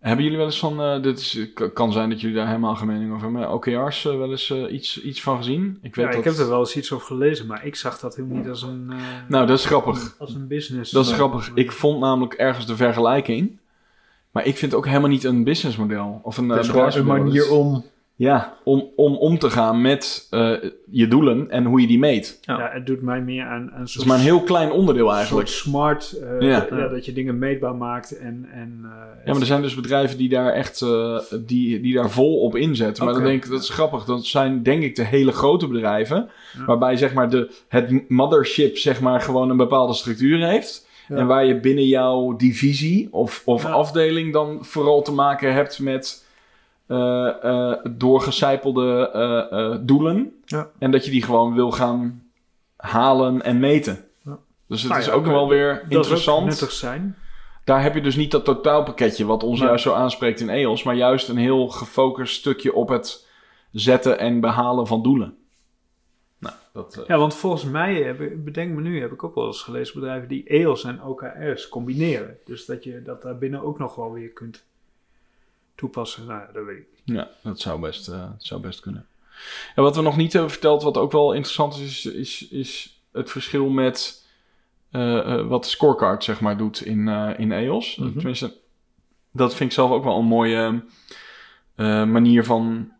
Hebben 0.03 0.23
jullie 0.25 0.38
wel 0.38 0.47
eens 0.47 0.59
van, 0.59 0.81
eh, 0.81 1.03
dit 1.03 1.19
is, 1.19 1.38
kan 1.75 1.93
zijn 1.93 2.11
dat 2.11 2.21
jullie 2.21 2.37
daar 2.37 2.47
helemaal 2.47 2.75
geen 2.77 2.87
mening 2.87 3.12
over 3.12 3.31
hebben, 3.31 3.51
OKR's 3.53 4.05
eh, 4.05 4.17
wel 4.19 4.31
eens 4.31 4.51
eh, 4.51 4.73
iets, 4.73 5.03
iets 5.03 5.23
van 5.23 5.37
gezien? 5.37 5.79
Ik 5.83 5.95
weet 5.95 6.05
Ja, 6.05 6.11
dat... 6.11 6.19
ik 6.19 6.25
heb 6.25 6.35
er 6.35 6.49
wel 6.49 6.59
eens 6.59 6.77
iets 6.77 6.93
over 6.93 7.07
gelezen, 7.07 7.47
maar 7.47 7.67
ik 7.67 7.77
zag 7.77 7.99
dat 7.99 8.17
helemaal 8.17 8.37
niet 8.37 8.49
als 8.49 8.62
een, 8.62 8.87
eh, 8.91 8.97
Nou, 9.29 9.47
dat 9.47 9.59
is 9.59 9.65
grappig. 9.65 10.15
als 10.19 10.35
een 10.35 10.47
business. 10.47 10.91
Dat 10.91 11.07
is 11.07 11.12
grappig. 11.12 11.51
Ik 11.55 11.73
vond 11.73 12.01
namelijk 12.01 12.35
ergens 12.35 12.67
de 12.67 12.77
vergelijking. 12.77 13.59
Maar 14.31 14.47
ik 14.47 14.57
vind 14.57 14.71
het 14.73 14.81
ook 14.81 14.87
helemaal 14.87 15.09
niet 15.09 15.25
een 15.25 15.45
businessmodel. 15.45 16.21
Of 16.23 16.37
een, 16.37 16.49
Het 16.49 16.65
is 16.65 16.69
gewoon 16.71 16.93
een 16.93 17.07
manier 17.07 17.51
om... 17.51 17.85
Ja, 18.14 18.57
om, 18.64 18.90
om 18.96 19.16
om 19.16 19.38
te 19.38 19.51
gaan 19.51 19.81
met 19.81 20.27
eh, 20.31 20.53
je 20.90 21.09
doelen 21.09 21.51
en 21.51 21.64
hoe 21.64 21.81
je 21.81 21.87
die 21.87 21.98
meet. 21.98 22.38
Ja, 22.40 22.70
het 22.72 22.87
doet 22.87 23.03
mij 23.03 23.20
meer 23.20 23.44
aan, 23.44 23.51
aan 23.51 23.72
een 23.75 23.81
Het 23.81 23.88
soort, 23.88 24.05
is 24.05 24.11
maar 24.11 24.18
een 24.18 24.25
heel 24.25 24.42
klein 24.42 24.70
onderdeel 24.70 25.07
soort 25.07 25.16
eigenlijk. 25.16 25.48
smart, 25.48 26.12
eh, 26.12 26.40
Ja. 26.48 26.66
ja. 26.70 26.88
dat 26.88 27.05
je 27.05 27.12
dingen 27.12 27.38
meetbaar 27.38 27.75
maakt 27.75 28.18
en... 28.18 28.48
en 28.53 28.81
eh, 28.83 28.90
Ja, 29.25 29.33
maar 29.33 29.40
er 29.40 29.46
zijn 29.46 29.62
dus 29.62 29.75
bedrijven 29.75 30.18
die 30.18 30.29
daar 30.29 30.53
echt 30.53 30.83
eh, 30.83 31.18
die, 31.46 31.81
die 31.81 31.94
daar 31.94 32.11
vol 32.11 32.40
op 32.40 32.57
inzetten. 32.57 33.05
Maar 33.05 33.14
dan 33.14 33.22
denk 33.22 33.44
ik, 33.44 33.51
dat 33.51 33.62
is 33.62 33.68
grappig. 33.70 34.05
Dat 34.05 34.25
zijn 34.27 34.62
denk 34.62 34.83
ik 34.83 34.96
de 34.96 35.05
hele 35.05 35.33
grote 35.33 35.66
bedrijven. 35.68 36.29
Ja. 36.59 36.64
Waarbij 36.64 36.96
zeg 36.96 37.14
maar 37.14 37.31
de, 37.31 37.51
het 37.68 38.09
mothership 38.09 38.77
zeg 38.79 39.01
maar 39.01 39.20
gewoon 39.20 39.51
een 39.51 39.57
bepaalde 39.57 39.94
structuur 39.94 40.46
heeft. 40.46 40.87
Ja. 41.09 41.16
En 41.16 41.27
waar 41.27 41.44
je 41.46 41.61
binnen 41.61 41.87
jouw 41.87 42.37
divisie 42.37 43.09
of, 43.11 43.42
of 43.44 43.62
Ja. 43.62 43.70
afdeling 43.70 44.33
dan 44.33 44.59
vooral 44.61 45.03
te 45.03 45.12
maken 45.12 45.53
hebt 45.55 45.79
met 45.79 46.31
doorgecijpelde 47.99 49.11
eh, 49.12 49.59
eh, 49.73 49.79
doelen. 49.81 50.42
Ja. 50.45 50.71
En 50.79 50.90
dat 50.90 51.05
je 51.05 51.11
die 51.11 51.23
gewoon 51.23 51.55
wil 51.55 51.71
gaan 51.71 52.23
halen 52.77 53.42
en 53.42 53.59
meten. 53.61 54.05
Ja. 54.25 54.38
Dus 54.66 54.81
het 54.81 54.88
Nou 54.90 55.01
is 55.03 55.07
ja, 55.09 55.12
ook 55.12 55.27
wel 55.27 55.49
weer 55.49 55.75
dat 55.83 55.90
interessant. 55.92 56.47
nuttig 56.47 56.71
zijn. 56.73 57.16
Daar 57.64 57.83
heb 57.83 57.95
je 57.95 58.01
dus 58.01 58.16
niet 58.16 58.31
dat 58.31 58.45
totaalpakketje 58.45 59.25
wat 59.27 59.42
ons 59.42 59.59
Nee. 59.59 59.68
juist 59.68 59.83
zo 59.85 59.92
aanspreekt 59.92 60.40
in 60.40 60.49
EOS, 60.49 60.83
maar 60.83 60.95
juist 60.95 61.29
een 61.29 61.37
heel 61.37 61.68
gefocust 61.68 62.35
stukje 62.35 62.75
op 62.75 62.88
het 62.88 63.29
zetten 63.73 64.18
en 64.18 64.40
behalen 64.40 64.87
van 64.87 65.03
doelen. 65.03 65.37
Nou, 66.38 66.55
dat, 66.73 66.97
eh, 66.97 67.07
Ja, 67.07 67.18
want 67.18 67.35
volgens 67.35 67.64
mij, 67.64 67.95
heb 67.95 68.21
ik- 68.21 68.45
bedenk 68.45 68.75
me 68.75 68.81
nu, 68.81 69.01
heb 69.01 69.12
ik 69.12 69.25
ook 69.25 69.35
wel 69.35 69.47
eens 69.47 69.62
gelezen 69.62 70.01
bedrijven 70.01 70.29
die 70.29 70.45
EOS 70.49 70.85
en 70.85 71.03
OKR's 71.05 71.68
combineren. 71.68 72.37
Dus 72.45 72.66
dat 72.66 72.85
je 72.85 73.03
dat 73.03 73.23
daar 73.23 73.38
binnen 73.38 73.62
ook 73.62 73.79
nog 73.79 73.95
wel 73.95 74.12
weer 74.12 74.29
kunt 74.29 74.64
toepassen. 75.74 76.26
Nou, 76.26 76.40
ja, 76.40 76.52
dat 76.52 76.64
weet 76.64 76.78
ik 76.78 76.87
niet. 77.04 77.16
ja, 77.16 77.28
dat 77.42 77.61
zou 77.61 77.80
best, 77.80 78.08
eh, 78.08 78.20
dat 78.20 78.44
zou 78.44 78.61
best 78.61 78.80
kunnen. 78.80 79.06
En 79.74 79.82
wat 79.82 79.96
we 79.96 80.02
nog 80.02 80.16
niet 80.16 80.32
hebben 80.32 80.50
verteld, 80.50 80.82
wat 80.82 80.96
ook 80.96 81.12
wel 81.12 81.32
interessant 81.32 81.76
is, 81.76 82.06
is, 82.06 82.14
is, 82.14 82.48
is 82.48 83.00
het 83.12 83.30
verschil 83.30 83.68
met 83.68 84.26
eh, 84.90 85.18
eh, 85.18 85.46
wat 85.46 85.62
de 85.62 85.70
scorecard 85.70 86.24
zeg 86.24 86.40
maar 86.40 86.56
doet 86.56 86.85
in, 86.85 87.08
in 87.37 87.52
EOS. 87.52 87.96
Mhm. 87.96 88.12
Tenminste, 88.12 88.54
dat 89.32 89.54
vind 89.54 89.70
ik 89.70 89.76
zelf 89.76 89.90
ook 89.90 90.04
wel 90.04 90.18
een 90.18 90.24
mooie 90.24 90.85
manier 92.06 92.44
van 92.44 92.92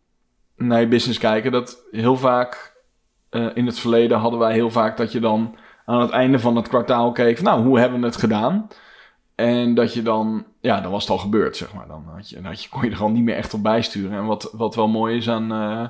naar 0.57 0.81
je 0.81 0.89
business 0.89 1.19
kijken. 1.19 1.53
Dat 1.53 1.85
heel 1.91 2.17
vaak 2.17 2.81
in 3.31 3.67
het 3.67 3.79
verleden 3.79 4.19
hadden 4.19 4.41
wij 4.41 4.53
heel 4.53 4.71
vaak 4.71 4.97
dat 4.97 5.13
je 5.13 5.21
dan 5.21 5.57
aan 5.85 6.01
het 6.01 6.11
einde 6.11 6.39
van 6.39 6.57
het 6.57 6.69
kwartaal 6.69 7.13
keek 7.13 7.37
van, 7.37 7.45
nou, 7.45 7.63
hoe 7.63 7.79
hebben 7.79 8.01
we 8.01 8.07
het 8.07 8.17
gedaan? 8.17 8.69
En 9.35 9.75
dat 9.75 9.95
je 9.95 10.03
dan, 10.03 10.47
ja, 10.63 10.81
dan 10.81 10.91
was 10.91 11.03
het 11.03 11.11
al 11.11 11.19
gebeurd, 11.19 11.57
zeg 11.57 11.75
maar. 11.75 11.87
Dan 11.87 12.05
had 12.15 12.29
je, 12.29 12.41
had 12.43 12.63
je, 12.63 12.69
kon 12.69 12.83
je 12.83 12.91
er 12.91 13.01
al 13.01 13.11
niet 13.11 13.23
meer 13.23 13.37
echt 13.37 13.55
op 13.55 13.63
bijsturen. 13.63 14.19
En 14.19 14.27
wat, 14.27 14.49
wat 14.53 14.75
wel 14.75 14.89
mooi 14.89 15.17
is 15.17 15.29
aan, 15.29 15.53
eh, 15.53 15.89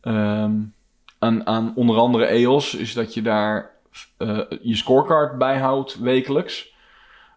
ehm, 0.00 0.52
aan, 1.18 1.46
aan 1.46 1.72
onder 1.74 1.96
andere 1.96 2.26
EOS, 2.26 2.74
is 2.74 2.94
dat 2.94 3.14
je 3.14 3.22
daar 3.22 3.70
eh, 4.16 4.40
je 4.62 4.76
scorecard 4.76 5.38
bijhoudt 5.38 5.98
wekelijks. 5.98 6.74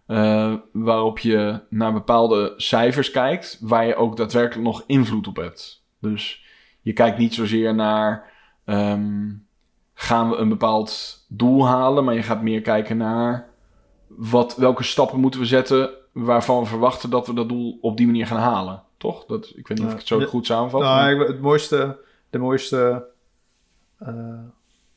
Eh, 0.06 0.54
waarop 0.72 1.20
je 1.20 1.60
naar 1.70 1.94
bepaalde 1.94 2.54
cijfers 2.58 3.12
kijkt, 3.12 3.58
waar 3.62 3.86
je 3.86 3.96
ook 3.96 4.18
daadwerkelijk 4.18 4.68
nog 4.68 4.84
invloed 4.88 5.28
op 5.28 5.36
hebt. 5.36 5.84
Dus 6.00 6.46
je 6.82 6.94
kijkt 6.94 7.18
niet 7.18 7.34
zozeer 7.34 7.76
naar 7.76 8.32
ehm, 8.66 9.32
gaan 9.94 10.30
we 10.30 10.36
een 10.36 10.50
bepaald 10.50 11.20
doel 11.30 11.68
halen, 11.68 12.04
maar 12.04 12.16
je 12.16 12.24
gaat 12.24 12.42
meer 12.42 12.62
kijken 12.62 12.98
naar 12.98 13.50
wat, 14.08 14.56
welke 14.56 14.84
stappen 14.84 15.20
moeten 15.20 15.40
we 15.40 15.46
zetten 15.46 16.02
waarvan 16.14 16.60
we 16.60 16.66
verwachten 16.66 17.10
dat 17.10 17.28
we 17.28 17.34
dat 17.34 17.50
doel 17.50 17.78
op 17.82 17.98
die 17.98 18.06
manier 18.06 18.28
gaan 18.28 18.40
halen. 18.40 18.82
Toch? 18.98 19.26
Dat, 19.26 19.54
ik 19.56 19.68
weet 19.68 19.78
niet 19.78 19.88
of 19.88 19.94
ik 19.94 20.00
het 20.00 20.08
zo 20.08 20.20
goed 20.20 20.46
samenvat. 20.46 20.82
Nou, 20.82 21.18
maar- 21.18 21.28
het 21.28 21.42
mooiste, 21.42 21.98
de 22.30 22.38
mooiste, 22.38 23.06
eh, 23.98 24.40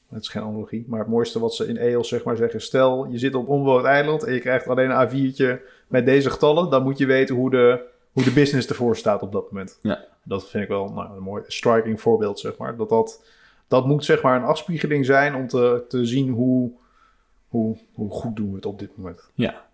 het 0.08 0.22
is 0.22 0.28
geen 0.28 0.42
analogie, 0.42 0.84
maar 0.88 1.00
het 1.00 1.08
mooiste 1.08 1.38
wat 1.38 1.54
ze 1.54 1.66
in 1.66 1.76
EOS 1.76 2.08
zeg 2.08 2.24
maar 2.24 2.36
zeggen, 2.36 2.60
stel 2.60 3.06
je 3.06 3.18
zit 3.18 3.34
op 3.34 3.48
onbewoond 3.48 3.84
eiland 3.84 4.22
en 4.22 4.32
je 4.32 4.40
krijgt 4.40 4.68
alleen 4.68 4.90
een 4.90 5.08
A4'tje 5.08 5.60
met 5.86 6.06
deze 6.06 6.30
getallen, 6.30 6.70
dan 6.70 6.82
moet 6.82 6.98
je 6.98 7.06
weten 7.06 7.34
hoe 7.34 7.50
de, 7.50 7.80
hoe 8.12 8.24
de 8.24 8.32
business 8.32 8.68
ervoor 8.68 8.96
staat 8.96 9.22
op 9.22 9.32
dat 9.32 9.50
moment. 9.50 9.78
Ja. 9.82 10.04
Dat 10.22 10.48
vind 10.48 10.62
ik 10.62 10.68
wel 10.68 10.88
nou, 10.92 11.16
een 11.16 11.22
mooi 11.22 11.42
striking 11.46 12.00
voorbeeld, 12.00 12.40
zeg 12.40 12.56
maar. 12.56 12.76
Dat, 12.76 12.88
dat, 12.88 13.22
dat 13.68 13.86
moet 13.86 14.04
zeg 14.04 14.22
maar 14.22 14.36
een 14.36 14.46
afspiegeling 14.46 15.06
zijn 15.06 15.34
om 15.34 15.46
te, 15.48 15.84
te 15.88 16.04
zien 16.04 16.30
hoe, 16.30 16.70
hoe, 17.48 17.76
hoe 17.94 18.10
goed 18.10 18.36
doen 18.36 18.48
we 18.48 18.56
het 18.56 18.66
op 18.66 18.78
dit 18.78 18.96
moment. 18.96 19.30
Ja, 19.34 19.64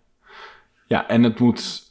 en 1.01 1.23
het 1.23 1.39
moet. 1.39 1.81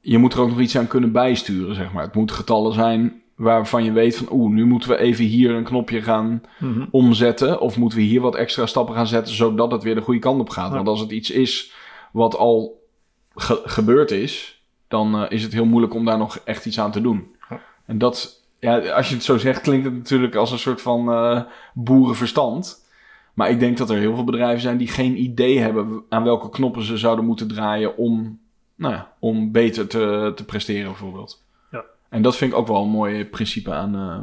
Je 0.00 0.18
moet 0.18 0.32
er 0.32 0.40
ook 0.40 0.48
nog 0.48 0.60
iets 0.60 0.78
aan 0.78 0.86
kunnen 0.86 1.12
bijsturen, 1.12 1.74
zeg 1.74 1.92
maar. 1.92 2.04
Het 2.04 2.14
moet 2.14 2.32
getallen 2.32 2.72
zijn 2.72 3.22
waarvan 3.34 3.84
je 3.84 3.92
weet 3.92 4.16
van, 4.16 4.26
oeh, 4.30 4.52
nu 4.52 4.64
moeten 4.66 4.88
we 4.88 4.96
even 4.98 5.24
hier 5.24 5.50
een 5.50 5.64
knopje 5.64 6.02
gaan 6.02 6.42
omzetten. 6.90 7.60
Of 7.60 7.76
moeten 7.76 7.98
we 7.98 8.04
hier 8.04 8.20
wat 8.20 8.34
extra 8.34 8.66
stappen 8.66 8.94
gaan 8.94 9.06
zetten, 9.06 9.34
zodat 9.34 9.72
het 9.72 9.82
weer 9.82 9.94
de 9.94 10.00
goede 10.00 10.20
kant 10.20 10.40
op 10.40 10.48
gaat. 10.48 10.68
Ja. 10.70 10.74
Want 10.76 10.88
als 10.88 11.00
het 11.00 11.10
iets 11.10 11.30
is 11.30 11.72
wat 12.12 12.36
al 12.36 12.82
ge- 13.34 13.62
gebeurd 13.64 14.10
is, 14.10 14.62
dan 14.88 15.14
eh, 15.22 15.30
is 15.30 15.42
het 15.42 15.52
heel 15.52 15.64
moeilijk 15.66 15.94
om 15.94 16.04
daar 16.04 16.18
nog 16.18 16.36
echt 16.44 16.66
iets 16.66 16.80
aan 16.80 16.90
te 16.92 17.00
doen. 17.00 17.34
Ja. 17.50 17.60
En 17.86 17.98
dat, 17.98 18.44
ja, 18.60 18.78
als 18.78 19.08
je 19.08 19.14
het 19.14 19.24
zo 19.24 19.38
zegt, 19.38 19.60
klinkt 19.60 19.84
het 19.84 19.94
natuurlijk 19.94 20.34
als 20.34 20.50
een 20.50 20.58
soort 20.58 20.82
van 20.82 21.12
eh, 21.12 21.40
boerenverstand. 21.74 22.85
Maar 23.36 23.50
ik 23.50 23.60
denk 23.60 23.76
dat 23.78 23.90
er 23.90 23.98
heel 23.98 24.14
veel 24.14 24.24
bedrijven 24.24 24.60
zijn 24.60 24.76
die 24.76 24.88
geen 24.88 25.22
idee 25.22 25.58
hebben 25.58 26.02
aan 26.08 26.24
welke 26.24 26.50
knoppen 26.50 26.82
ze 26.82 26.96
zouden 26.96 27.24
moeten 27.24 27.48
draaien 27.48 27.96
om, 27.96 28.40
nou 28.74 28.94
ja, 28.94 29.12
om 29.18 29.52
beter 29.52 29.86
te, 29.86 30.32
te 30.34 30.44
presteren, 30.44 30.86
bijvoorbeeld. 30.86 31.44
Ja. 31.70 31.84
En 32.08 32.22
dat 32.22 32.36
vind 32.36 32.52
ik 32.52 32.58
ook 32.58 32.66
wel 32.66 32.82
een 32.82 32.88
mooi 32.88 33.26
principe 33.26 33.72
aan, 33.72 33.94
eh, 33.94 34.18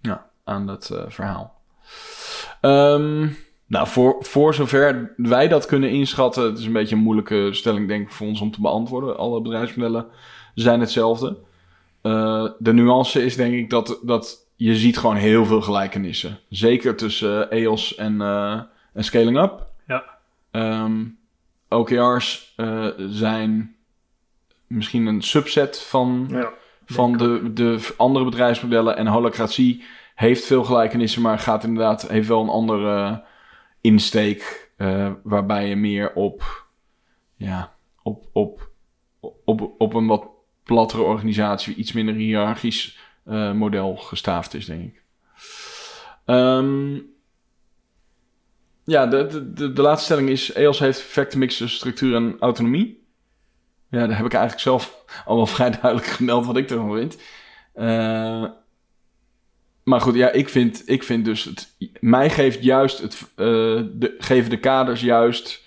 ja, 0.00 0.26
aan 0.44 0.66
dat 0.66 0.90
eh, 0.90 1.02
verhaal. 1.08 1.60
Ehm, 2.60 3.28
nou, 3.66 3.86
voor, 3.86 4.16
voor 4.20 4.54
zover 4.54 5.14
wij 5.16 5.48
dat 5.48 5.66
kunnen 5.66 5.90
inschatten, 5.90 6.44
het 6.44 6.58
is 6.58 6.66
een 6.66 6.72
beetje 6.72 6.94
een 6.94 7.02
moeilijke 7.02 7.48
stelling, 7.52 7.88
denk 7.88 8.06
ik, 8.06 8.12
voor 8.12 8.26
ons 8.26 8.40
om 8.40 8.50
te 8.50 8.60
beantwoorden. 8.60 9.16
Alle 9.18 9.40
bedrijfsmodellen 9.40 10.06
zijn 10.54 10.80
hetzelfde. 10.80 11.38
Eh, 12.02 12.46
de 12.58 12.72
nuance 12.72 13.24
is 13.24 13.36
denk 13.36 13.54
ik 13.54 13.70
dat, 13.70 14.00
dat 14.02 14.46
je 14.56 14.76
ziet 14.76 14.98
gewoon 14.98 15.16
heel 15.16 15.44
veel 15.46 15.60
gelijkenissen. 15.62 16.38
Zeker 16.48 16.96
tussen 16.96 17.50
eh, 17.50 17.58
EOS 17.62 17.94
en, 17.94 18.20
eh, 18.20 18.60
en 18.92 19.04
Scaling 19.04 19.38
Up. 19.38 19.66
Ja. 19.86 20.04
Ehm, 20.50 21.04
OKR's 21.68 22.52
eh, 22.56 22.86
zijn 22.96 23.74
misschien 24.66 25.06
een 25.06 25.22
subset 25.22 25.80
van, 25.82 26.26
Ja. 26.30 26.50
van 26.86 27.16
de, 27.16 27.52
de 27.52 27.94
andere 27.96 28.24
bedrijfsmodellen. 28.24 28.96
En 28.96 29.06
holacratie 29.06 29.84
heeft 30.14 30.44
veel 30.44 30.64
gelijkenissen, 30.64 31.22
maar 31.22 31.38
gaat 31.38 31.64
inderdaad, 31.64 32.08
heeft 32.08 32.28
wel 32.28 32.42
een 32.42 32.48
andere 32.48 33.24
insteek. 33.80 34.70
eh, 34.76 35.10
waarbij 35.22 35.68
je 35.68 35.76
meer 35.76 36.12
op, 36.14 36.66
ja, 37.36 37.72
op, 38.02 38.24
op, 38.32 38.70
op, 39.44 39.74
op 39.78 39.94
een 39.94 40.06
wat 40.06 40.26
plattere 40.64 41.02
organisatie, 41.02 41.74
iets 41.74 41.92
minder 41.92 42.14
hiërarchisch 42.14 42.98
eh, 43.24 43.52
model 43.52 43.96
gestaafd 43.96 44.54
is, 44.54 44.66
denk 44.66 44.82
ik. 44.82 45.02
Ehm, 46.24 46.98
ja, 48.84 49.06
de, 49.06 49.52
de, 49.54 49.72
de, 49.72 49.82
laatste 49.82 50.04
stelling 50.04 50.28
is: 50.28 50.52
EOS 50.52 50.78
heeft 50.78 50.98
perfecte 50.98 51.38
mix 51.38 51.74
structuur 51.74 52.14
en 52.14 52.36
autonomie. 52.38 53.06
Ja, 53.90 54.06
daar 54.06 54.16
heb 54.16 54.26
ik 54.26 54.32
eigenlijk 54.32 54.62
zelf 54.62 55.04
al 55.26 55.36
wel 55.36 55.46
vrij 55.46 55.70
duidelijk 55.70 56.06
gemeld 56.06 56.46
wat 56.46 56.56
ik 56.56 56.70
ervan 56.70 56.94
vind. 56.94 57.18
Eh, 57.72 58.44
maar 59.84 60.00
goed, 60.00 60.14
ja, 60.14 60.30
ik 60.30 60.48
vind, 60.48 60.82
ik 60.86 61.02
vind 61.02 61.24
dus... 61.24 61.44
Het, 61.44 61.76
mij 62.00 62.30
geeft 62.30 62.62
juist 62.62 62.98
het... 62.98 63.20
eh, 63.20 63.46
de, 63.92 64.14
geven 64.18 64.50
de 64.50 64.58
kaders 64.58 65.00
juist 65.00 65.64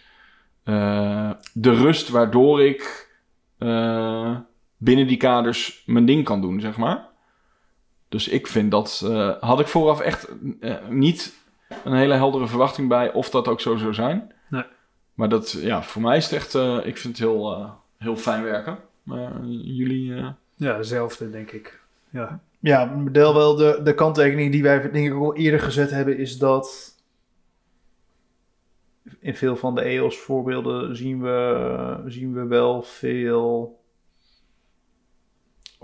eh, 0.63 1.31
de 1.53 1.73
rust 1.73 2.09
waardoor 2.09 2.63
ik 2.63 3.03
binnen 4.77 5.07
die 5.07 5.17
kaders 5.17 5.83
mijn 5.85 6.05
ding 6.05 6.23
kan 6.23 6.41
doen, 6.41 6.59
zeg 6.59 6.77
maar. 6.77 7.07
Dus 8.15 8.27
ik 8.27 8.47
vind 8.47 8.71
dat... 8.71 9.01
eh, 9.05 9.31
had 9.39 9.59
ik 9.59 9.67
vooraf 9.67 9.99
echt 9.99 10.27
eh, 10.59 10.75
niet 10.89 11.33
een 11.83 11.93
hele 11.93 12.13
heldere 12.13 12.47
verwachting 12.47 12.87
bij 12.87 13.13
of 13.13 13.29
dat 13.29 13.47
ook 13.47 13.61
zo 13.61 13.75
zou 13.75 13.93
zijn. 13.93 14.33
Nee. 14.49 14.63
Maar 15.13 15.29
dat, 15.29 15.51
ja, 15.51 15.83
voor 15.83 16.01
mij 16.01 16.17
is 16.17 16.23
het 16.23 16.33
echt... 16.33 16.55
eh, 16.55 16.77
ik 16.83 16.97
vind 16.97 17.17
het 17.17 17.27
heel, 17.27 17.53
eh, 17.55 17.69
heel 17.97 18.15
fijn 18.15 18.43
werken. 18.43 18.77
Maar 19.03 19.45
jullie... 19.45 20.15
eh, 20.15 20.27
Ja, 20.55 20.77
hetzelfde 20.77 21.29
denk 21.29 21.51
ik. 21.51 21.81
Ja. 22.09 22.39
Ja, 22.59 23.03
deel 23.11 23.33
wel 23.33 23.55
de, 23.55 23.79
de 23.83 23.93
kanttekening 23.93 24.51
die 24.51 24.63
wij 24.63 24.91
denk 24.91 25.07
ik 25.07 25.13
al 25.13 25.35
eerder 25.35 25.59
gezet 25.59 25.89
hebben, 25.89 26.17
is 26.17 26.37
dat 26.37 26.95
in 29.19 29.35
veel 29.35 29.55
van 29.55 29.75
de 29.75 29.81
EOS 29.81 30.17
voorbeelden 30.17 30.95
zien 30.95 31.21
we, 31.21 32.03
zien 32.05 32.33
we 32.33 32.45
wel 32.45 32.81
veel 32.81 33.79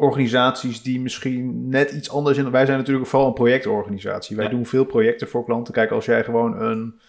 organisaties 0.02 0.82
die 0.82 1.00
misschien 1.02 1.70
net 1.70 1.92
iets 1.92 2.10
anders 2.12 2.38
in. 2.38 2.52
Wij 2.52 2.66
zijn 2.66 2.78
natuurlijk 2.78 3.08
vooral 3.08 3.28
een 3.28 3.34
projectorganisatie. 3.34 4.36
Wij 4.36 4.46
Ja. 4.46 4.52
doen 4.52 4.66
veel 4.66 4.86
projecten 4.86 5.28
voor 5.28 5.46
klanten. 5.46 5.74
Kijk, 5.74 5.92
als 5.92 6.06
jij 6.06 6.24
gewoon 6.24 6.62
een, 6.62 7.00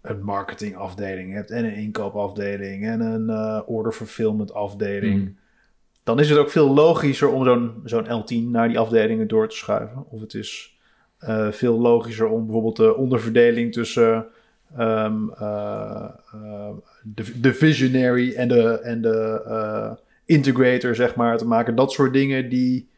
een 0.00 0.22
marketingafdeling 0.24 1.32
hebt 1.32 1.50
en 1.50 1.64
een 1.64 1.74
inkoopafdeling 1.74 2.86
en 2.86 3.00
een 3.00 3.30
eh, 3.30 3.60
order 3.66 3.92
fulfillment 3.92 4.52
afdeling 4.54 5.20
Mm. 5.20 5.36
dan 6.04 6.20
is 6.20 6.28
het 6.30 6.38
ook 6.38 6.50
veel 6.50 6.74
logischer 6.74 7.28
om 7.28 7.44
zo'n 7.44 7.80
zo'n 7.84 8.04
L10 8.22 8.50
naar 8.50 8.68
die 8.68 8.78
afdelingen 8.78 9.28
door 9.28 9.48
te 9.48 9.56
schuiven. 9.56 10.04
Of 10.08 10.20
het 10.20 10.34
is 10.34 10.78
eh, 11.18 11.50
veel 11.50 11.78
logischer 11.80 12.28
om 12.28 12.44
bijvoorbeeld 12.44 12.76
de 12.76 12.96
onderverdeling 12.96 13.72
tussen 13.72 14.26
ehm, 14.76 15.28
eh, 15.38 16.08
de, 17.02 17.40
de 17.40 17.54
visionary 17.54 18.34
en 18.34 18.48
de, 18.48 18.80
en 18.80 19.02
de 19.02 19.42
integrator, 20.26 20.94
zeg 20.94 21.14
maar, 21.14 21.38
te 21.38 21.46
maken. 21.46 21.74
Dat 21.74 21.92
soort 21.92 22.12
dingen 22.12 22.48
die, 22.48 22.88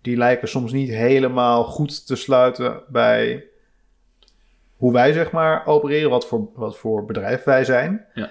die 0.00 0.16
lijken 0.16 0.48
soms 0.48 0.72
niet 0.72 0.88
helemaal 0.90 1.64
goed 1.64 2.06
te 2.06 2.16
sluiten 2.16 2.82
bij 2.88 3.44
hoe 4.76 4.92
wij, 4.92 5.12
zeg 5.12 5.30
maar, 5.30 5.66
opereren, 5.66 6.10
wat 6.10 6.26
voor, 6.26 6.48
wat 6.54 6.76
voor 6.78 7.04
bedrijf 7.04 7.44
wij 7.44 7.64
zijn. 7.64 8.04
Ja. 8.14 8.30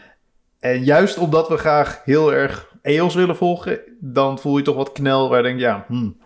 En 0.60 0.84
juist 0.84 1.18
omdat 1.18 1.48
we 1.48 1.58
graag 1.58 2.02
heel 2.04 2.34
erg 2.34 2.76
EOS 2.82 3.16
willen 3.16 3.36
volgen, 3.36 3.80
dan 4.00 4.40
voel 4.40 4.58
je 4.58 4.64
toch 4.64 4.76
wat 4.76 4.92
knel 4.92 5.30
waar 5.30 5.38
je 5.38 5.44
denkt, 5.44 5.62
ja, 5.62 5.86
hmm, 5.88 6.18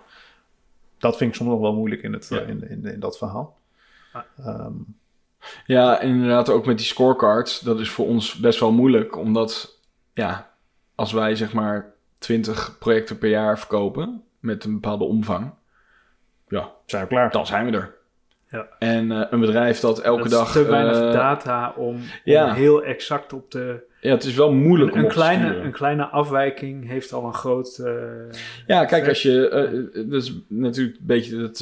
dat 0.97 1.17
vind 1.17 1.29
ik 1.29 1.35
soms 1.35 1.49
nog 1.49 1.59
wel 1.59 1.73
moeilijk 1.73 2.01
in, 2.03 2.13
het, 2.13 2.27
Ja. 2.29 2.39
in, 2.39 2.69
in, 2.69 2.85
in 2.85 2.99
dat 2.99 3.17
verhaal. 3.17 3.57
Ah. 4.13 4.21
Ehm, 4.45 4.73
Ja, 5.65 5.99
en 5.99 6.09
inderdaad 6.09 6.49
ook 6.49 6.65
met 6.65 6.77
die 6.77 6.85
scorecards. 6.85 7.59
Dat 7.59 7.79
is 7.79 7.89
voor 7.89 8.05
ons 8.07 8.35
best 8.35 8.59
wel 8.59 8.71
moeilijk. 8.71 9.17
Omdat, 9.17 9.79
ja, 10.13 10.50
als 11.01 11.11
wij 11.11 11.35
zeg 11.35 11.53
maar 11.53 11.93
20 12.19 12.75
projecten 12.79 13.17
per 13.17 13.29
jaar 13.29 13.59
verkopen. 13.59 14.23
Met 14.39 14.63
een 14.63 14.73
bepaalde 14.73 15.03
omvang. 15.03 15.53
Ja, 16.47 16.69
zijn 16.85 17.01
we 17.03 17.07
klaar. 17.09 17.31
dan 17.31 17.45
zijn 17.47 17.65
we 17.65 17.77
er. 17.77 17.93
Ja. 18.49 18.67
En 18.79 19.11
eh, 19.11 19.21
een 19.29 19.39
bedrijf 19.39 19.79
dat 19.79 19.99
elke 19.99 20.21
Dat 20.21 20.31
dag... 20.31 20.47
is 20.47 20.53
te 20.53 20.65
weinig 20.69 20.97
eh, 20.97 21.11
data 21.11 21.73
om, 21.77 21.85
om 21.85 22.01
ja. 22.23 22.53
heel 22.53 22.83
exact 22.83 23.33
op 23.33 23.49
te... 23.49 23.83
Ja, 24.01 24.11
het 24.11 24.23
is 24.23 24.35
wel 24.35 24.51
moeilijk 24.53 24.91
Een, 24.91 24.97
om 24.97 24.99
een, 24.99 25.05
op 25.05 25.11
te 25.11 25.17
kleine, 25.17 25.45
sturen. 25.45 25.65
een 25.65 25.71
kleine 25.71 26.05
afwijking 26.05 26.87
heeft 26.87 27.13
al 27.13 27.25
een 27.25 27.33
groot... 27.33 27.77
eh, 27.77 27.93
Ja, 28.67 28.85
kijk, 28.85 29.07
als 29.07 29.21
je... 29.21 30.05
dat 30.07 30.21
is 30.21 30.33
natuurlijk 30.47 30.97
een 30.99 31.05
beetje 31.05 31.41
het... 31.41 31.59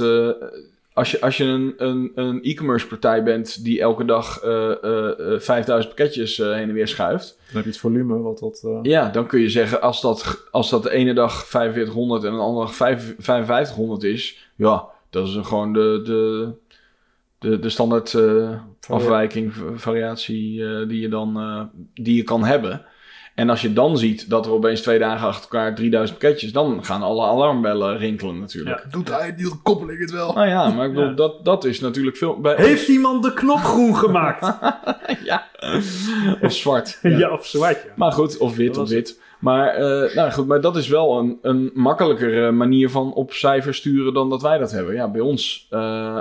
eh, 1.00 1.06
als 1.06 1.12
je, 1.12 1.22
als 1.22 1.38
je 1.38 1.44
een, 1.44 1.74
een, 1.78 2.12
een 2.16 2.44
e-commerce 2.44 2.88
partij 2.88 3.24
bent 3.24 3.64
die 3.64 3.80
elke 3.82 4.06
dag 4.06 4.42
eh, 4.42 4.84
eh, 4.84 5.34
eh, 5.34 5.40
5000 5.40 5.96
pakketjes 5.96 6.40
eh, 6.40 6.54
heen 6.54 6.68
en 6.70 6.74
weer 6.74 6.88
schuift... 6.88 7.38
Dan 7.48 7.56
heb 7.56 7.64
je 7.64 7.70
het 7.70 7.80
volume, 7.80 8.18
wat 8.18 8.40
dat... 8.40 8.62
eh, 8.66 8.80
Ja, 8.82 9.10
dan 9.10 9.28
kun 9.28 9.40
je 9.40 9.50
zeggen, 9.50 9.82
als 9.82 10.02
dat, 10.02 10.48
als 10.52 10.70
dat 10.70 10.84
de 10.84 10.92
ene 10.92 11.14
dag 11.14 11.46
4500 11.48 12.24
en 12.24 12.32
de 12.32 12.38
andere 12.38 12.66
dag 12.66 12.76
5 12.76 13.16
5500 13.18 14.04
is, 14.04 14.50
ja, 14.56 14.84
dat 15.10 15.28
is 15.28 15.38
gewoon 15.42 15.74
de, 15.74 16.02
de, 16.04 16.50
de, 17.40 17.60
de 17.60 17.70
standaard 17.70 18.14
eh, 18.14 18.60
afwijking, 18.90 19.54
variatie 19.76 20.66
eh, 20.66 20.88
die, 20.88 21.02
je 21.02 21.10
dan, 21.10 21.38
eh, 21.40 21.62
die 21.94 22.16
je 22.16 22.24
kan 22.24 22.44
hebben. 22.44 22.86
En 23.40 23.50
als 23.50 23.62
je 23.62 23.74
dan 23.74 23.98
ziet 23.98 24.30
dat 24.30 24.46
er 24.46 24.52
opeens 24.52 24.82
twee 24.82 25.00
dagen 25.00 25.28
achter 25.28 25.44
elkaar 25.44 25.76
3000 25.76 26.20
pakketjes, 26.20 26.52
dan 26.52 26.86
gaan 26.86 27.02
alle 27.02 27.26
alarmbellen 27.26 27.98
rinkelen 27.98 28.40
natuurlijk. 28.40 28.84
Ja. 28.84 28.90
Doet 28.90 29.10
hij 29.10 29.36
die 29.36 29.52
koppeling 29.64 30.00
het 30.00 30.12
wel? 30.12 30.34
Nou 30.34 30.48
ja, 30.48 30.70
maar 30.70 30.86
ik 30.86 30.94
bedoel, 30.94 31.10
Ja. 31.10 31.16
dat, 31.16 31.46
dat 31.46 31.66
is 31.66 31.80
natuurlijk 31.80 32.18
veel... 32.18 32.40
Bij 32.40 32.56
Heeft 32.56 32.88
iemand 32.88 33.24
de 33.24 33.34
knop 33.34 33.60
groen 33.60 33.96
gemaakt? 33.96 34.58
ja. 35.24 35.48
Of 36.42 36.54
zwart. 36.54 37.00
ja. 37.02 37.32
of 37.32 37.46
zwart. 37.46 37.86
Maar 37.96 38.12
goed, 38.12 38.38
of 38.38 38.56
wit 38.56 38.78
of 38.78 38.90
wit. 38.90 39.22
Maar, 39.40 39.68
eh, 39.68 40.16
nou 40.16 40.32
goed, 40.32 40.48
maar 40.48 40.62
dat 40.62 40.76
is 40.76 40.88
wel 40.88 41.20
een, 41.20 41.38
een 41.42 41.72
makkelijkere 41.74 42.52
manier 42.52 42.90
van 42.90 43.14
op 43.14 43.34
cijfers 43.34 43.78
sturen 43.78 44.14
dan 44.14 44.30
dat 44.30 44.42
wij 44.42 44.58
dat 44.58 44.72
hebben. 44.72 44.94
Ja, 44.94 45.12
bij 45.12 45.22
ons 45.22 45.68
eh, 45.70 46.18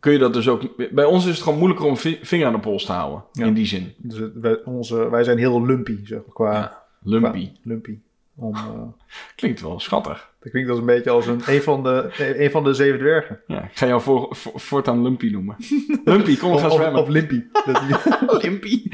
kun 0.00 0.12
je 0.12 0.18
dat 0.18 0.32
dus 0.32 0.48
ook... 0.48 0.90
Bij 0.90 1.04
ons 1.04 1.24
is 1.26 1.34
het 1.34 1.42
gewoon 1.42 1.58
moeilijker 1.58 1.86
om 1.88 1.96
vinger 2.22 2.46
aan 2.46 2.52
de 2.52 2.58
pols 2.58 2.84
te 2.84 2.92
houden. 2.92 3.24
Ja. 3.32 3.44
In 3.46 3.54
die 3.54 3.66
zin. 3.66 3.94
Dus 3.96 4.20
wij, 4.34 4.64
onze, 4.64 5.10
wij 5.10 5.24
zijn 5.24 5.38
heel 5.38 5.66
lumpy, 5.66 5.98
zeg 6.06 6.18
maar, 6.18 6.34
qua... 6.34 6.52
Ja, 6.52 6.82
Lumpy. 7.02 7.50
qua 7.52 7.60
lumpy. 7.62 7.98
Om, 8.38 8.54
eh, 8.54 8.60
Klinkt 9.36 9.60
wel 9.60 9.80
schattig. 9.80 10.30
dat 10.40 10.50
klinkt 10.52 10.70
als 10.70 10.78
een 10.78 10.86
beetje 10.86 11.10
als 11.10 11.26
een, 11.26 11.40
een, 11.46 11.62
van, 11.62 11.82
de, 11.82 12.10
een 12.42 12.50
van 12.50 12.64
de 12.64 12.74
zeven 12.74 12.98
dwergen. 12.98 13.40
Ja, 13.46 13.62
ik 13.62 13.76
ga 13.76 13.86
jou 13.86 14.00
voor, 14.00 14.26
voor- 14.36 14.60
voortaan 14.60 15.02
Lumpy 15.02 15.30
noemen. 15.30 15.56
Lumpy, 16.04 16.36
kom 16.36 16.48
we 16.50 16.54
Of, 16.54 16.60
gaan 16.60 16.70
of, 16.70 16.76
zwemmen. 16.76 17.00
of 17.02 17.08
limpy. 17.08 17.44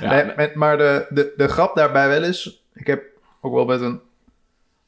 Ja, 0.00 0.10
Nee, 0.14 0.24
nee. 0.24 0.34
met- 0.36 0.54
maar 0.54 0.78
de, 0.78 1.06
de, 1.10 1.32
de 1.36 1.48
grap 1.48 1.76
daarbij 1.76 2.08
wel 2.08 2.22
is... 2.22 2.64
Ik 2.74 2.86
heb 2.86 3.02
ook 3.40 3.54
wel 3.54 3.64
met 3.64 3.80
een, 3.80 4.00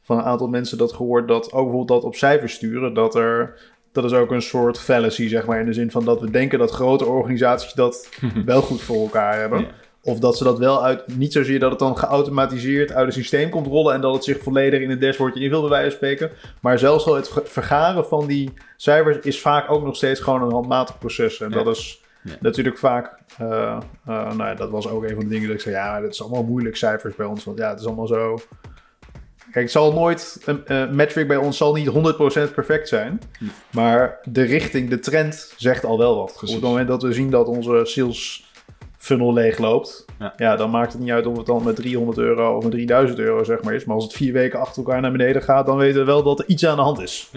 van 0.03 0.19
een 0.19 0.25
aantal 0.25 0.49
mensen 0.49 0.79
dat 0.79 0.93
gehoord... 0.93 1.29
dat 1.29 1.45
ook 1.45 1.51
bijvoorbeeld 1.53 1.89
dat 1.89 2.03
op 2.05 2.15
cijfers 2.15 2.53
sturen... 2.55 2.95
dat 2.95 3.15
er... 3.15 3.61
Dat 3.93 4.05
is 4.05 4.13
ook 4.13 4.31
een 4.31 4.43
soort 4.43 4.79
fallacy, 4.81 5.29
zeg 5.29 5.47
maar. 5.47 5.61
In 5.61 5.67
de 5.67 5.73
zin 5.73 5.91
van 5.91 6.05
dat 6.05 6.21
we 6.21 6.31
denken 6.31 6.59
dat 6.59 6.71
grote 6.71 7.05
organisaties 7.05 7.73
dat 7.73 8.09
wel 8.45 8.63
goed 8.63 8.81
voor 8.83 8.97
elkaar 9.03 9.39
hebben. 9.41 9.61
Ja. 9.61 9.67
Of 10.05 10.19
dat 10.19 10.37
ze 10.37 10.45
dat 10.45 10.59
wel 10.59 10.85
uit... 10.85 11.17
Niet 11.17 11.33
zozeer 11.33 11.59
dat 11.59 11.71
het 11.71 11.79
dan 11.79 11.97
geautomatiseerd 11.99 12.93
uit 12.93 13.05
het 13.05 13.15
systeem 13.15 13.51
komt 13.51 13.67
rollen... 13.67 13.95
en 13.95 14.01
dat 14.01 14.15
het 14.15 14.25
zich 14.25 14.43
volledig 14.43 14.81
in 14.81 14.91
het 14.91 15.01
dashboardje 15.01 15.41
invult, 15.41 15.61
bij 15.63 15.71
wijze 15.71 15.89
van 15.89 15.97
spreken. 15.97 16.31
Maar 16.61 16.79
zelfs 16.79 17.07
al 17.07 17.15
het 17.15 17.31
vergaren 17.45 18.05
van 18.07 18.27
die 18.27 18.51
cijfers... 18.77 19.19
is 19.19 19.41
vaak 19.41 19.71
ook 19.71 19.85
nog 19.85 19.97
steeds 19.97 20.21
gewoon 20.21 20.43
een 20.43 20.53
handmatig 20.53 20.99
proces. 20.99 21.41
En 21.41 21.51
Ja. 21.51 21.63
dat 21.63 21.77
is 21.77 22.01
Ja. 22.23 22.33
natuurlijk 22.41 22.79
vaak... 22.79 23.19
eh, 23.39 23.49
eh, 23.49 23.79
nou 24.07 24.37
ja, 24.45 24.55
dat 24.55 24.71
was 24.71 24.89
ook 24.89 25.03
een 25.03 25.15
van 25.15 25.25
de 25.25 25.29
dingen 25.31 25.47
dat 25.47 25.57
ik 25.57 25.63
zei... 25.63 25.75
ja, 25.75 26.01
dat 26.01 26.13
is 26.13 26.23
allemaal 26.23 26.43
moeilijk 26.45 26.77
cijfers 26.77 27.15
bij 27.15 27.27
ons. 27.27 27.45
Want 27.45 27.59
ja, 27.59 27.71
het 27.71 27.81
is 27.81 27.87
allemaal 27.87 28.07
zo... 28.07 28.39
Kijk, 29.53 29.65
het 29.65 29.71
zal 29.71 29.93
nooit... 29.93 30.43
Een 30.45 30.67
eh, 30.67 30.91
metric 30.91 31.29
bij 31.29 31.37
ons 31.37 31.57
zal 31.57 31.75
niet 31.75 31.89
100% 31.89 32.55
perfect 32.55 32.89
zijn. 32.89 33.21
Hm. 33.39 33.45
Maar 33.71 34.19
de 34.25 34.43
richting, 34.43 34.91
de 34.91 34.99
trend 34.99 35.55
zegt 35.57 35.85
al 35.85 35.99
wel 35.99 36.17
wat. 36.17 36.41
Op 36.43 36.49
het 36.49 36.61
moment 36.61 36.89
dat 36.89 37.03
we 37.03 37.13
zien 37.13 37.31
dat 37.31 37.47
onze 37.47 37.81
sales 37.85 38.51
funnel 38.97 39.33
leeg 39.33 39.59
loopt... 39.59 40.05
Ja. 40.19 40.35
Ja. 40.37 40.57
dan 40.57 40.71
maakt 40.71 40.93
het 40.93 41.03
niet 41.03 41.11
uit 41.11 41.27
of 41.27 41.37
het 41.37 41.47
dan 41.47 41.65
met 41.65 41.77
300 41.77 42.19
euro 42.19 42.57
of 42.57 42.63
met 42.63 42.73
3000 42.73 43.19
euro 43.19 43.45
zeg 43.45 43.63
maar 43.63 43.75
is. 43.75 43.85
Maar 43.85 43.95
als 43.95 44.05
het 44.05 44.13
vier 44.13 44.33
weken 44.33 44.61
achter 44.61 44.85
elkaar 44.85 45.01
naar 45.01 45.13
beneden 45.13 45.43
gaat... 45.43 45.67
dan 45.67 45.77
weten 45.77 46.01
we 46.01 46.07
wel 46.07 46.23
dat 46.23 46.39
er 46.39 46.49
iets 46.49 46.67
aan 46.67 46.77
de 46.77 46.83
hand 46.83 47.01
is. 47.01 47.31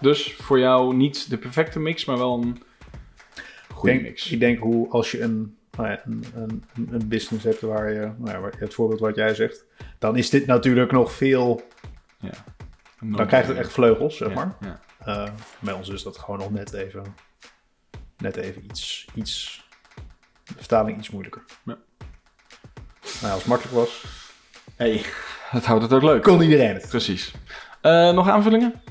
Dus 0.00 0.34
voor 0.34 0.58
jou 0.58 0.94
niet 0.96 1.30
de 1.30 1.38
perfecte 1.38 1.78
mix, 1.78 2.04
maar 2.04 2.18
wel 2.18 2.42
een 2.42 2.62
goede 3.72 3.92
denk, 3.92 4.02
mix. 4.02 4.30
Ik 4.30 4.40
denk 4.40 4.58
hoe 4.58 4.88
als 4.88 5.10
je 5.10 5.20
een, 5.20 5.56
nou 5.76 5.88
ja, 5.88 6.00
een, 6.04 6.24
een, 6.34 6.64
een 6.90 7.08
business 7.08 7.44
hebt 7.44 7.60
waar 7.60 7.90
je, 7.92 8.00
nou 8.00 8.30
ja, 8.30 8.40
waar- 8.40 8.58
het 8.58 8.74
voorbeeld 8.74 9.00
wat 9.00 9.16
jij 9.16 9.34
zegt, 9.34 9.64
dan 9.98 10.16
is 10.16 10.30
dit 10.30 10.46
natuurlijk 10.46 10.92
nog 10.92 11.12
veel, 11.12 11.62
dan 13.00 13.26
krijgt 13.26 13.48
het 13.48 13.56
echt 13.56 13.72
vleugels, 13.72 14.16
zeg 14.16 14.28
Ja, 14.28 14.34
maar. 14.34 14.56
ja. 14.60 14.80
Eh, 15.24 15.32
bij 15.60 15.74
ons 15.74 15.88
is 15.88 16.02
dat 16.02 16.18
gewoon 16.18 16.38
nog 16.38 16.50
net 16.50 16.72
even, 16.72 17.14
net 18.18 18.36
even 18.36 18.64
iets, 18.64 19.06
iets, 19.14 19.64
de 20.44 20.52
vertaling 20.56 20.98
iets 20.98 21.10
moeilijker. 21.10 21.42
Ja. 21.64 21.78
Nou, 23.20 23.32
als 23.32 23.42
het 23.42 23.46
makkelijk 23.46 23.76
was, 23.76 24.04
Hey, 24.76 25.04
dat 25.52 25.64
houdt 25.64 25.82
het 25.82 25.92
ook 25.92 26.02
leuk. 26.02 26.22
kon 26.22 26.40
iedereen 26.42 26.74
het. 26.74 26.88
Precies. 26.88 27.34
Eh, 27.80 28.10
nog 28.12 28.28
aanvullingen? 28.28 28.82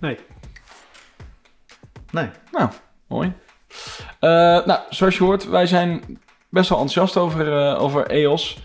Nee. 0.00 0.18
Nee. 2.10 2.30
Nou, 2.52 2.70
mooi. 3.06 3.32
Eh, 4.20 4.30
nou, 4.66 4.80
zoals 4.90 5.16
je 5.16 5.24
hoort, 5.24 5.48
wij 5.48 5.66
zijn 5.66 6.20
best 6.52 6.68
wel 6.68 6.78
enthousiast 6.78 7.16
over, 7.16 7.58
eh, 7.58 7.82
over 7.82 8.06
EOS. 8.06 8.58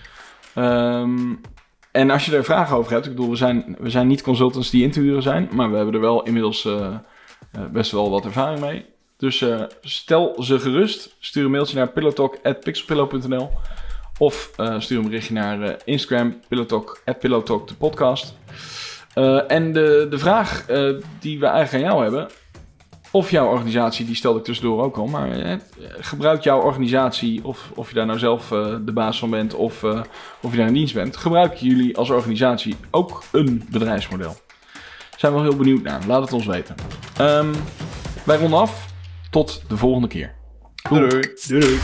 Ehm, 0.54 1.34
en 1.92 2.10
als 2.10 2.26
je 2.26 2.36
er 2.36 2.44
vragen 2.44 2.78
over 2.78 2.92
hebt, 2.92 3.06
ik 3.06 3.12
bedoel, 3.16 3.30
we 3.30 3.36
zijn, 3.36 3.76
we 3.80 3.90
zijn 3.90 4.08
niet 4.08 4.22
consultants 4.22 4.70
die 4.70 4.84
in 4.84 4.92
te 4.92 5.00
huren 5.00 5.22
zijn, 5.22 5.50
maar 5.52 5.70
we 5.70 5.76
hebben 5.76 5.94
er 5.94 6.00
wel 6.00 6.24
inmiddels 6.24 6.66
eh, 6.66 6.96
best 7.72 7.92
wel 7.92 8.10
wat 8.10 8.26
ervaring 8.26 8.60
mee. 8.60 8.86
Dus 9.18 9.46
stel 9.82 10.44
ze 10.44 10.60
gerust. 10.60 11.16
Stuur 11.20 11.46
een 11.46 11.52
mailtje 11.52 11.78
naar 11.78 11.90
pillowtalk.pixelpillow.nl 11.90 13.50
of 14.18 14.52
stuur 14.78 14.98
een 14.98 15.04
berichtje 15.04 15.34
naar 15.34 15.62
eh, 15.62 15.74
Instagram, 15.86 16.40
pillowtalk, 16.48 17.04
pillowtalk, 17.20 17.68
de 17.68 17.76
podcast. 17.76 18.38
En 19.48 19.74
de, 19.74 20.08
de 20.10 20.18
vraag 20.18 20.66
die 21.20 21.40
we 21.40 21.46
eigenlijk 21.46 21.74
aan 21.86 21.92
jou 21.92 22.04
hebben, 22.04 22.28
of 23.12 23.32
jouw 23.32 23.48
organisatie, 23.48 24.06
die 24.06 24.16
stelde 24.16 24.40
ik 24.40 24.46
tussendoor 24.46 24.84
ook 24.84 24.98
al, 24.98 25.08
maar 25.08 25.32
eh, 25.32 25.58
gebruikt 26.00 26.44
jouw 26.44 26.62
organisatie, 26.62 27.44
of, 27.44 27.72
of 27.76 27.90
je 27.90 27.96
daar 27.96 28.06
nou 28.06 28.20
zelf 28.20 28.52
eh, 28.52 28.76
de 28.82 28.92
baas 28.92 29.20
van 29.20 29.30
bent 29.30 29.54
of, 29.54 29.84
eh, 29.84 30.02
of 30.42 30.52
je 30.52 30.58
daar 30.58 30.68
in 30.68 30.74
dienst 30.74 30.94
bent, 30.94 31.18
gebruiken 31.18 31.68
jullie 31.68 31.98
als 31.98 32.10
organisatie 32.10 32.76
ook 32.92 33.24
een 33.32 33.66
bedrijfsmodel? 33.72 34.38
Zijn 35.18 35.32
we 35.32 35.40
wel 35.40 35.50
heel 35.50 35.58
benieuwd 35.58 35.84
naar. 35.84 36.02
Laat 36.08 36.22
het 36.22 36.34
ons 36.34 36.46
weten. 36.46 36.76
Ehm, 37.18 37.54
wij 38.24 38.38
ronden 38.38 38.60
af. 38.60 38.86
Tot 39.30 39.62
de 39.68 39.78
volgende 39.78 40.08
keer. 40.08 40.34
Doei. 40.90 41.10
Doei 41.48 41.60
doei. 41.60 41.80